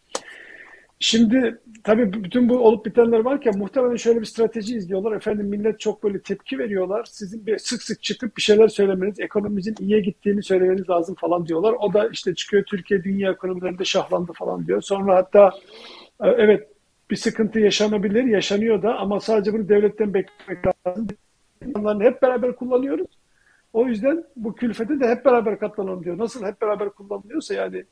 Şimdi 0.99 1.57
tabii 1.83 2.23
bütün 2.23 2.49
bu 2.49 2.57
olup 2.59 2.85
bitenler 2.85 3.19
varken 3.19 3.57
muhtemelen 3.57 3.95
şöyle 3.95 4.21
bir 4.21 4.25
strateji 4.25 4.75
izliyorlar. 4.75 5.11
Efendim 5.11 5.45
millet 5.45 5.79
çok 5.79 6.03
böyle 6.03 6.19
tepki 6.21 6.59
veriyorlar. 6.59 7.05
Sizin 7.05 7.45
bir 7.45 7.57
sık 7.57 7.83
sık 7.83 8.03
çıkıp 8.03 8.37
bir 8.37 8.41
şeyler 8.41 8.67
söylemeniz, 8.67 9.19
ekonomimizin 9.19 9.75
iyiye 9.79 9.99
gittiğini 9.99 10.43
söylemeniz 10.43 10.89
lazım 10.89 11.15
falan 11.15 11.47
diyorlar. 11.47 11.75
O 11.79 11.93
da 11.93 12.09
işte 12.09 12.35
çıkıyor 12.35 12.63
Türkiye 12.63 13.03
dünya 13.03 13.31
ekonomilerinde 13.31 13.85
şahlandı 13.85 14.31
falan 14.33 14.67
diyor. 14.67 14.81
Sonra 14.81 15.15
hatta 15.15 15.51
e, 16.23 16.27
evet 16.27 16.67
bir 17.11 17.15
sıkıntı 17.15 17.59
yaşanabilir, 17.59 18.23
yaşanıyor 18.23 18.81
da 18.81 18.95
ama 18.95 19.19
sadece 19.19 19.53
bunu 19.53 19.69
devletten 19.69 20.13
beklemek 20.13 20.65
lazım. 20.87 21.07
Onların 21.75 22.01
hep 22.01 22.21
beraber 22.21 22.55
kullanıyoruz. 22.55 23.07
O 23.73 23.87
yüzden 23.87 24.23
bu 24.35 24.55
külfete 24.55 24.99
de 24.99 25.07
hep 25.07 25.25
beraber 25.25 25.59
katlanalım 25.59 26.03
diyor. 26.03 26.17
Nasıl 26.17 26.45
hep 26.45 26.61
beraber 26.61 26.89
kullanılıyorsa 26.89 27.53
yani 27.53 27.83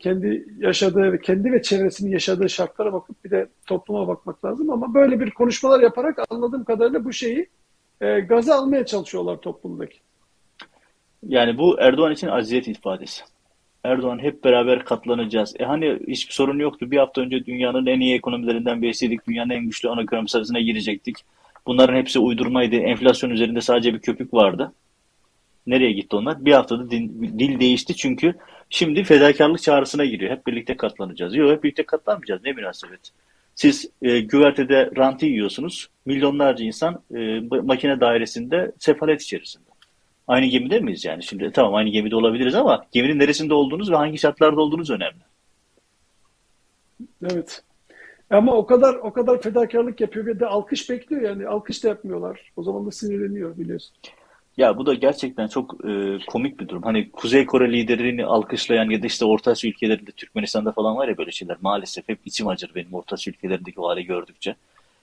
kendi 0.00 0.46
yaşadığı, 0.58 1.18
kendi 1.18 1.52
ve 1.52 1.62
çevresinin 1.62 2.10
yaşadığı 2.10 2.48
şartlara 2.48 2.92
bakıp 2.92 3.24
bir 3.24 3.30
de 3.30 3.48
topluma 3.66 4.08
bakmak 4.08 4.44
lazım. 4.44 4.70
Ama 4.70 4.94
böyle 4.94 5.20
bir 5.20 5.30
konuşmalar 5.30 5.80
yaparak 5.80 6.18
anladığım 6.30 6.64
kadarıyla 6.64 7.04
bu 7.04 7.12
şeyi 7.12 7.48
e, 8.00 8.20
gaza 8.20 8.54
almaya 8.54 8.86
çalışıyorlar 8.86 9.36
toplumdaki. 9.36 9.98
Yani 11.28 11.58
bu 11.58 11.80
Erdoğan 11.80 12.12
için 12.12 12.26
aziyet 12.26 12.68
ifadesi. 12.68 13.22
Erdoğan 13.84 14.18
hep 14.18 14.44
beraber 14.44 14.84
katlanacağız. 14.84 15.54
E 15.58 15.64
hani 15.64 15.98
hiçbir 16.08 16.34
sorun 16.34 16.58
yoktu. 16.58 16.90
Bir 16.90 16.96
hafta 16.96 17.20
önce 17.20 17.46
dünyanın 17.46 17.86
en 17.86 18.00
iyi 18.00 18.14
ekonomilerinden 18.14 18.82
birisiydik. 18.82 19.26
Dünyanın 19.28 19.50
en 19.50 19.64
güçlü 19.64 19.88
ana 19.88 20.02
ekonomi 20.02 20.28
sırasına 20.28 20.60
girecektik. 20.60 21.16
Bunların 21.66 21.96
hepsi 21.96 22.18
uydurmaydı. 22.18 22.76
Enflasyon 22.76 23.30
üzerinde 23.30 23.60
sadece 23.60 23.94
bir 23.94 23.98
köpük 23.98 24.34
vardı. 24.34 24.72
Nereye 25.68 25.92
gitti 25.92 26.16
onlar? 26.16 26.44
Bir 26.44 26.52
haftada 26.52 26.90
dil, 26.90 27.08
dil 27.38 27.60
değişti 27.60 27.96
çünkü 27.96 28.34
şimdi 28.70 29.04
fedakarlık 29.04 29.62
çağrısına 29.62 30.04
giriyor. 30.04 30.32
Hep 30.32 30.46
birlikte 30.46 30.76
katlanacağız. 30.76 31.34
Yok 31.34 31.50
hep 31.50 31.64
birlikte 31.64 31.86
katlanmayacağız. 31.86 32.42
Ne 32.44 32.52
münasebet. 32.52 33.00
Siz 33.54 33.90
e, 34.02 34.20
güvertede 34.20 34.90
rantı 34.96 35.26
yiyorsunuz. 35.26 35.88
Milyonlarca 36.06 36.64
insan 36.64 37.02
e, 37.14 37.40
makine 37.62 38.00
dairesinde 38.00 38.72
sefalet 38.78 39.22
içerisinde. 39.22 39.64
Aynı 40.28 40.46
gemide 40.46 40.80
miyiz 40.80 41.04
yani? 41.04 41.22
Şimdi 41.22 41.50
tamam 41.52 41.74
aynı 41.74 41.88
gemide 41.88 42.16
olabiliriz 42.16 42.54
ama 42.54 42.86
geminin 42.92 43.18
neresinde 43.18 43.54
olduğunuz 43.54 43.90
ve 43.90 43.96
hangi 43.96 44.18
şartlarda 44.18 44.60
olduğunuz 44.60 44.90
önemli. 44.90 45.20
Evet. 47.22 47.62
Ama 48.30 48.54
o 48.54 48.66
kadar 48.66 48.94
o 48.94 49.12
kadar 49.12 49.42
fedakarlık 49.42 50.00
yapıyor 50.00 50.26
ve 50.26 50.40
de 50.40 50.46
alkış 50.46 50.90
bekliyor 50.90 51.22
yani. 51.22 51.46
Alkış 51.46 51.84
da 51.84 51.88
yapmıyorlar. 51.88 52.52
O 52.56 52.62
zaman 52.62 52.86
da 52.86 52.90
sinirleniyor 52.90 53.58
biliyorsun. 53.58 53.96
Ya 54.58 54.78
bu 54.78 54.86
da 54.86 54.94
gerçekten 54.94 55.48
çok 55.48 55.84
e, 55.88 56.18
komik 56.26 56.60
bir 56.60 56.68
durum. 56.68 56.82
Hani 56.82 57.10
Kuzey 57.10 57.46
Kore 57.46 57.72
liderini 57.72 58.24
alkışlayan 58.24 58.90
ya 58.90 59.02
da 59.02 59.06
işte 59.06 59.24
Orta 59.24 59.50
Asya 59.50 59.70
ülkelerinde 59.70 60.10
Türkmenistan'da 60.12 60.72
falan 60.72 60.96
var 60.96 61.08
ya 61.08 61.18
böyle 61.18 61.30
şeyler. 61.32 61.56
Maalesef 61.60 62.08
hep 62.08 62.18
içim 62.24 62.48
acır 62.48 62.74
benim 62.74 62.94
Orta 62.94 63.14
Asya 63.14 63.32
ülkelerindeki 63.32 63.80
o 63.80 63.88
hali 63.88 64.04
gördükçe. 64.04 64.54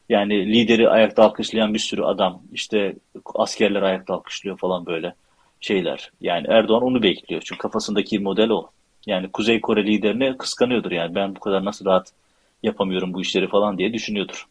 Yani 0.10 0.53
lideri 0.53 0.89
ayakta 0.89 1.24
alkışlayan 1.24 1.74
bir 1.74 1.80
sürü 1.80 2.03
adam, 2.03 2.41
işte 2.53 2.95
askerler 3.36 3.82
ayakta 3.82 4.14
alkışlıyor 4.14 4.58
falan 4.58 4.86
böyle 4.86 5.16
şeyler. 5.62 6.12
Yani 6.22 6.47
Erdoğan 6.49 6.84
onu 6.84 7.03
bekliyor. 7.03 7.41
Çünkü 7.45 7.62
kafasındaki 7.62 8.20
model 8.20 8.49
o. 8.49 8.70
Yani 9.06 9.32
Kuzey 9.32 9.62
Kore 9.62 9.86
liderini 9.86 10.38
kıskanıyordur 10.38 10.91
yani 10.91 11.16
ben 11.16 11.36
bu 11.36 11.39
kadar 11.39 11.66
nasıl 11.66 11.86
rahat 11.86 12.12
yapamıyorum 12.64 13.14
bu 13.14 13.22
işleri 13.22 13.47
falan 13.47 13.78
diye 13.78 13.93
düşünüyordur. 13.93 14.47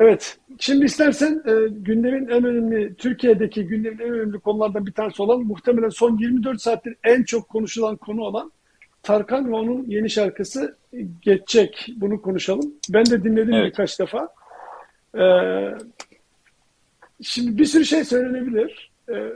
Evet. 0.00 0.38
Şimdi 0.58 0.84
istersen 0.84 1.42
e, 1.46 1.52
gündemin 1.70 2.28
en 2.28 2.44
önemli, 2.44 2.94
Türkiye'deki 2.94 3.66
gündemin 3.66 3.98
en 3.98 4.10
önemli 4.10 4.38
konulardan 4.38 4.86
bir 4.86 4.92
tanesi 4.92 5.22
olan 5.22 5.40
muhtemelen 5.40 5.88
son 5.88 6.18
24 6.18 6.62
saattir 6.62 6.96
en 7.04 7.22
çok 7.22 7.48
konuşulan 7.48 7.96
konu 7.96 8.22
olan 8.22 8.52
Tarkan 9.02 9.52
ve 9.52 9.54
onun 9.54 9.84
yeni 9.86 10.10
şarkısı 10.10 10.76
Geçecek. 11.22 11.88
Bunu 11.96 12.22
konuşalım. 12.22 12.74
Ben 12.88 13.06
de 13.06 13.24
dinledim 13.24 13.54
evet. 13.54 13.66
birkaç 13.66 14.00
defa. 14.00 14.28
Ee, 15.18 15.74
şimdi 17.22 17.58
bir 17.58 17.64
sürü 17.64 17.84
şey 17.84 18.04
söylenebilir. 18.04 18.90
Ee, 19.12 19.32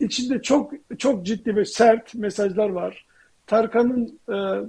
içinde 0.00 0.42
çok 0.42 0.72
çok 0.98 1.26
ciddi 1.26 1.56
ve 1.56 1.64
sert 1.64 2.14
mesajlar 2.14 2.68
var. 2.68 3.06
Tarkan'ın 3.46 4.18
e, 4.28 4.66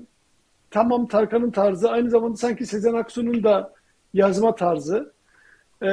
tamam 0.72 1.08
Tarkan'ın 1.08 1.51
tarzı 1.51 1.89
aynı 1.89 2.10
zamanda 2.10 2.38
sanki 2.38 2.66
Sezen 2.66 2.93
Aksu'nun 2.93 3.43
da 3.43 3.74
yazma 4.14 4.55
tarzı. 4.55 5.14
E, 5.84 5.88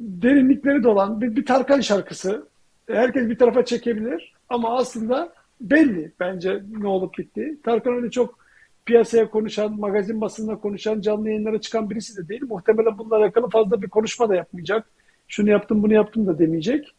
derinlikleri 0.00 0.82
dolan 0.82 1.20
bir, 1.20 1.36
bir 1.36 1.46
Tarkan 1.46 1.80
şarkısı. 1.80 2.48
Herkes 2.88 3.28
bir 3.28 3.38
tarafa 3.38 3.64
çekebilir 3.64 4.34
ama 4.48 4.76
aslında 4.76 5.32
belli 5.60 6.12
bence 6.20 6.62
ne 6.68 6.88
olup 6.88 7.18
bitti. 7.18 7.58
Tarkan 7.64 7.94
öyle 7.94 8.10
çok 8.10 8.38
piyasaya 8.86 9.30
konuşan, 9.30 9.80
magazin 9.80 10.20
basınına 10.20 10.60
konuşan, 10.60 11.00
canlı 11.00 11.28
yayınlara 11.28 11.60
çıkan 11.60 11.90
birisi 11.90 12.16
de 12.16 12.28
değil. 12.28 12.42
Muhtemelen 12.48 12.98
bununla 12.98 13.16
alakalı 13.16 13.50
fazla 13.50 13.82
bir 13.82 13.88
konuşma 13.88 14.28
da 14.28 14.34
yapmayacak. 14.34 14.86
Şunu 15.28 15.50
yaptım, 15.50 15.82
bunu 15.82 15.94
yaptım 15.94 16.26
da 16.26 16.38
demeyecek. 16.38 16.94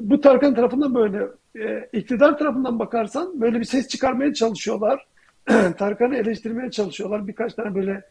Bu 0.00 0.20
Tarkan 0.20 0.54
tarafından 0.54 0.94
böyle, 0.94 1.26
e, 1.56 1.88
iktidar 1.92 2.38
tarafından 2.38 2.78
bakarsan 2.78 3.40
böyle 3.40 3.60
bir 3.60 3.64
ses 3.64 3.88
çıkarmaya 3.88 4.34
çalışıyorlar. 4.34 5.06
Tarkan'ı 5.78 6.16
eleştirmeye 6.16 6.70
çalışıyorlar. 6.70 7.26
Birkaç 7.26 7.54
tane 7.54 7.74
böyle 7.74 8.02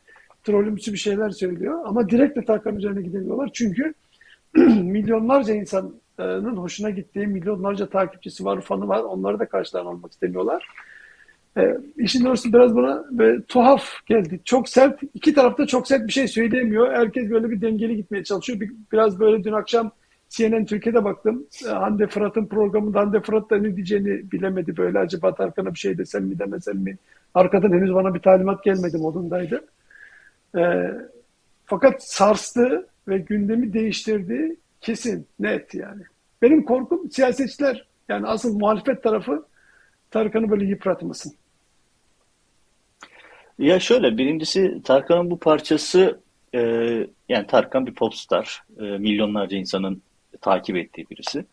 trollümsü 0.43 0.93
bir 0.93 0.97
şeyler 0.97 1.29
söylüyor. 1.29 1.79
Ama 1.85 2.09
direkt 2.09 2.37
de 2.37 2.45
Tarkan 2.45 2.75
üzerine 2.75 3.01
gidemiyorlar. 3.01 3.49
Çünkü 3.53 3.93
milyonlarca 4.83 5.53
insan 5.53 5.93
hoşuna 6.55 6.89
gittiği 6.89 7.27
milyonlarca 7.27 7.89
takipçisi 7.89 8.45
var, 8.45 8.61
fanı 8.61 8.87
var. 8.87 8.99
Onları 9.03 9.39
da 9.39 9.45
karşılarına 9.45 9.89
almak 9.89 10.11
istemiyorlar. 10.11 10.67
E, 11.57 11.77
işin 11.97 12.25
doğrusu 12.25 12.53
biraz 12.53 12.75
bana 12.75 13.05
böyle 13.11 13.43
tuhaf 13.43 13.83
geldi. 14.05 14.39
Çok 14.45 14.69
sert, 14.69 14.99
iki 15.13 15.33
tarafta 15.33 15.65
çok 15.65 15.87
sert 15.87 16.07
bir 16.07 16.13
şey 16.13 16.27
söyleyemiyor. 16.27 16.93
Herkes 16.93 17.29
böyle 17.29 17.51
bir 17.51 17.61
dengeli 17.61 17.95
gitmeye 17.95 18.23
çalışıyor. 18.23 18.59
Bir, 18.59 18.71
biraz 18.91 19.19
böyle 19.19 19.43
dün 19.43 19.53
akşam 19.53 19.91
CNN 20.29 20.65
Türkiye'de 20.65 21.03
baktım. 21.03 21.45
E, 21.65 21.69
Hande 21.69 22.07
Fırat'ın 22.07 22.45
programında 22.45 22.99
Hande 22.99 23.21
Fırat 23.21 23.49
da 23.49 23.57
ne 23.57 23.75
diyeceğini 23.75 24.31
bilemedi. 24.31 24.77
Böyle 24.77 24.99
acaba 24.99 25.35
Tarkan'a 25.35 25.73
bir 25.73 25.79
şey 25.79 25.97
desem 25.97 26.23
mi 26.23 26.39
demesem 26.39 26.77
mi? 26.77 26.97
Arkadan 27.33 27.71
henüz 27.71 27.93
bana 27.93 28.13
bir 28.13 28.19
talimat 28.19 28.63
gelmedi 28.63 28.97
modundaydı. 28.97 29.65
E, 30.57 30.91
fakat 31.65 32.03
sarstı 32.03 32.87
ve 33.07 33.17
gündemi 33.17 33.73
değiştirdi 33.73 34.55
kesin, 34.81 35.27
net 35.39 35.73
yani. 35.73 36.03
Benim 36.41 36.65
korkum 36.65 37.11
siyasetçiler 37.11 37.87
yani 38.09 38.27
asıl 38.27 38.59
muhalefet 38.59 39.03
tarafı 39.03 39.45
Tarkan'ı 40.11 40.49
böyle 40.49 40.65
yıpratmasın. 40.65 41.33
Ya 43.59 43.79
şöyle 43.79 44.17
birincisi 44.17 44.81
Tarkan'ın 44.83 45.31
bu 45.31 45.39
parçası 45.39 46.19
e, 46.55 46.59
yani 47.29 47.47
Tarkan 47.47 47.87
bir 47.87 47.93
popstar. 47.93 48.63
E, 48.79 48.83
milyonlarca 48.83 49.57
insanın 49.57 50.01
takip 50.41 50.75
ettiği 50.75 51.09
birisi. 51.09 51.45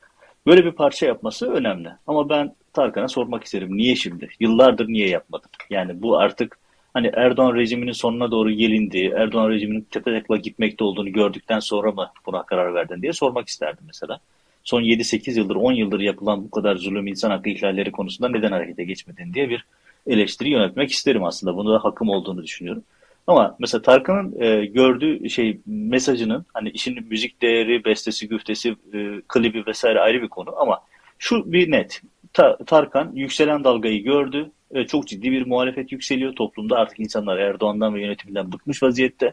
Böyle 0.46 0.64
bir 0.64 0.72
parça 0.72 1.07
yapması 1.07 1.53
önemli. 1.53 1.88
Ama 2.07 2.28
ben 2.28 2.55
Tarkan'a 2.72 3.09
sormak 3.09 3.44
isterim. 3.44 3.76
Niye 3.76 3.96
şimdi? 3.96 4.28
Yıllardır 4.40 4.88
niye 4.88 5.09
yapmadın? 5.09 5.51
Yani 5.70 6.03
bu 6.03 6.18
artık 6.18 6.59
hani 6.95 7.11
Erdoğan 7.14 7.55
rejiminin 7.55 7.93
sonuna 7.93 8.30
doğru 8.30 8.51
gelindiği, 8.51 9.11
Erdoğan 9.11 9.51
rejiminin 9.51 9.86
tepe 9.91 10.22
gitmekte 10.36 10.84
olduğunu 10.84 11.12
gördükten 11.12 11.61
sonra 11.61 11.93
mı 11.93 12.11
buna 12.26 12.43
karar 12.43 12.74
verdin 12.74 13.03
diye 13.03 13.12
sormak 13.12 13.49
isterdim 13.49 13.84
mesela. 13.86 14.20
Son 14.64 14.82
7-8 14.82 15.38
yıldır, 15.38 15.57
10 15.57 15.72
yıldır 15.72 16.01
yapılan 16.01 16.45
bu 16.45 16.51
kadar 16.51 16.76
zulüm, 16.76 17.07
insan 17.07 17.30
hakkı 17.30 17.51
ihlalleri 17.51 17.93
konusunda 17.93 18.28
neden 18.28 18.53
harekete 18.53 18.84
geçmedin 18.84 19.34
diye 19.34 19.51
bir 19.51 19.66
eleştiri 20.07 20.51
yönetmek 20.51 20.91
isterim 20.91 21.24
aslında. 21.24 21.57
Bunda 21.57 21.72
da 21.72 21.84
hakkım 21.84 22.09
olduğunu 22.09 22.43
düşünüyorum. 22.43 22.82
Ama 23.26 23.57
mesela 23.59 23.82
Tarkan'ın 23.82 24.41
e, 24.41 24.66
gördüğü 24.66 25.30
şey 25.30 25.61
mesajının 25.66 26.47
hani 26.55 26.70
işin 26.70 27.09
müzik 27.11 27.43
değeri, 27.43 27.84
bestesi, 27.84 28.28
güftesi, 28.28 28.76
e, 28.95 29.20
klibi 29.28 29.66
vesaire 29.66 30.01
ayrı 30.01 30.22
bir 30.22 30.28
konu 30.28 30.51
ama 30.57 30.80
şu 31.18 31.53
bir 31.53 31.70
net. 31.70 32.03
Ta, 32.32 32.57
Tarkan 32.57 33.12
yükselen 33.14 33.64
dalgayı 33.64 34.05
gördü. 34.05 34.51
E, 34.75 34.87
çok 34.87 35.09
ciddi 35.09 35.33
bir 35.33 35.47
muhalefet 35.47 35.93
yükseliyor 35.93 36.33
toplumda. 36.33 36.77
Artık 36.77 37.01
insanlar 37.01 37.39
Erdoğan'dan 37.39 37.95
ve 37.95 38.03
yönetiminden 38.03 38.53
bıkmış 38.53 38.83
vaziyette. 38.83 39.33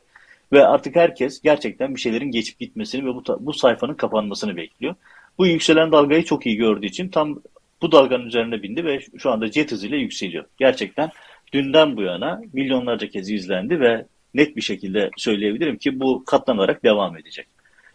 Ve 0.54 0.68
artık 0.68 0.96
herkes 0.96 1.42
gerçekten 1.42 1.96
bir 1.96 2.00
şeylerin 2.00 2.32
geçip 2.32 2.60
gitmesini 2.60 3.06
ve 3.06 3.10
bu, 3.16 3.24
bu 3.40 3.54
sayfanın 3.54 3.94
kapanmasını 3.94 4.56
bekliyor. 4.56 4.96
Bu 5.38 5.48
yükselen 5.48 5.92
dalgayı 5.92 6.24
çok 6.24 6.46
iyi 6.46 6.56
gördüğü 6.56 6.86
için 6.86 7.10
tam 7.10 7.40
bu 7.82 7.92
dalganın 7.92 8.26
üzerine 8.26 8.64
bindi 8.64 8.86
ve 8.86 9.00
şu 9.18 9.32
anda 9.32 9.48
jet 9.48 9.72
hızıyla 9.72 9.98
yükseliyor. 9.98 10.46
Gerçekten 10.58 11.12
dünden 11.54 11.98
bu 11.98 12.02
yana 12.02 12.42
milyonlarca 12.54 13.10
kez 13.10 13.32
izlendi 13.32 13.80
ve 13.80 14.06
net 14.34 14.56
bir 14.56 14.62
şekilde 14.62 15.10
söyleyebilirim 15.18 15.78
ki 15.78 16.00
bu 16.00 16.24
katlanarak 16.26 16.84
devam 16.84 17.18
edecek. 17.18 17.48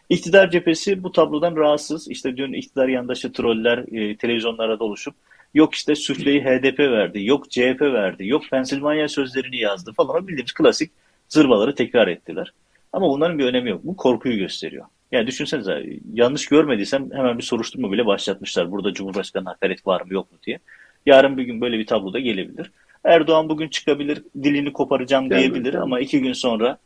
İktidar 0.09 0.51
cephesi 0.51 1.03
bu 1.03 1.12
tablodan 1.12 1.57
rahatsız. 1.57 2.11
İşte 2.11 2.36
dün 2.36 2.53
iktidar 2.53 2.88
yandaşı 2.88 3.32
troller 3.32 3.78
e, 3.78 4.16
televizyonlara 4.16 4.78
doluşup 4.78 5.14
Yok 5.55 5.74
işte 5.74 5.94
süfleyi 5.94 6.44
HDP 6.44 6.78
verdi, 6.78 7.24
yok 7.24 7.50
CHP 7.50 7.80
verdi, 7.80 8.26
yok 8.26 8.42
Pensilvanya 8.50 9.09
sözlerini 9.09 9.57
yazdı 9.57 9.92
falan. 9.92 10.28
Bildiğimiz 10.28 10.53
klasik 10.53 10.90
zırvaları 11.28 11.74
tekrar 11.74 12.09
ettiler. 12.09 12.53
Ama 12.92 13.09
bunların 13.09 13.38
bir 13.38 13.44
önemi 13.44 13.70
yok. 13.70 13.80
Bu 13.84 13.96
korkuyu 13.96 14.38
gösteriyor. 14.38 14.84
Yani 15.12 15.26
düşünsenize 15.26 15.86
yanlış 16.14 16.46
görmediysem 16.46 17.11
hemen 17.12 17.38
bir 17.38 17.42
soruşturma 17.42 17.92
bile 17.92 18.07
başlatmışlar. 18.07 18.70
Burada 18.70 18.92
Cumhurbaşkanı 18.92 19.48
hakaret 19.48 19.86
var 19.86 20.00
mı 20.00 20.14
yok 20.14 20.32
mu 20.32 20.38
diye. 20.46 20.59
Yarın 21.07 21.36
bir 21.36 21.42
gün 21.42 21.61
böyle 21.61 21.78
bir 21.78 21.86
tablo 21.86 22.12
da 22.12 22.18
gelebilir. 22.18 22.70
Erdoğan 23.05 23.48
bugün 23.48 23.68
çıkabilir, 23.68 24.22
dilini 24.42 24.72
koparacağım 24.72 25.30
diyebilir 25.30 25.74
ama 25.74 26.00
iki 26.00 26.20
gün 26.20 26.32
sonra 26.32 26.78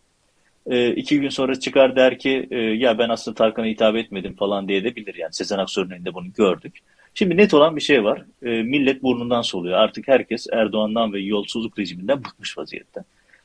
e, 0.66 0.90
iki 0.90 1.20
gün 1.20 1.28
sonra 1.28 1.60
çıkar 1.60 1.96
der 1.96 2.18
ki 2.18 2.48
e, 2.50 2.58
ya 2.58 2.98
ben 2.98 3.08
aslında 3.08 3.34
Tarkan'a 3.34 3.66
hitap 3.66 3.96
etmedim 3.96 4.36
falan 4.36 4.68
diye 4.68 4.84
de 4.84 4.96
bilir 4.96 5.14
yani. 5.14 5.32
Sezen 5.32 5.58
Aksu'nun 5.58 5.90
elinde 5.90 6.14
bunu 6.14 6.32
gördük. 6.32 6.78
Şimdi 7.18 7.36
net 7.36 7.54
olan 7.54 7.76
bir 7.76 7.80
şey 7.80 8.04
var. 8.04 8.24
E, 8.42 8.62
millet 8.62 9.02
burnundan 9.02 9.42
soluyor. 9.42 9.78
Artık 9.78 10.08
herkes 10.08 10.46
Erdoğan'dan 10.52 11.12
ve 11.12 11.20
yolsuzluk 11.20 11.78
rejiminden 11.78 12.24
bıkmış 12.24 12.58
vaziyette. 12.58 13.04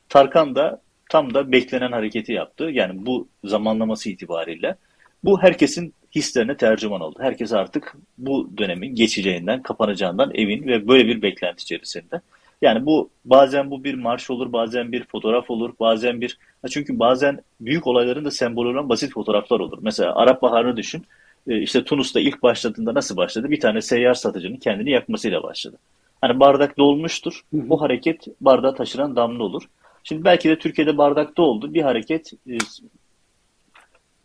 Tarkan 0.09 0.55
da 0.55 0.81
tam 1.09 1.33
da 1.33 1.51
beklenen 1.51 1.91
hareketi 1.91 2.33
yaptı. 2.33 2.63
Yani 2.63 3.05
bu 3.05 3.27
zamanlaması 3.43 4.09
itibariyle. 4.09 4.75
Bu 5.23 5.41
herkesin 5.41 5.93
hislerine 6.15 6.57
tercüman 6.57 7.01
oldu. 7.01 7.19
Herkes 7.21 7.53
artık 7.53 7.95
bu 8.17 8.49
dönemin 8.57 8.95
geçeceğinden, 8.95 9.61
kapanacağından 9.61 10.31
emin 10.33 10.67
ve 10.67 10.87
böyle 10.87 11.07
bir 11.07 11.21
beklenti 11.21 11.61
içerisinde. 11.61 12.21
Yani 12.61 12.85
bu 12.85 13.09
bazen 13.25 13.71
bu 13.71 13.83
bir 13.83 13.93
marş 13.93 14.29
olur, 14.29 14.53
bazen 14.53 14.91
bir 14.91 15.03
fotoğraf 15.03 15.49
olur, 15.49 15.73
bazen 15.79 16.21
bir 16.21 16.37
çünkü 16.69 16.99
bazen 16.99 17.39
büyük 17.61 17.87
olayların 17.87 18.25
da 18.25 18.31
sembolü 18.31 18.69
olan 18.69 18.89
basit 18.89 19.13
fotoğraflar 19.13 19.59
olur. 19.59 19.77
Mesela 19.81 20.15
Arap 20.15 20.41
Baharı'nı 20.41 20.77
düşün. 20.77 21.05
E, 21.47 21.61
işte 21.61 21.83
Tunus'ta 21.83 22.19
ilk 22.19 22.43
başladığında 22.43 22.93
nasıl 22.93 23.17
başladı? 23.17 23.49
Bir 23.49 23.59
tane 23.59 23.81
seyyar 23.81 24.13
satıcının 24.13 24.57
kendini 24.57 24.91
yakmasıyla 24.91 25.43
başladı. 25.43 25.77
Hani 26.21 26.39
bardak 26.39 26.77
dolmuştur. 26.77 27.41
O 27.69 27.81
hareket 27.81 28.27
bardağı 28.41 28.75
taşıran 28.75 29.15
damla 29.15 29.43
olur. 29.43 29.63
Şimdi 30.03 30.23
belki 30.23 30.49
de 30.49 30.59
Türkiye'de 30.59 30.97
bardakta 30.97 31.41
oldu. 31.41 31.73
Bir 31.73 31.81
hareket 31.81 32.33
e, 32.49 32.57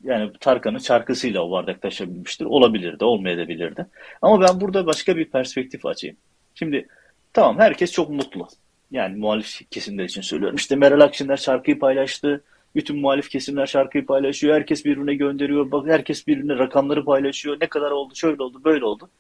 yani 0.04 0.30
Tarkan'ın 0.40 0.78
şarkısıyla 0.78 1.42
o 1.42 1.50
bardak 1.50 1.82
taşıyabilmiştir. 1.82 2.44
Olabilirdi, 2.44 3.04
olmayabilirdi. 3.04 3.86
Ama 4.22 4.40
ben 4.40 4.60
burada 4.60 4.86
başka 4.86 5.16
bir 5.16 5.24
perspektif 5.24 5.86
açayım. 5.86 6.16
Şimdi 6.54 6.88
tamam 7.32 7.58
herkes 7.58 7.92
çok 7.92 8.10
mutlu. 8.10 8.48
Yani 8.90 9.16
muhalif 9.16 9.70
kesimler 9.70 10.04
için 10.04 10.20
söylüyorum. 10.20 10.56
İşte 10.56 10.76
Meral 10.76 11.00
Akşener 11.00 11.36
şarkıyı 11.36 11.78
paylaştı. 11.78 12.44
Bütün 12.76 13.00
muhalif 13.00 13.28
kesimler 13.28 13.66
şarkıyı 13.66 14.06
paylaşıyor. 14.06 14.54
Herkes 14.54 14.84
birbirine 14.84 15.14
gönderiyor. 15.14 15.70
Bak 15.70 15.86
herkes 15.86 16.26
birbirine 16.26 16.58
rakamları 16.58 17.04
paylaşıyor. 17.04 17.60
Ne 17.60 17.68
kadar 17.68 17.90
oldu, 17.90 18.14
şöyle 18.14 18.42
oldu, 18.42 18.64
böyle 18.64 18.84
oldu. 18.84 19.10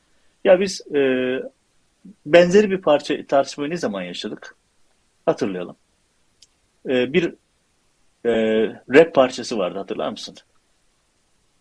Ya 0.44 0.60
biz 0.60 0.94
e, 0.94 1.42
benzeri 2.26 2.70
bir 2.70 2.82
parça 2.82 3.26
tartışmayı 3.26 3.70
ne 3.70 3.76
zaman 3.76 4.02
yaşadık? 4.02 4.56
Hatırlayalım. 5.26 5.76
E, 6.88 7.12
bir 7.12 7.34
e, 8.26 8.32
rap 8.94 9.14
parçası 9.14 9.58
vardı 9.58 9.78
hatırlar 9.78 10.10
mısın? 10.10 10.36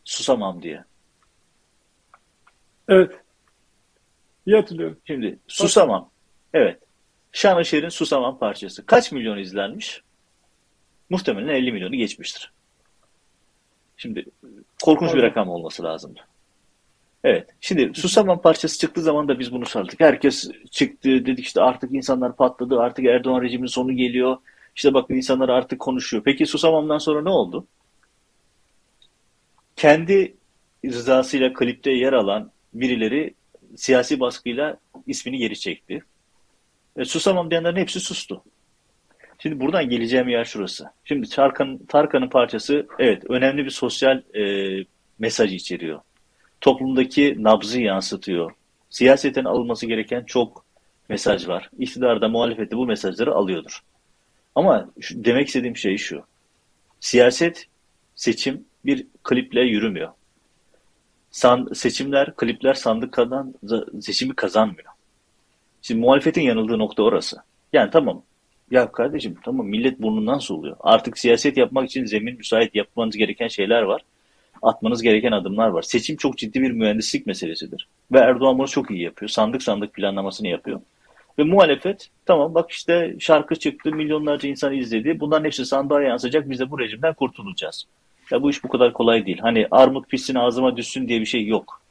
Susamam 0.04 0.62
diye. 0.62 0.84
Evet. 2.88 3.12
İyi 4.46 4.56
hatırlıyorum. 4.56 4.98
Şimdi 5.06 5.40
Susamam. 5.48 6.10
Evet. 6.54 6.80
Şanışer'in 7.32 7.90
Susamam 7.90 8.40
parçası. 8.40 8.86
Kaç 8.86 9.12
milyon 9.12 9.38
izlenmiş? 9.38 10.05
Muhtemelen 11.10 11.48
50 11.48 11.72
milyonu 11.72 11.96
geçmiştir. 11.96 12.52
Şimdi 13.98 14.26
korkunç 14.84 15.14
bir 15.14 15.24
rakam 15.24 15.50
olması 15.50 15.84
lazımdı. 15.84 16.20
Evet. 17.24 17.50
Şimdi 17.62 17.92
Susamam 17.94 18.42
parçası 18.42 18.80
çıktığı 18.80 19.02
zaman 19.02 19.28
da 19.28 19.40
biz 19.40 19.52
bunu 19.52 19.66
sardık. 19.66 20.00
Herkes 20.00 20.50
çıktı 20.72 21.10
dedik 21.10 21.46
işte 21.46 21.62
artık 21.62 21.94
insanlar 21.94 22.36
patladı. 22.36 22.80
Artık 22.80 23.06
Erdoğan 23.06 23.42
rejiminin 23.42 23.68
sonu 23.68 23.94
geliyor. 23.96 24.38
İşte 24.76 24.94
bak 24.94 25.06
insanlar 25.10 25.50
artık 25.50 25.80
konuşuyor. 25.80 26.24
Peki 26.24 26.46
Susamam'dan 26.46 26.98
sonra 26.98 27.22
ne 27.22 27.30
oldu? 27.30 27.68
Kendi 29.76 30.36
rızasıyla 30.86 31.54
klipte 31.54 31.92
yer 31.92 32.14
alan 32.14 32.52
birileri 32.74 33.34
siyasi 33.76 34.20
baskıyla 34.20 34.78
ismini 35.08 35.38
geri 35.38 35.60
çekti. 35.60 36.04
E, 36.98 37.06
susamam 37.06 37.52
diyenlerin 37.52 37.76
hepsi 37.76 38.00
sustu. 38.00 38.44
Şimdi 39.40 39.60
buradan 39.60 39.90
geleceğim 39.90 40.30
yer 40.30 40.46
şurası. 40.46 40.86
Şimdi 41.06 41.30
Tarkan, 41.30 41.80
Tarkan'ın 41.88 42.30
parçası 42.30 42.88
evet 43.00 43.24
önemli 43.30 43.66
bir 43.66 43.70
sosyal 43.70 44.22
e, 44.36 44.86
mesaj 45.20 45.54
içeriyor. 45.54 46.00
Toplumdaki 46.62 47.36
nabzı 47.40 47.82
yansıtıyor. 47.82 48.52
Siyaseten 48.90 49.46
alınması 49.46 49.86
gereken 49.86 50.24
çok 50.24 50.66
mesaj 51.10 51.48
var. 51.48 51.70
İktidarda 51.80 52.28
muhalefette 52.28 52.78
bu 52.78 52.86
mesajları 52.86 53.34
alıyordur. 53.34 53.80
Ama 54.56 54.90
şu, 55.00 55.26
demek 55.26 55.48
istediğim 55.48 55.78
şey 55.78 55.98
şu. 55.98 56.24
Siyaset, 57.00 57.68
seçim 58.16 58.66
bir 58.86 59.08
kliple 59.24 59.62
yürümüyor. 59.62 60.10
San, 61.32 61.70
seçimler, 61.74 62.36
klipler 62.36 62.74
sandık 62.74 63.14
kazan, 63.14 63.56
seçimi 64.02 64.36
kazanmıyor. 64.36 64.92
Şimdi 65.82 66.02
muhalefetin 66.02 66.42
yanıldığı 66.42 66.80
nokta 66.80 67.04
orası. 67.04 67.38
Yani 67.74 67.92
tamam. 67.92 68.24
Ya 68.72 68.92
kardeşim 68.92 69.36
tamam 69.44 69.68
millet 69.68 70.02
burnundan 70.02 70.40
soluyor. 70.40 70.78
Artık 70.80 71.18
siyaset 71.18 71.58
yapmak 71.58 71.90
için 71.90 72.06
zemin 72.06 72.38
müsait 72.38 72.76
yapmanız 72.76 73.18
gereken 73.18 73.48
şeyler 73.48 73.82
var. 73.82 74.02
Atmanız 74.62 75.02
gereken 75.02 75.32
adımlar 75.32 75.68
var. 75.68 75.82
Seçim 75.82 76.18
çok 76.18 76.38
ciddi 76.38 76.62
bir 76.62 76.72
mühendislik 76.72 77.28
meselesidir. 77.28 77.88
Ve 78.12 78.20
Erdoğan 78.20 78.58
bunu 78.58 78.68
çok 78.68 78.92
iyi 78.92 79.02
yapıyor. 79.02 79.30
Sandık 79.30 79.64
sandık 79.64 79.94
planlamasını 79.94 80.48
yapıyor. 80.48 80.82
Ve 81.40 81.44
muhalefet 81.44 82.10
tamam 82.26 82.56
bak 82.56 82.72
işte 82.72 83.16
şarkı 83.20 83.56
çıktı 83.56 83.92
milyonlarca 83.92 84.50
insan 84.50 84.74
izledi. 84.74 85.20
Bunların 85.20 85.46
hepsi 85.46 85.66
sandığa 85.66 86.02
yansıyacak 86.02 86.50
biz 86.50 86.60
de 86.60 86.72
bu 86.72 86.80
rejimden 86.80 87.14
kurtulacağız. 87.14 87.86
Ya 88.32 88.42
bu 88.42 88.50
iş 88.50 88.64
bu 88.64 88.68
kadar 88.68 88.94
kolay 88.94 89.26
değil. 89.26 89.38
Hani 89.42 89.68
armut 89.72 90.10
pişsin 90.10 90.36
ağzıma 90.36 90.78
düşsün 90.78 91.08
diye 91.08 91.22
bir 91.22 91.26
şey 91.26 91.46
yok. 91.46 91.82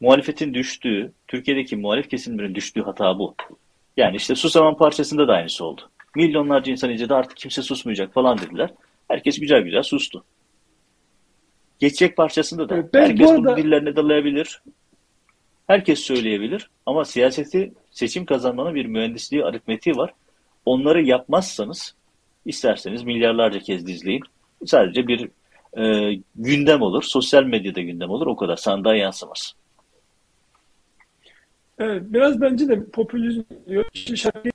Muhalefetin 0.00 0.54
düştüğü, 0.54 1.12
Türkiye'deki 1.28 1.76
muhalif 1.76 2.10
kesimlerin 2.10 2.54
düştüğü 2.54 2.82
hata 2.82 3.18
bu. 3.18 3.34
Yani 3.96 4.16
işte 4.16 4.34
Susaman 4.34 4.76
parçasında 4.76 5.28
da 5.28 5.32
aynısı 5.32 5.64
oldu. 5.64 5.90
Milyonlarca 6.16 6.72
insan 6.72 6.90
izledi 6.90 7.14
artık 7.14 7.36
kimse 7.36 7.62
susmayacak 7.62 8.14
falan 8.14 8.38
dediler. 8.38 8.70
Herkes 9.08 9.40
güzel 9.40 9.62
güzel 9.62 9.82
sustu. 9.82 10.24
Geçecek 11.78 12.16
parçasında 12.16 12.68
da 12.68 12.74
evet, 12.74 12.88
herkes 12.94 13.30
arada... 13.30 13.38
bunu 13.38 13.56
dillerine 13.56 13.96
dalayabilir. 13.96 14.62
Herkes 15.66 16.00
söyleyebilir 16.00 16.70
ama 16.86 17.04
siyaseti 17.04 17.72
seçim 17.90 18.24
kazanmanın 18.24 18.74
bir 18.74 18.86
mühendisliği, 18.86 19.44
aritmetiği 19.44 19.96
var. 19.96 20.14
Onları 20.64 21.02
yapmazsanız 21.02 21.94
isterseniz 22.44 23.02
milyarlarca 23.02 23.58
kez 23.58 23.86
dizleyin. 23.86 24.22
Sadece 24.66 25.08
bir 25.08 25.28
e, 25.78 26.14
gündem 26.34 26.82
olur. 26.82 27.02
Sosyal 27.02 27.44
medyada 27.44 27.80
gündem 27.80 28.10
olur. 28.10 28.26
O 28.26 28.36
kadar 28.36 28.56
sandığa 28.56 28.94
yansımaz. 28.94 29.54
Evet, 31.78 32.02
biraz 32.06 32.40
bence 32.40 32.68
de 32.68 32.84
popülizm 32.84 33.42
diyor. 33.68 33.84
Şimdi 33.92 34.18
şarkıyı 34.18 34.52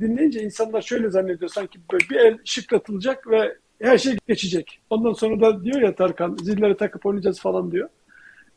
dinleyince 0.00 0.42
insanlar 0.42 0.82
şöyle 0.82 1.10
zannediyor 1.10 1.50
sanki 1.50 1.78
böyle 1.92 2.04
bir 2.10 2.16
el 2.16 2.38
şıklatılacak 2.44 3.30
ve 3.30 3.56
her 3.82 3.98
şey 3.98 4.16
geçecek. 4.28 4.80
Ondan 4.90 5.12
sonra 5.12 5.40
da 5.40 5.64
diyor 5.64 5.80
ya 5.80 5.94
Tarkan 5.94 6.36
zilleri 6.42 6.76
takıp 6.76 7.06
oynayacağız 7.06 7.40
falan 7.40 7.72
diyor. 7.72 7.88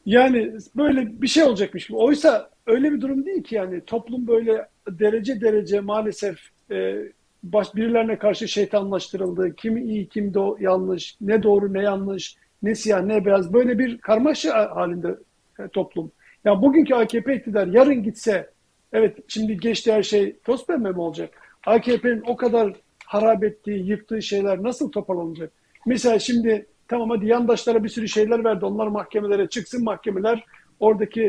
Yani 0.05 0.53
böyle 0.75 1.21
bir 1.21 1.27
şey 1.27 1.43
olacakmış 1.43 1.87
gibi. 1.87 1.97
Oysa 1.97 2.49
öyle 2.67 2.91
bir 2.91 3.01
durum 3.01 3.25
değil 3.25 3.43
ki 3.43 3.55
yani 3.55 3.81
toplum 3.81 4.27
böyle 4.27 4.67
derece 4.89 5.41
derece 5.41 5.79
maalesef 5.79 6.39
e, 6.71 6.95
baş, 7.43 7.75
birilerine 7.75 8.17
karşı 8.17 8.47
şeytanlaştırıldı. 8.47 9.55
Kim 9.55 9.77
iyi, 9.77 10.07
kim 10.07 10.33
do 10.33 10.57
yanlış, 10.59 11.17
ne 11.21 11.43
doğru, 11.43 11.73
ne 11.73 11.81
yanlış, 11.81 12.35
ne 12.63 12.75
siyah, 12.75 13.03
ne 13.03 13.25
beyaz. 13.25 13.53
Böyle 13.53 13.79
bir 13.79 13.97
karmaşa 13.97 14.75
halinde 14.75 15.15
e, 15.59 15.67
toplum. 15.67 16.11
Ya 16.45 16.61
bugünkü 16.61 16.95
AKP 16.95 17.35
iktidar 17.35 17.67
yarın 17.67 18.03
gitse, 18.03 18.49
evet 18.93 19.17
şimdi 19.27 19.57
geçti 19.57 19.93
her 19.93 20.03
şey 20.03 20.35
toz 20.43 20.65
pembe 20.65 20.89
mi 20.89 20.99
olacak? 20.99 21.29
AKP'nin 21.65 22.23
o 22.27 22.35
kadar 22.35 22.73
harap 23.05 23.43
ettiği, 23.43 23.87
yıktığı 23.89 24.21
şeyler 24.21 24.63
nasıl 24.63 24.91
toparlanacak? 24.91 25.51
Mesela 25.85 26.19
şimdi 26.19 26.65
tamam 26.87 27.09
hadi 27.09 27.27
yandaşlara 27.27 27.83
bir 27.83 27.89
sürü 27.89 28.07
şeyler 28.07 28.43
verdi. 28.43 28.65
Onlar 28.65 28.87
mahkemelere 28.87 29.49
çıksın, 29.49 29.83
mahkemeler 29.83 30.43
oradaki 30.79 31.23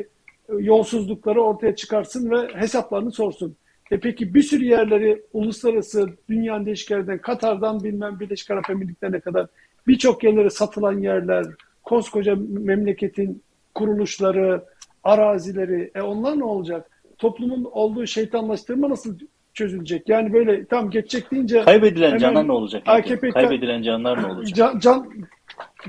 e, 0.48 0.54
yolsuzlukları 0.58 1.42
ortaya 1.42 1.76
çıkarsın 1.76 2.30
ve 2.30 2.48
hesaplarını 2.54 3.12
sorsun. 3.12 3.56
E 3.90 4.00
peki 4.00 4.34
bir 4.34 4.42
sürü 4.42 4.64
yerleri 4.64 5.22
uluslararası 5.32 6.08
dünyanın 6.28 6.66
değişik 6.66 6.90
yerlerden, 6.90 7.18
Katar'dan 7.18 7.84
bilmem 7.84 8.20
Birleşik 8.20 8.50
Arap 8.50 8.70
Emirlikleri'ne 8.70 9.20
kadar 9.20 9.46
birçok 9.86 10.24
yerlere 10.24 10.50
satılan 10.50 10.98
yerler, 10.98 11.46
koskoca 11.82 12.36
memleketin 12.48 13.42
kuruluşları, 13.74 14.64
arazileri, 15.05 15.90
e 15.94 16.02
onlar 16.02 16.38
ne 16.38 16.44
olacak? 16.44 16.90
Toplumun 17.18 17.64
olduğu 17.64 18.07
şeytanlaştırma 18.07 18.90
nasıl 18.90 19.18
çözülecek? 19.55 20.09
Yani 20.09 20.32
böyle 20.32 20.64
tam 20.64 20.90
geçecek 20.90 21.30
deyince... 21.30 21.64
Kaybedilen 21.64 22.18
canlar 22.18 22.48
ne 22.48 22.52
olacak? 22.52 22.82
AKP, 22.86 23.30
Kaybedilen 23.30 23.82
canlar 23.82 24.22
ne 24.22 24.26
olacak? 24.26 24.57
Can, 24.57 24.78
can, 24.78 25.12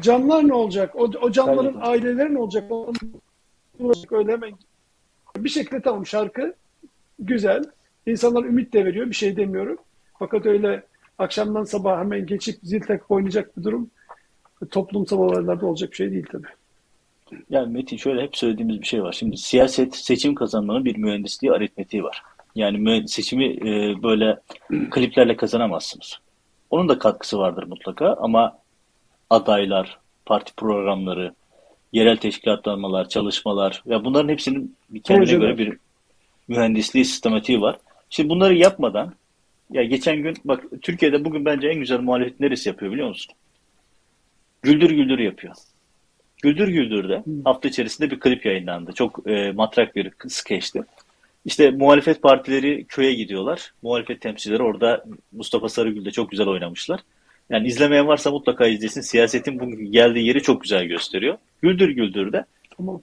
canlar 0.01 0.47
ne 0.47 0.53
olacak? 0.53 0.95
O, 0.95 1.03
o 1.21 1.31
canların 1.31 1.73
Kaybedilen. 1.73 1.91
aileleri 1.91 2.33
ne 2.33 2.39
olacak? 2.39 2.71
Öyle 4.11 4.31
hemen 4.31 4.53
Bir 5.37 5.49
şekilde 5.49 5.81
tamam 5.81 6.05
şarkı 6.05 6.53
güzel. 7.19 7.63
İnsanlar 8.05 8.43
ümit 8.43 8.73
de 8.73 8.85
veriyor. 8.85 9.09
Bir 9.09 9.15
şey 9.15 9.37
demiyorum. 9.37 9.77
Fakat 10.19 10.45
öyle 10.45 10.83
akşamdan 11.17 11.63
sabah 11.63 11.99
hemen 11.99 12.25
geçip 12.25 12.55
zil 12.63 12.81
takıp 12.81 13.11
oynayacak 13.11 13.57
bir 13.57 13.63
durum 13.63 13.89
toplumsal 14.71 15.19
olaylarda 15.19 15.65
olacak 15.65 15.91
bir 15.91 15.95
şey 15.95 16.11
değil 16.11 16.25
tabii. 16.31 16.47
Yani 17.49 17.73
Metin 17.73 17.97
şöyle 17.97 18.21
hep 18.21 18.37
söylediğimiz 18.37 18.81
bir 18.81 18.85
şey 18.85 19.03
var. 19.03 19.11
Şimdi 19.11 19.37
siyaset 19.37 19.95
seçim 19.95 20.35
kazanmanın 20.35 20.85
bir 20.85 20.97
mühendisliği 20.97 21.53
aritmetiği 21.53 22.03
var. 22.03 22.21
Yani 22.55 23.07
seçimi 23.07 23.45
e, 23.45 24.03
böyle 24.03 24.39
kliplerle 24.91 25.35
kazanamazsınız. 25.35 26.19
Onun 26.69 26.89
da 26.89 26.99
katkısı 26.99 27.37
vardır 27.37 27.63
mutlaka 27.63 28.13
ama 28.13 28.57
adaylar, 29.29 29.99
parti 30.25 30.55
programları, 30.55 31.33
yerel 31.93 32.17
teşkilatlanmalar, 32.17 33.09
çalışmalar 33.09 33.83
ya 33.85 34.05
bunların 34.05 34.29
hepsinin 34.29 34.75
kendine 35.03 35.25
Projeler. 35.25 35.39
göre 35.39 35.57
bir 35.57 35.77
mühendisliği 36.47 37.05
sistematiği 37.05 37.61
var. 37.61 37.77
Şimdi 38.09 38.29
bunları 38.29 38.53
yapmadan 38.53 39.13
ya 39.71 39.83
geçen 39.83 40.17
gün 40.17 40.35
bak 40.45 40.63
Türkiye'de 40.81 41.25
bugün 41.25 41.45
bence 41.45 41.67
en 41.67 41.79
güzel 41.79 41.99
muhalefet 41.99 42.39
neresi 42.39 42.69
yapıyor 42.69 42.91
biliyor 42.91 43.07
musun? 43.07 43.35
Güldür 44.61 44.89
güldür 44.89 45.19
yapıyor. 45.19 45.53
Güldür 46.45 46.67
Güldür'de 46.67 47.23
hafta 47.43 47.67
içerisinde 47.67 48.11
bir 48.11 48.19
klip 48.19 48.45
yayınlandı. 48.45 48.93
Çok 48.93 49.29
e, 49.29 49.51
matrak 49.51 49.95
bir 49.95 50.11
skeçti. 50.27 50.83
İşte 51.45 51.71
muhalefet 51.71 52.21
partileri 52.21 52.85
köye 52.85 53.13
gidiyorlar. 53.13 53.73
Muhalefet 53.81 54.21
temsilcileri 54.21 54.63
orada 54.63 55.03
Mustafa 55.31 55.69
Sarıgül 55.69 56.05
de 56.05 56.11
çok 56.11 56.31
güzel 56.31 56.47
oynamışlar. 56.47 56.99
Yani 57.49 57.67
izlemeyen 57.67 58.07
varsa 58.07 58.31
mutlaka 58.31 58.67
izlesin. 58.67 59.01
Siyasetin 59.01 59.59
bugün 59.59 59.91
geldiği 59.91 60.27
yeri 60.27 60.41
çok 60.41 60.61
güzel 60.61 60.85
gösteriyor. 60.85 61.37
Güldür 61.61 61.89
Güldür 61.89 62.33
de. 62.33 62.45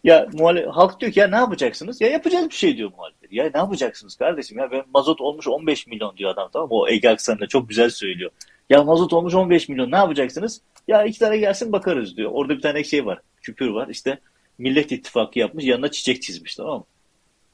Ya 0.05 0.29
muhalef 0.33 0.67
halk 0.67 1.01
diyor 1.01 1.13
ki 1.13 1.21
ya 1.21 1.29
ne 1.29 1.37
yapacaksınız? 1.37 2.01
Ya 2.01 2.09
yapacağız 2.09 2.51
bir 2.51 2.55
şey 2.55 2.77
diyor 2.77 2.91
muhalefet. 2.97 3.33
Ya 3.33 3.51
ne 3.55 3.61
yapacaksınız 3.61 4.17
kardeşim? 4.17 4.59
Ya 4.59 4.71
ben 4.71 4.83
mazot 4.95 5.21
olmuş 5.21 5.49
15 5.49 5.87
milyon 5.87 6.17
diyor 6.17 6.31
adam 6.31 6.49
tamam? 6.53 6.69
O 6.71 6.89
Ege 6.89 7.09
Aksan'da 7.09 7.47
çok 7.47 7.69
güzel 7.69 7.91
söylüyor. 7.91 8.31
Ya 8.71 8.83
mazot 8.83 9.13
olmuş 9.13 9.35
15 9.35 9.69
milyon 9.69 9.91
ne 9.91 9.97
yapacaksınız? 9.97 10.61
Ya 10.89 11.05
iki 11.05 11.19
tane 11.19 11.37
gelsin 11.39 11.73
bakarız 11.73 12.17
diyor. 12.17 12.31
Orada 12.35 12.57
bir 12.57 12.61
tane 12.61 12.85
şey 12.85 13.07
var. 13.07 13.19
Küpür 13.43 13.69
var. 13.69 13.89
İşte 13.89 14.19
Millet 14.59 14.93
İttifakı 14.93 15.39
yapmış 15.39 15.65
yanına 15.65 15.91
çiçek 15.91 16.23
çizmiş 16.23 16.55
tamam 16.55 16.79
mı? 16.79 16.85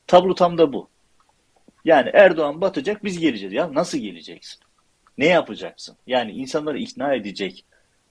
Tablo 0.07 0.35
tam 0.35 0.59
da 0.59 0.73
bu. 0.73 0.89
Yani 1.85 2.11
Erdoğan 2.15 2.61
batacak 2.61 3.05
biz 3.05 3.19
geleceğiz. 3.19 3.53
Ya 3.53 3.75
nasıl 3.75 3.99
geleceksin? 3.99 4.61
Ne 5.19 5.27
yapacaksın? 5.27 5.97
Yani 6.07 6.33
insanları 6.33 6.79
ikna 6.79 7.15
edecek. 7.15 7.65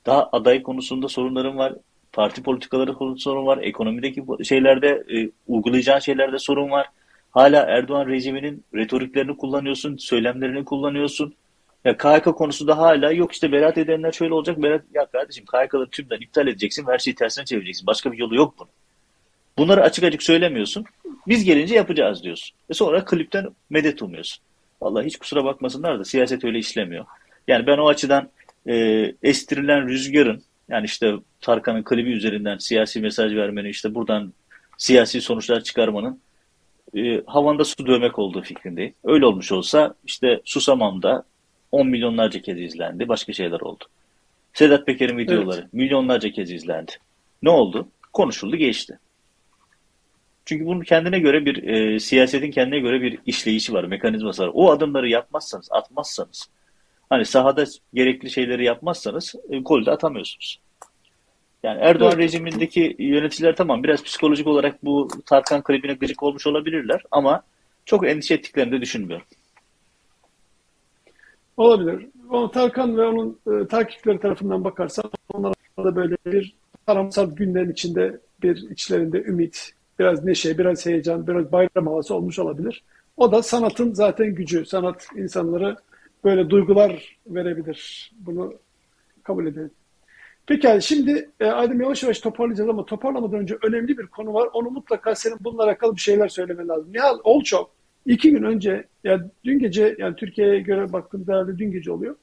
Daha 0.06 0.30
aday 0.32 0.64
konusunda 0.64 1.08
sorunların 1.10 1.58
var. 1.58 1.74
Parti 2.14 2.44
politikaları 2.44 2.94
konusunda 2.94 3.20
sorun 3.20 3.46
var. 3.46 3.58
Ekonomideki 3.58 4.24
şeylerde 4.44 5.04
e, 5.14 5.30
uygulayacağın 5.48 6.00
şeylerde 6.00 6.40
sorun 6.40 6.72
var. 6.72 6.88
Hala 7.32 7.62
Erdoğan 7.62 8.08
rejiminin 8.08 8.64
retoriklerini 8.76 9.38
kullanıyorsun, 9.38 9.98
söylemlerini 9.98 10.66
kullanıyorsun. 10.66 11.36
Ya 11.86 11.98
KHK 11.98 12.24
konusunda 12.24 12.78
hala 12.78 13.12
yok 13.12 13.32
işte 13.32 13.52
beraat 13.52 13.78
edenler 13.78 14.12
şöyle 14.12 14.34
olacak. 14.34 14.62
Beraat, 14.62 14.82
ya 14.94 15.06
kardeşim 15.06 15.46
KHK'ları 15.46 15.90
tümden 15.90 16.18
iptal 16.18 16.48
edeceksin. 16.48 16.88
Her 16.88 16.98
şeyi 17.00 17.16
tersine 17.16 17.46
çevireceksin. 17.46 17.88
Başka 17.88 18.12
bir 18.12 18.18
yolu 18.18 18.36
yok 18.36 18.54
bunun. 18.60 18.70
Bunları 19.58 19.84
açık 19.84 20.04
açık 20.04 20.24
söylemiyorsun. 20.24 20.86
Biz 21.28 21.44
gelince 21.44 21.76
yapacağız 21.76 22.24
diyorsun. 22.24 22.56
E 22.70 22.74
sonra 22.74 23.06
klipten 23.06 23.48
medet 23.70 24.02
umuyorsun. 24.02 24.44
Vallahi 24.82 25.06
hiç 25.06 25.18
kusura 25.18 25.46
bakmasınlar 25.46 26.00
da 26.00 26.04
siyaset 26.04 26.44
öyle 26.44 26.60
işlemiyor. 26.60 27.06
Yani 27.48 27.68
ben 27.68 27.78
o 27.78 27.88
açıdan 27.88 28.30
e, 28.68 28.76
estirilen 29.24 29.88
rüzgarın 29.88 30.44
yani 30.70 30.86
işte 30.86 31.14
Tarkan'ın 31.42 31.84
klibi 31.84 32.12
üzerinden 32.12 32.58
siyasi 32.58 33.02
mesaj 33.02 33.36
vermenin 33.36 33.70
işte 33.70 33.96
buradan 33.96 34.34
siyasi 34.78 35.22
sonuçlar 35.22 35.64
çıkarmanın 35.64 36.22
e, 36.98 37.22
havanda 37.26 37.66
su 37.66 37.88
dövmek 37.88 38.20
olduğu 38.20 38.42
fikrindeyim. 38.42 38.94
Öyle 39.04 39.26
olmuş 39.26 39.52
olsa 39.52 39.96
işte 40.06 40.42
Susamam'da 40.46 41.24
10 41.72 41.88
milyonlarca 41.88 42.42
kez 42.42 42.62
izlendi. 42.62 43.08
Başka 43.08 43.34
şeyler 43.34 43.60
oldu. 43.60 43.84
Sedat 44.54 44.86
Peker'in 44.86 45.18
videoları 45.18 45.62
evet. 45.62 45.74
milyonlarca 45.74 46.32
kez 46.32 46.52
izlendi. 46.52 46.92
Ne 47.44 47.50
oldu? 47.50 47.88
Konuşuldu 48.14 48.56
geçti. 48.56 49.00
Çünkü 50.46 50.66
bunun 50.66 50.82
kendine 50.82 51.20
göre 51.20 51.46
bir 51.46 51.64
e, 51.64 52.00
siyasetin 52.00 52.52
kendine 52.52 52.80
göre 52.80 53.02
bir 53.02 53.20
işleyişi 53.26 53.74
var, 53.74 53.84
mekanizması 53.84 54.44
var. 54.44 54.52
O 54.54 54.72
adımları 54.72 55.10
yapmazsanız, 55.10 55.68
atmazsanız, 55.72 56.50
hani 57.10 57.26
sahada 57.26 57.66
gerekli 57.94 58.30
şeyleri 58.30 58.66
yapmazsanız 58.66 59.36
e, 59.50 59.58
gol 59.58 59.86
de 59.86 59.92
atamıyorsunuz. 59.92 60.60
Yani 61.64 61.82
Erdoğan 61.82 62.12
evet. 62.12 62.24
rejimindeki 62.24 62.96
yöneticiler 63.00 63.56
tamam 63.56 63.84
biraz 63.84 64.04
psikolojik 64.04 64.48
olarak 64.48 64.86
bu 64.86 65.08
Tarkan 65.26 65.64
klibine 65.64 65.94
gıcık 65.94 66.24
olmuş 66.24 66.48
olabilirler 66.48 67.02
ama 67.12 67.44
çok 67.86 68.08
endişe 68.08 68.34
ettiklerini 68.34 68.72
de 68.72 68.82
düşünmüyorum. 68.82 69.26
Olabilir. 71.58 72.08
O 72.30 72.52
Tarkan 72.52 72.98
ve 72.98 73.06
onun 73.06 73.40
e, 73.48 73.68
takipçileri 73.68 74.20
tarafından 74.20 74.64
bakarsan 74.64 75.12
onlara 75.34 75.54
da 75.78 75.96
böyle 75.96 76.18
bir 76.26 76.56
karamsar 76.86 77.26
günlerin 77.28 77.72
içinde 77.72 78.20
bir 78.44 78.70
içlerinde 78.70 79.24
ümit, 79.24 79.74
biraz 80.00 80.26
neşe, 80.26 80.58
biraz 80.58 80.86
heyecan, 80.86 81.28
biraz 81.28 81.52
bayram 81.52 81.88
havası 81.88 82.16
olmuş 82.16 82.40
olabilir. 82.40 82.84
O 83.18 83.32
da 83.32 83.44
sanatın 83.44 83.94
zaten 83.94 84.36
gücü. 84.36 84.66
Sanat 84.66 85.08
insanlara 85.16 85.76
böyle 86.24 86.50
duygular 86.50 87.18
verebilir. 87.28 88.12
Bunu 88.20 88.54
kabul 89.24 89.48
edelim. 89.48 89.72
Peki 90.48 90.80
şimdi 90.82 91.30
e, 91.40 91.46
Adem 91.46 91.82
yavaş 91.82 92.04
yavaş 92.04 92.20
toparlayacağız 92.20 92.70
ama 92.70 92.86
toparlamadan 92.86 93.40
önce 93.40 93.58
önemli 93.64 93.98
bir 93.98 94.08
konu 94.08 94.34
var. 94.34 94.50
Onu 94.54 94.70
mutlaka 94.70 95.16
senin 95.16 95.38
bununla 95.42 95.64
alakalı 95.64 95.96
bir 95.96 96.02
şeyler 96.02 96.28
söylemen 96.28 96.68
lazım. 96.68 96.94
Nihal 96.94 97.20
Olçok 97.24 97.77
iki 98.08 98.32
gün 98.32 98.44
önce, 98.44 98.88
yani 99.04 99.24
dün 99.46 99.60
gece, 99.60 99.96
yani 100.00 100.16
Türkiye'ye 100.16 100.60
göre 100.60 100.94
baktığımda 100.94 101.34
herhalde 101.34 101.58
dün 101.58 101.72
gece 101.72 101.92
oluyor. 101.92 102.16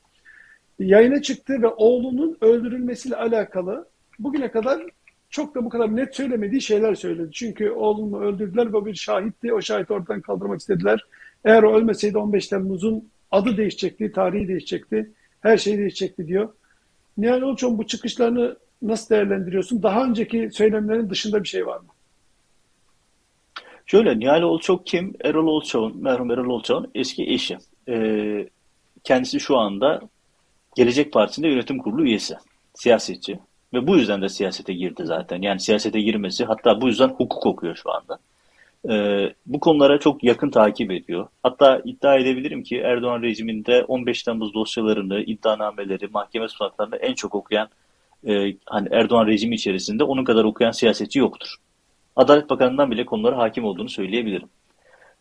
Yayına 0.78 1.22
çıktı 1.22 1.62
ve 1.62 1.68
oğlunun 1.68 2.37
öldürülmesiyle 2.41 3.16
alakalı 3.16 3.89
bugüne 4.18 4.51
kadar 4.51 4.82
çok 5.30 5.55
da 5.55 5.64
bu 5.64 5.68
kadar 5.68 5.97
net 5.97 6.16
söylemediği 6.16 6.61
şeyler 6.61 6.95
söyledi. 6.95 7.32
Çünkü 7.32 7.70
oğlumu 7.70 8.20
öldürdüler 8.20 8.72
ve 8.72 8.85
bir 8.85 8.95
şahitti. 8.95 9.55
O 9.55 9.61
şahit 9.61 9.91
ortadan 9.91 10.20
kaldırmak 10.20 10.61
istediler. 10.61 11.05
Eğer 11.45 11.62
o 11.62 11.74
ölmeseydi 11.74 12.18
15 12.18 12.49
Temmuz'un 12.49 13.09
adı 13.30 13.57
değişecekti, 13.57 14.12
tarihi 14.12 14.49
değişecekti, 14.49 15.11
her 15.41 15.59
şey 15.59 15.78
değişecekti 15.78 16.26
diyor. 16.26 16.49
Nihal 17.18 17.43
Olçon 17.43 17.78
bu 17.78 17.87
çıkışlarını 17.87 18.57
nasıl 18.82 19.14
değerlendiriyorsun? 19.14 19.82
Daha 19.82 20.05
önceki 20.05 20.49
söylemlerin 20.53 21.11
dışında 21.11 21.43
bir 21.43 21.49
şey 21.49 21.66
var 21.66 21.80
mı? 21.80 21.93
Şöyle 23.87 24.18
Nihal 24.18 24.43
Olçok 24.43 24.87
kim? 24.87 25.14
Erol 25.24 25.47
Olçok'un, 25.47 26.03
merhum 26.03 26.30
Erol 26.30 26.51
Olçok'un 26.51 26.91
eski 26.95 27.24
eşi. 27.24 27.59
Ee, 27.89 28.49
kendisi 29.05 29.41
şu 29.41 29.59
anda 29.59 30.01
Gelecek 30.76 31.12
Partisi'nde 31.12 31.49
yönetim 31.49 31.78
kurulu 31.78 32.05
üyesi, 32.05 32.37
siyasetçi. 32.74 33.39
Ve 33.74 33.87
bu 33.87 33.97
yüzden 33.97 34.22
de 34.22 34.28
siyasete 34.28 34.74
girdi 34.74 35.03
zaten. 35.05 35.43
Yani 35.43 35.61
siyasete 35.61 36.01
girmesi 36.01 36.45
hatta 36.45 36.80
bu 36.80 36.89
yüzden 36.89 37.09
hukuk 37.09 37.47
okuyor 37.47 37.76
şu 37.76 37.91
anda. 37.93 38.18
Ee, 38.91 39.35
bu 39.47 39.61
konulara 39.61 39.99
çok 39.99 40.24
yakın 40.24 40.51
takip 40.51 40.91
ediyor. 40.91 41.26
Hatta 41.43 41.80
iddia 41.85 42.16
edebilirim 42.16 42.62
ki 42.62 42.76
Erdoğan 42.78 43.22
rejiminde 43.22 43.85
15 43.85 44.22
Temmuz 44.22 44.55
dosyalarını, 44.55 45.20
iddianameleri, 45.20 46.09
mahkeme 46.09 46.49
sunaklarını 46.49 46.97
en 46.97 47.14
çok 47.14 47.35
okuyan 47.35 47.68
e, 48.28 48.55
hani 48.66 48.89
Erdoğan 48.91 49.26
rejimi 49.26 49.55
içerisinde 49.55 50.05
onun 50.05 50.24
kadar 50.24 50.45
okuyan 50.45 50.70
siyasetçi 50.70 51.18
yoktur. 51.18 51.57
Adalet 52.17 52.51
Bakanı'ndan 52.51 52.91
bile 52.91 53.07
konulara 53.07 53.39
hakim 53.39 53.65
olduğunu 53.65 53.89
söyleyebilirim. 53.89 54.49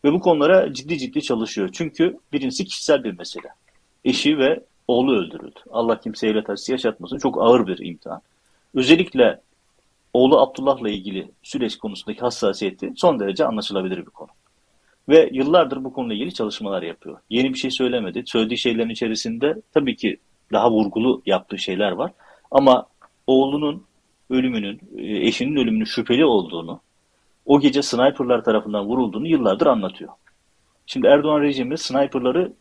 Ve 0.05 0.13
bu 0.13 0.19
konulara 0.19 0.73
ciddi 0.73 0.97
ciddi 0.97 1.21
çalışıyor. 1.21 1.69
Çünkü 1.73 2.17
birincisi 2.33 2.65
kişisel 2.65 3.03
bir 3.03 3.17
mesele. 3.17 3.47
Eşi 4.05 4.37
ve 4.37 4.63
oğlu 4.87 5.15
öldürüldü. 5.15 5.59
Allah 5.71 5.99
kimseye 5.99 6.31
evlat 6.31 6.49
acısı 6.49 6.71
yaşatmasın. 6.71 7.17
Çok 7.17 7.41
ağır 7.41 7.67
bir 7.67 7.85
imtihan. 7.85 8.21
Özellikle 8.73 9.41
oğlu 10.13 10.39
Abdullah'la 10.39 10.89
ilgili 10.89 11.31
süreç 11.43 11.77
konusundaki 11.77 12.21
hassasiyeti 12.21 12.93
son 12.95 13.19
derece 13.19 13.45
anlaşılabilir 13.45 13.97
bir 13.97 14.11
konu. 14.11 14.29
Ve 15.09 15.29
yıllardır 15.33 15.83
bu 15.83 15.93
konuyla 15.93 16.15
ilgili 16.15 16.33
çalışmalar 16.33 16.81
yapıyor. 16.83 17.17
Yeni 17.29 17.53
bir 17.53 17.57
şey 17.59 17.71
söylemedi. 17.71 18.23
Söylediği 18.25 18.57
şeylerin 18.57 18.89
içerisinde 18.89 19.61
tabii 19.73 19.95
ki 19.95 20.17
daha 20.51 20.71
vurgulu 20.71 21.21
yaptığı 21.25 21.57
şeyler 21.57 21.91
var. 21.91 22.11
Ama 22.51 22.87
oğlunun 23.27 23.83
ölümünün, 24.29 24.81
e, 24.97 25.27
eşinin 25.27 25.55
ölümünün 25.55 25.85
şüpheli 25.85 26.25
olduğunu, 26.25 26.81
o 27.45 27.59
gece 27.59 27.81
sniperlar 27.81 28.43
tarafından 28.43 28.85
vurulduğunu 28.85 29.27
yıllardır 29.27 29.65
anlatıyor. 29.65 30.11
Şimdi 30.85 31.07
Erdoğan 31.07 31.41
rejimi 31.41 31.77
sniperları 31.77 32.53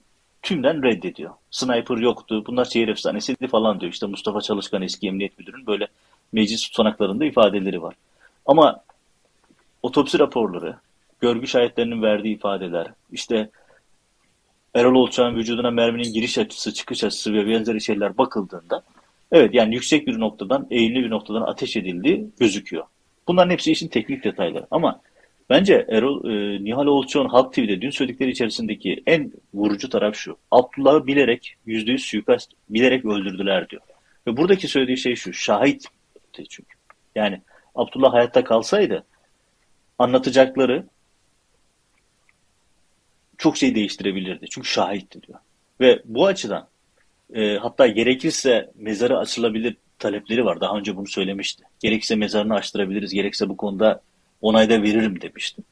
tümden 0.43 0.83
reddediyor. 0.83 1.31
Sniper 1.51 1.97
yoktu, 1.97 2.45
bunlar 2.47 2.65
şehir 2.65 2.89
efsanesiydi 2.89 3.49
falan 3.49 3.81
diyor. 3.81 3.93
İşte 3.93 4.07
Mustafa 4.07 4.41
Çalışkan 4.41 4.83
eski 4.83 5.09
emniyet 5.09 5.39
müdürünün 5.39 5.67
böyle 5.67 5.89
meclis 6.33 6.63
tutanaklarında 6.63 7.25
ifadeleri 7.25 7.83
var. 7.83 7.95
Ama 8.47 8.81
otopsi 9.83 10.19
raporları, 10.19 10.77
görgü 11.21 11.47
şahitlerinin 11.47 12.03
verdiği 12.03 12.35
ifadeler, 12.35 12.87
işte 13.13 13.51
Erol 14.75 14.95
Olçak'ın 14.95 15.37
vücuduna 15.37 15.71
merminin 15.71 16.13
giriş 16.13 16.39
açısı, 16.39 16.75
çıkış 16.75 17.05
açısı 17.05 17.33
ve 17.35 17.47
benzeri 17.47 17.81
şeyler 17.81 18.19
bakıldığında 18.19 18.83
evet 19.33 19.55
yani 19.55 19.75
yüksek 19.75 20.07
bir 20.07 20.21
noktadan, 20.21 20.67
eğimli 20.71 21.05
bir 21.05 21.11
noktadan 21.11 21.43
ateş 21.43 21.77
edildiği 21.77 22.27
gözüküyor. 22.41 22.85
Bunların 23.29 23.51
hepsi 23.51 23.73
işin 23.73 23.89
teknik 23.89 24.25
detayları. 24.25 24.67
Ama 24.71 25.01
Bence 25.51 25.87
Erol, 25.89 26.25
e, 26.25 26.65
Nihal 26.65 26.87
Olçoğ'un 26.87 27.29
Halk 27.29 27.53
TV'de 27.53 27.81
dün 27.81 27.91
söyledikleri 27.91 28.31
içerisindeki 28.31 29.03
en 29.07 29.33
vurucu 29.55 29.89
taraf 29.89 30.17
şu. 30.17 30.37
Abdullah'ı 30.51 31.07
bilerek 31.07 31.55
yüzde 31.67 31.91
yüz 31.91 32.05
suikast 32.05 32.51
bilerek 32.69 33.05
öldürdüler 33.05 33.69
diyor. 33.69 33.83
Ve 34.27 34.37
buradaki 34.37 34.69
söylediği 34.69 34.99
şey 34.99 35.17
şu. 35.17 35.33
Şahit 35.33 35.87
çünkü. 36.33 36.77
Yani 37.15 37.43
Abdullah 37.75 38.13
hayatta 38.13 38.45
kalsaydı 38.45 39.05
anlatacakları 39.99 40.87
çok 43.39 43.57
şey 43.57 43.75
değiştirebilirdi. 43.75 44.47
Çünkü 44.51 44.69
şahitti 44.69 45.23
diyor. 45.23 45.39
Ve 45.81 46.03
bu 46.05 46.27
açıdan 46.27 46.69
e, 47.35 47.57
hatta 47.57 47.87
gerekirse 47.87 48.71
mezarı 48.75 49.19
açılabilir 49.19 49.77
talepleri 49.99 50.45
var. 50.45 50.61
Daha 50.61 50.79
önce 50.79 50.97
bunu 50.97 51.07
söylemişti. 51.07 51.65
Gerekirse 51.81 52.17
mezarını 52.17 52.55
açtırabiliriz. 52.55 53.15
Gerekirse 53.15 53.49
bu 53.49 53.57
konuda 53.57 54.01
onayda 54.41 54.83
veririm 54.83 55.21
demişti. 55.21 55.63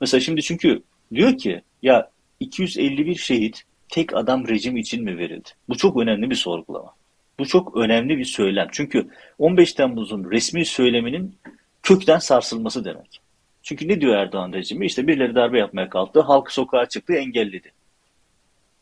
Mesela 0.00 0.20
şimdi 0.20 0.42
çünkü 0.42 0.82
diyor 1.14 1.38
ki 1.38 1.62
ya 1.82 2.10
251 2.40 3.14
şehit 3.14 3.62
tek 3.88 4.16
adam 4.16 4.48
rejim 4.48 4.76
için 4.76 5.04
mi 5.04 5.18
verildi? 5.18 5.48
Bu 5.68 5.76
çok 5.76 5.96
önemli 5.96 6.30
bir 6.30 6.34
sorgulama. 6.34 6.94
Bu 7.38 7.46
çok 7.46 7.76
önemli 7.76 8.18
bir 8.18 8.24
söylem. 8.24 8.68
Çünkü 8.72 9.08
15 9.38 9.72
Temmuz'un 9.72 10.30
resmi 10.30 10.64
söyleminin 10.64 11.36
kökten 11.82 12.18
sarsılması 12.18 12.84
demek. 12.84 13.20
Çünkü 13.62 13.88
ne 13.88 14.00
diyor 14.00 14.16
Erdoğan 14.16 14.52
rejimi? 14.52 14.86
İşte 14.86 15.06
birileri 15.06 15.34
darbe 15.34 15.58
yapmaya 15.58 15.90
kalktı, 15.90 16.20
halk 16.20 16.52
sokağa 16.52 16.86
çıktı, 16.86 17.12
engelledi. 17.12 17.72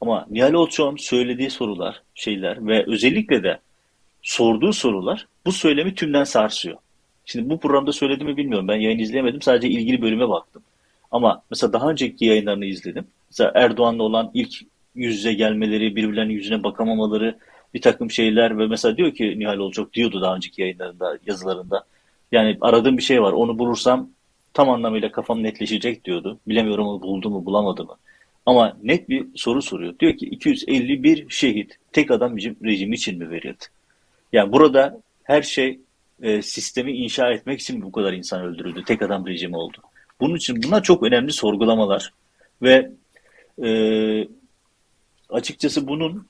Ama 0.00 0.26
Nihal 0.30 0.52
Olçoğ'un 0.52 0.96
söylediği 0.96 1.50
sorular, 1.50 2.02
şeyler 2.14 2.66
ve 2.66 2.84
özellikle 2.86 3.42
de 3.42 3.58
sorduğu 4.22 4.72
sorular 4.72 5.26
bu 5.46 5.52
söylemi 5.52 5.94
tümden 5.94 6.24
sarsıyor. 6.24 6.76
Şimdi 7.24 7.50
bu 7.50 7.60
programda 7.60 7.92
söyledim 7.92 8.26
mi 8.26 8.36
bilmiyorum. 8.36 8.68
Ben 8.68 8.76
yayın 8.76 8.98
izleyemedim. 8.98 9.42
Sadece 9.42 9.68
ilgili 9.68 10.02
bölüme 10.02 10.28
baktım. 10.28 10.62
Ama 11.10 11.42
mesela 11.50 11.72
daha 11.72 11.90
önceki 11.90 12.24
yayınlarını 12.24 12.64
izledim. 12.64 13.06
Mesela 13.30 13.52
Erdoğan'la 13.54 14.02
olan 14.02 14.30
ilk 14.34 14.62
yüz 14.94 15.16
yüze 15.16 15.32
gelmeleri, 15.32 15.96
birbirlerinin 15.96 16.34
yüzüne 16.34 16.62
bakamamaları, 16.62 17.38
bir 17.74 17.80
takım 17.80 18.10
şeyler 18.10 18.58
ve 18.58 18.66
mesela 18.66 18.96
diyor 18.96 19.14
ki 19.14 19.38
Nihal 19.38 19.58
Olcak 19.58 19.92
diyordu 19.94 20.20
daha 20.20 20.36
önceki 20.36 20.62
yayınlarında, 20.62 21.18
yazılarında. 21.26 21.84
Yani 22.32 22.58
aradığım 22.60 22.98
bir 22.98 23.02
şey 23.02 23.22
var. 23.22 23.32
Onu 23.32 23.58
bulursam 23.58 24.10
tam 24.54 24.70
anlamıyla 24.70 25.12
kafam 25.12 25.42
netleşecek 25.42 26.04
diyordu. 26.04 26.38
Bilemiyorum 26.48 26.86
onu 26.86 27.02
buldu 27.02 27.30
mu 27.30 27.44
bulamadı 27.46 27.84
mı. 27.84 27.96
Ama 28.46 28.76
net 28.82 29.08
bir 29.08 29.26
soru 29.34 29.62
soruyor. 29.62 29.98
Diyor 29.98 30.16
ki 30.16 30.26
251 30.26 31.26
şehit 31.30 31.78
tek 31.92 32.10
adam 32.10 32.36
rejimi 32.38 32.94
için 32.94 33.18
mi 33.18 33.30
verildi? 33.30 33.64
Yani 34.32 34.52
burada 34.52 35.00
her 35.22 35.42
şey 35.42 35.80
e, 36.22 36.42
sistemi 36.42 36.92
inşa 36.92 37.32
etmek 37.32 37.60
için 37.60 37.82
bu 37.82 37.92
kadar 37.92 38.12
insan 38.12 38.42
öldürüldü. 38.42 38.84
Tek 38.84 39.02
adam 39.02 39.26
rejimi 39.26 39.56
oldu. 39.56 39.78
Bunun 40.20 40.34
için 40.34 40.62
bunlar 40.62 40.82
çok 40.82 41.02
önemli 41.02 41.32
sorgulamalar 41.32 42.12
ve 42.62 42.90
e, 43.64 43.68
açıkçası 45.30 45.88
bunun 45.88 46.26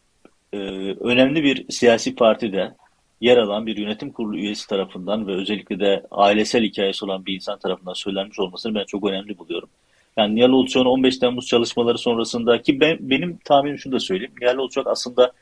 e, 0.52 0.58
önemli 1.00 1.44
bir 1.44 1.72
siyasi 1.72 2.14
partide 2.14 2.74
yer 3.20 3.36
alan 3.36 3.66
bir 3.66 3.76
yönetim 3.76 4.12
kurulu 4.12 4.36
üyesi 4.36 4.68
tarafından 4.68 5.26
ve 5.26 5.32
özellikle 5.32 5.80
de 5.80 6.06
ailesel 6.10 6.62
hikayesi 6.62 7.04
olan 7.04 7.26
bir 7.26 7.34
insan 7.34 7.58
tarafından 7.58 7.92
söylenmiş 7.92 8.38
olmasını 8.38 8.74
ben 8.74 8.84
çok 8.84 9.04
önemli 9.04 9.38
buluyorum. 9.38 9.68
Yani 10.16 10.34
Nihal 10.34 10.50
Olçok'un 10.50 10.86
15 10.86 11.18
Temmuz 11.18 11.46
çalışmaları 11.46 11.98
sonrasında 11.98 12.62
ki 12.62 12.80
ben, 12.80 12.98
benim 13.00 13.38
tahminim 13.44 13.78
şunu 13.78 13.92
da 13.92 14.00
söyleyeyim. 14.00 14.32
Nihal 14.40 14.56
Olçok 14.56 14.86
aslında 14.86 15.32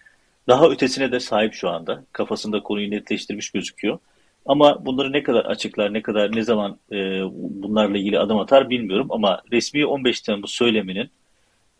daha 0.49 0.68
ötesine 0.68 1.12
de 1.12 1.20
sahip 1.20 1.55
şu 1.55 1.70
anda. 1.70 2.05
Kafasında 2.12 2.62
konuyu 2.62 2.91
netleştirmiş 2.91 3.51
gözüküyor. 3.51 3.99
Ama 4.47 4.87
bunları 4.87 5.12
ne 5.12 5.22
kadar 5.22 5.45
açıklar, 5.45 5.93
ne 5.93 6.03
kadar, 6.03 6.37
ne 6.37 6.43
zaman 6.43 6.79
e, 6.93 6.97
bunlarla 7.33 7.99
ilgili 7.99 8.18
adım 8.18 8.39
atar 8.39 8.70
bilmiyorum. 8.70 9.07
Ama 9.11 9.43
resmi 9.53 9.87
15 9.87 10.20
Temmuz 10.20 10.51
söyleminin 10.51 11.11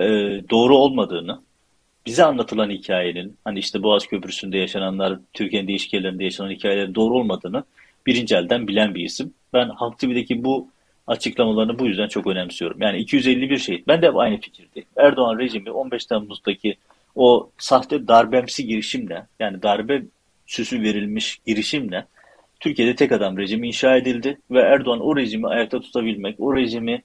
e, 0.01 0.07
doğru 0.51 0.76
olmadığını, 0.76 1.40
bize 2.07 2.24
anlatılan 2.24 2.70
hikayenin, 2.70 3.36
hani 3.45 3.59
işte 3.59 3.82
Boğaz 3.82 4.07
Köprüsü'nde 4.07 4.59
yaşananlar, 4.59 5.18
Türkiye'nin 5.32 5.68
değişik 5.68 5.92
yerlerinde 5.95 6.24
yaşanan 6.24 6.51
hikayelerin 6.51 6.95
doğru 6.95 7.14
olmadığını 7.14 7.64
birinci 8.07 8.34
elden 8.36 8.68
bilen 8.68 8.95
bir 8.95 9.05
isim. 9.05 9.34
Ben 9.53 9.68
Halk 9.68 9.99
TV'deki 9.99 10.45
bu 10.45 10.68
açıklamalarını 11.07 11.78
bu 11.78 11.86
yüzden 11.86 12.09
çok 12.09 12.26
önemsiyorum. 12.26 12.80
Yani 12.80 12.98
251 12.98 13.59
şehit. 13.59 13.88
Ben 13.88 14.02
de 14.02 14.11
aynı 14.11 14.40
fikirdeyim. 14.40 14.88
Erdoğan 14.96 15.38
rejimi 15.38 15.70
15 15.70 16.07
Temmuz'daki 16.07 16.76
o 17.14 17.50
sahte 17.59 18.09
darbemsi 18.09 18.66
girişimle, 18.66 19.26
yani 19.40 19.62
darbe 19.62 20.02
süsü 20.46 20.82
verilmiş 20.82 21.38
girişimle 21.46 22.07
Türkiye'de 22.61 22.94
tek 22.94 23.12
adam 23.12 23.38
rejimi 23.38 23.66
inşa 23.66 23.96
edildi 23.96 24.38
ve 24.50 24.61
Erdoğan 24.61 25.00
o 25.00 25.16
rejimi 25.16 25.48
ayakta 25.48 25.80
tutabilmek, 25.80 26.40
o 26.40 26.57
rejimi 26.57 27.02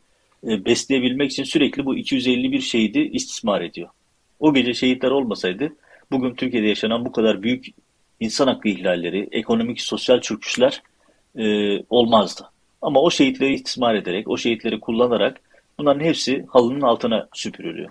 e, 0.48 0.66
besleyebilmek 0.66 1.32
için 1.32 1.44
sürekli 1.44 1.86
bu 1.86 1.96
251 1.96 2.62
şehidi 2.62 3.00
istismar 3.00 3.62
ediyor. 3.62 3.90
O 4.40 4.54
gece 4.54 4.74
şehitler 4.74 5.12
olmasaydı 5.12 5.74
bugün 6.12 6.36
Türkiye'de 6.36 6.68
yaşanan 6.68 7.06
bu 7.06 7.12
kadar 7.12 7.44
büyük 7.44 7.66
insan 8.20 8.48
hakkı 8.48 8.70
ihlalleri, 8.70 9.28
ekonomik, 9.32 9.82
sosyal 9.82 10.22
çöküşler 10.22 10.84
e, 11.38 11.44
olmazdı. 11.90 12.50
Ama 12.82 13.02
o 13.02 13.12
şehitleri 13.12 13.54
istismar 13.54 13.96
ederek, 13.96 14.30
o 14.30 14.38
şehitleri 14.38 14.80
kullanarak 14.80 15.42
bunların 15.80 16.06
hepsi 16.06 16.46
halının 16.50 16.82
altına 16.82 17.28
süpürülüyor. 17.34 17.90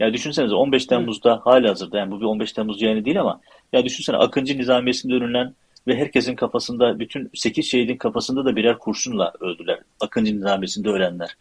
Ya 0.00 0.12
düşünsenize 0.12 0.54
15 0.54 0.86
Temmuz'da 0.86 1.40
hala 1.44 1.70
hazırda 1.70 1.98
yani 1.98 2.10
bu 2.10 2.20
bir 2.20 2.24
15 2.24 2.52
Temmuz 2.52 2.82
yayını 2.82 3.04
değil 3.04 3.20
ama 3.20 3.40
ya 3.72 3.84
düşünsene 3.84 4.16
Akıncı 4.16 4.58
Nizamiyesi'nde 4.58 5.14
önülen 5.14 5.54
ve 5.86 5.96
herkesin 5.96 6.34
kafasında 6.34 6.98
bütün 6.98 7.30
8 7.34 7.66
şehidin 7.66 7.96
kafasında 7.96 8.44
da 8.44 8.56
birer 8.56 8.78
kurşunla 8.78 9.32
öldüler. 9.40 9.78
Akıncı 10.00 10.36
Nizamiyesi'nde 10.36 10.88
ölenler. 10.88 11.36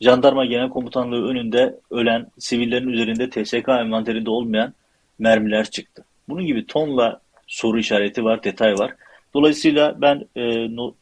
Jandarma 0.00 0.44
Genel 0.44 0.68
Komutanlığı 0.68 1.28
önünde 1.28 1.80
ölen 1.90 2.26
sivillerin 2.38 2.88
üzerinde 2.88 3.30
TSK 3.30 3.68
envanterinde 3.68 4.30
olmayan 4.30 4.74
mermiler 5.18 5.70
çıktı. 5.70 6.04
Bunun 6.28 6.46
gibi 6.46 6.66
tonla 6.66 7.20
soru 7.46 7.78
işareti 7.78 8.24
var, 8.24 8.44
detay 8.44 8.78
var. 8.78 8.94
Dolayısıyla 9.34 10.00
ben 10.00 10.24
e, 10.36 10.76
no, 10.76 10.94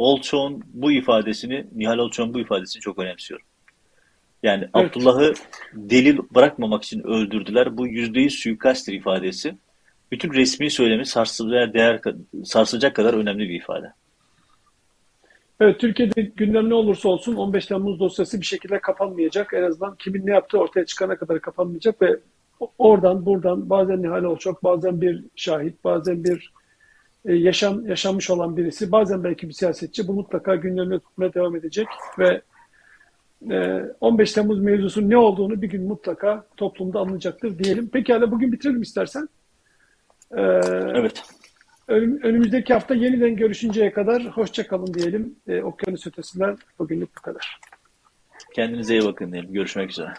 Olçoğ'un 0.00 0.62
bu 0.72 0.92
ifadesini, 0.92 1.66
Nihal 1.72 1.98
Olçoğ'un 1.98 2.34
bu 2.34 2.40
ifadesini 2.40 2.80
çok 2.80 2.98
önemsiyorum. 2.98 3.46
Yani 4.42 4.68
evet. 4.74 4.96
Abdullah'ı 4.96 5.34
delil 5.72 6.18
bırakmamak 6.34 6.84
için 6.84 7.00
öldürdüler. 7.00 7.76
Bu 7.76 7.86
yüzde 7.86 8.20
yüz 8.20 8.34
suikastır 8.34 8.92
ifadesi. 8.92 9.56
Bütün 10.12 10.32
resmi 10.32 10.70
söylemi 10.70 11.06
sarsılacak, 11.06 11.74
değer, 11.74 12.00
sarsılacak 12.44 12.96
kadar 12.96 13.14
önemli 13.14 13.48
bir 13.48 13.54
ifade. 13.54 13.92
Evet, 15.60 15.80
Türkiye'de 15.80 16.22
gündem 16.22 16.70
ne 16.70 16.74
olursa 16.74 17.08
olsun 17.08 17.34
15 17.34 17.66
Temmuz 17.66 18.00
dosyası 18.00 18.40
bir 18.40 18.46
şekilde 18.46 18.80
kapanmayacak. 18.80 19.54
En 19.54 19.62
azından 19.62 19.96
kimin 19.96 20.26
ne 20.26 20.32
yaptığı 20.32 20.58
ortaya 20.58 20.86
çıkana 20.86 21.16
kadar 21.16 21.40
kapanmayacak 21.40 22.02
ve 22.02 22.20
oradan 22.78 23.26
buradan 23.26 23.70
bazen 23.70 24.02
Nihal 24.02 24.24
Olçok, 24.24 24.64
bazen 24.64 25.00
bir 25.00 25.24
şahit, 25.36 25.84
bazen 25.84 26.24
bir 26.24 26.52
yaşam 27.24 27.86
yaşanmış 27.86 28.30
olan 28.30 28.56
birisi, 28.56 28.92
bazen 28.92 29.24
belki 29.24 29.48
bir 29.48 29.52
siyasetçi 29.52 30.08
bu 30.08 30.12
mutlaka 30.12 30.56
gündemde 30.56 30.98
tutmaya 30.98 31.34
devam 31.34 31.56
edecek 31.56 31.86
ve 32.18 32.42
15 34.00 34.30
e, 34.30 34.34
Temmuz 34.34 34.60
mevzusu 34.60 35.10
ne 35.10 35.16
olduğunu 35.16 35.62
bir 35.62 35.70
gün 35.70 35.82
mutlaka 35.82 36.46
toplumda 36.56 37.00
anlayacaktır 37.00 37.58
diyelim. 37.58 37.88
Pekala 37.88 38.30
bugün 38.30 38.52
bitirelim 38.52 38.82
istersen. 38.82 39.28
Ee, 40.36 40.40
evet. 40.94 41.22
Önümüzdeki 41.88 42.72
hafta 42.72 42.94
yeniden 42.94 43.36
görüşünceye 43.36 43.92
kadar 43.92 44.24
hoşça 44.24 44.66
kalın 44.66 44.94
diyelim. 44.94 45.36
Okyanus 45.62 46.06
ötesinden 46.06 46.58
bugünlük 46.78 47.16
bu 47.16 47.20
kadar. 47.20 47.60
Kendinize 48.54 48.98
iyi 48.98 49.04
bakın 49.04 49.32
diyelim. 49.32 49.52
Görüşmek 49.52 49.90
üzere. 49.90 50.12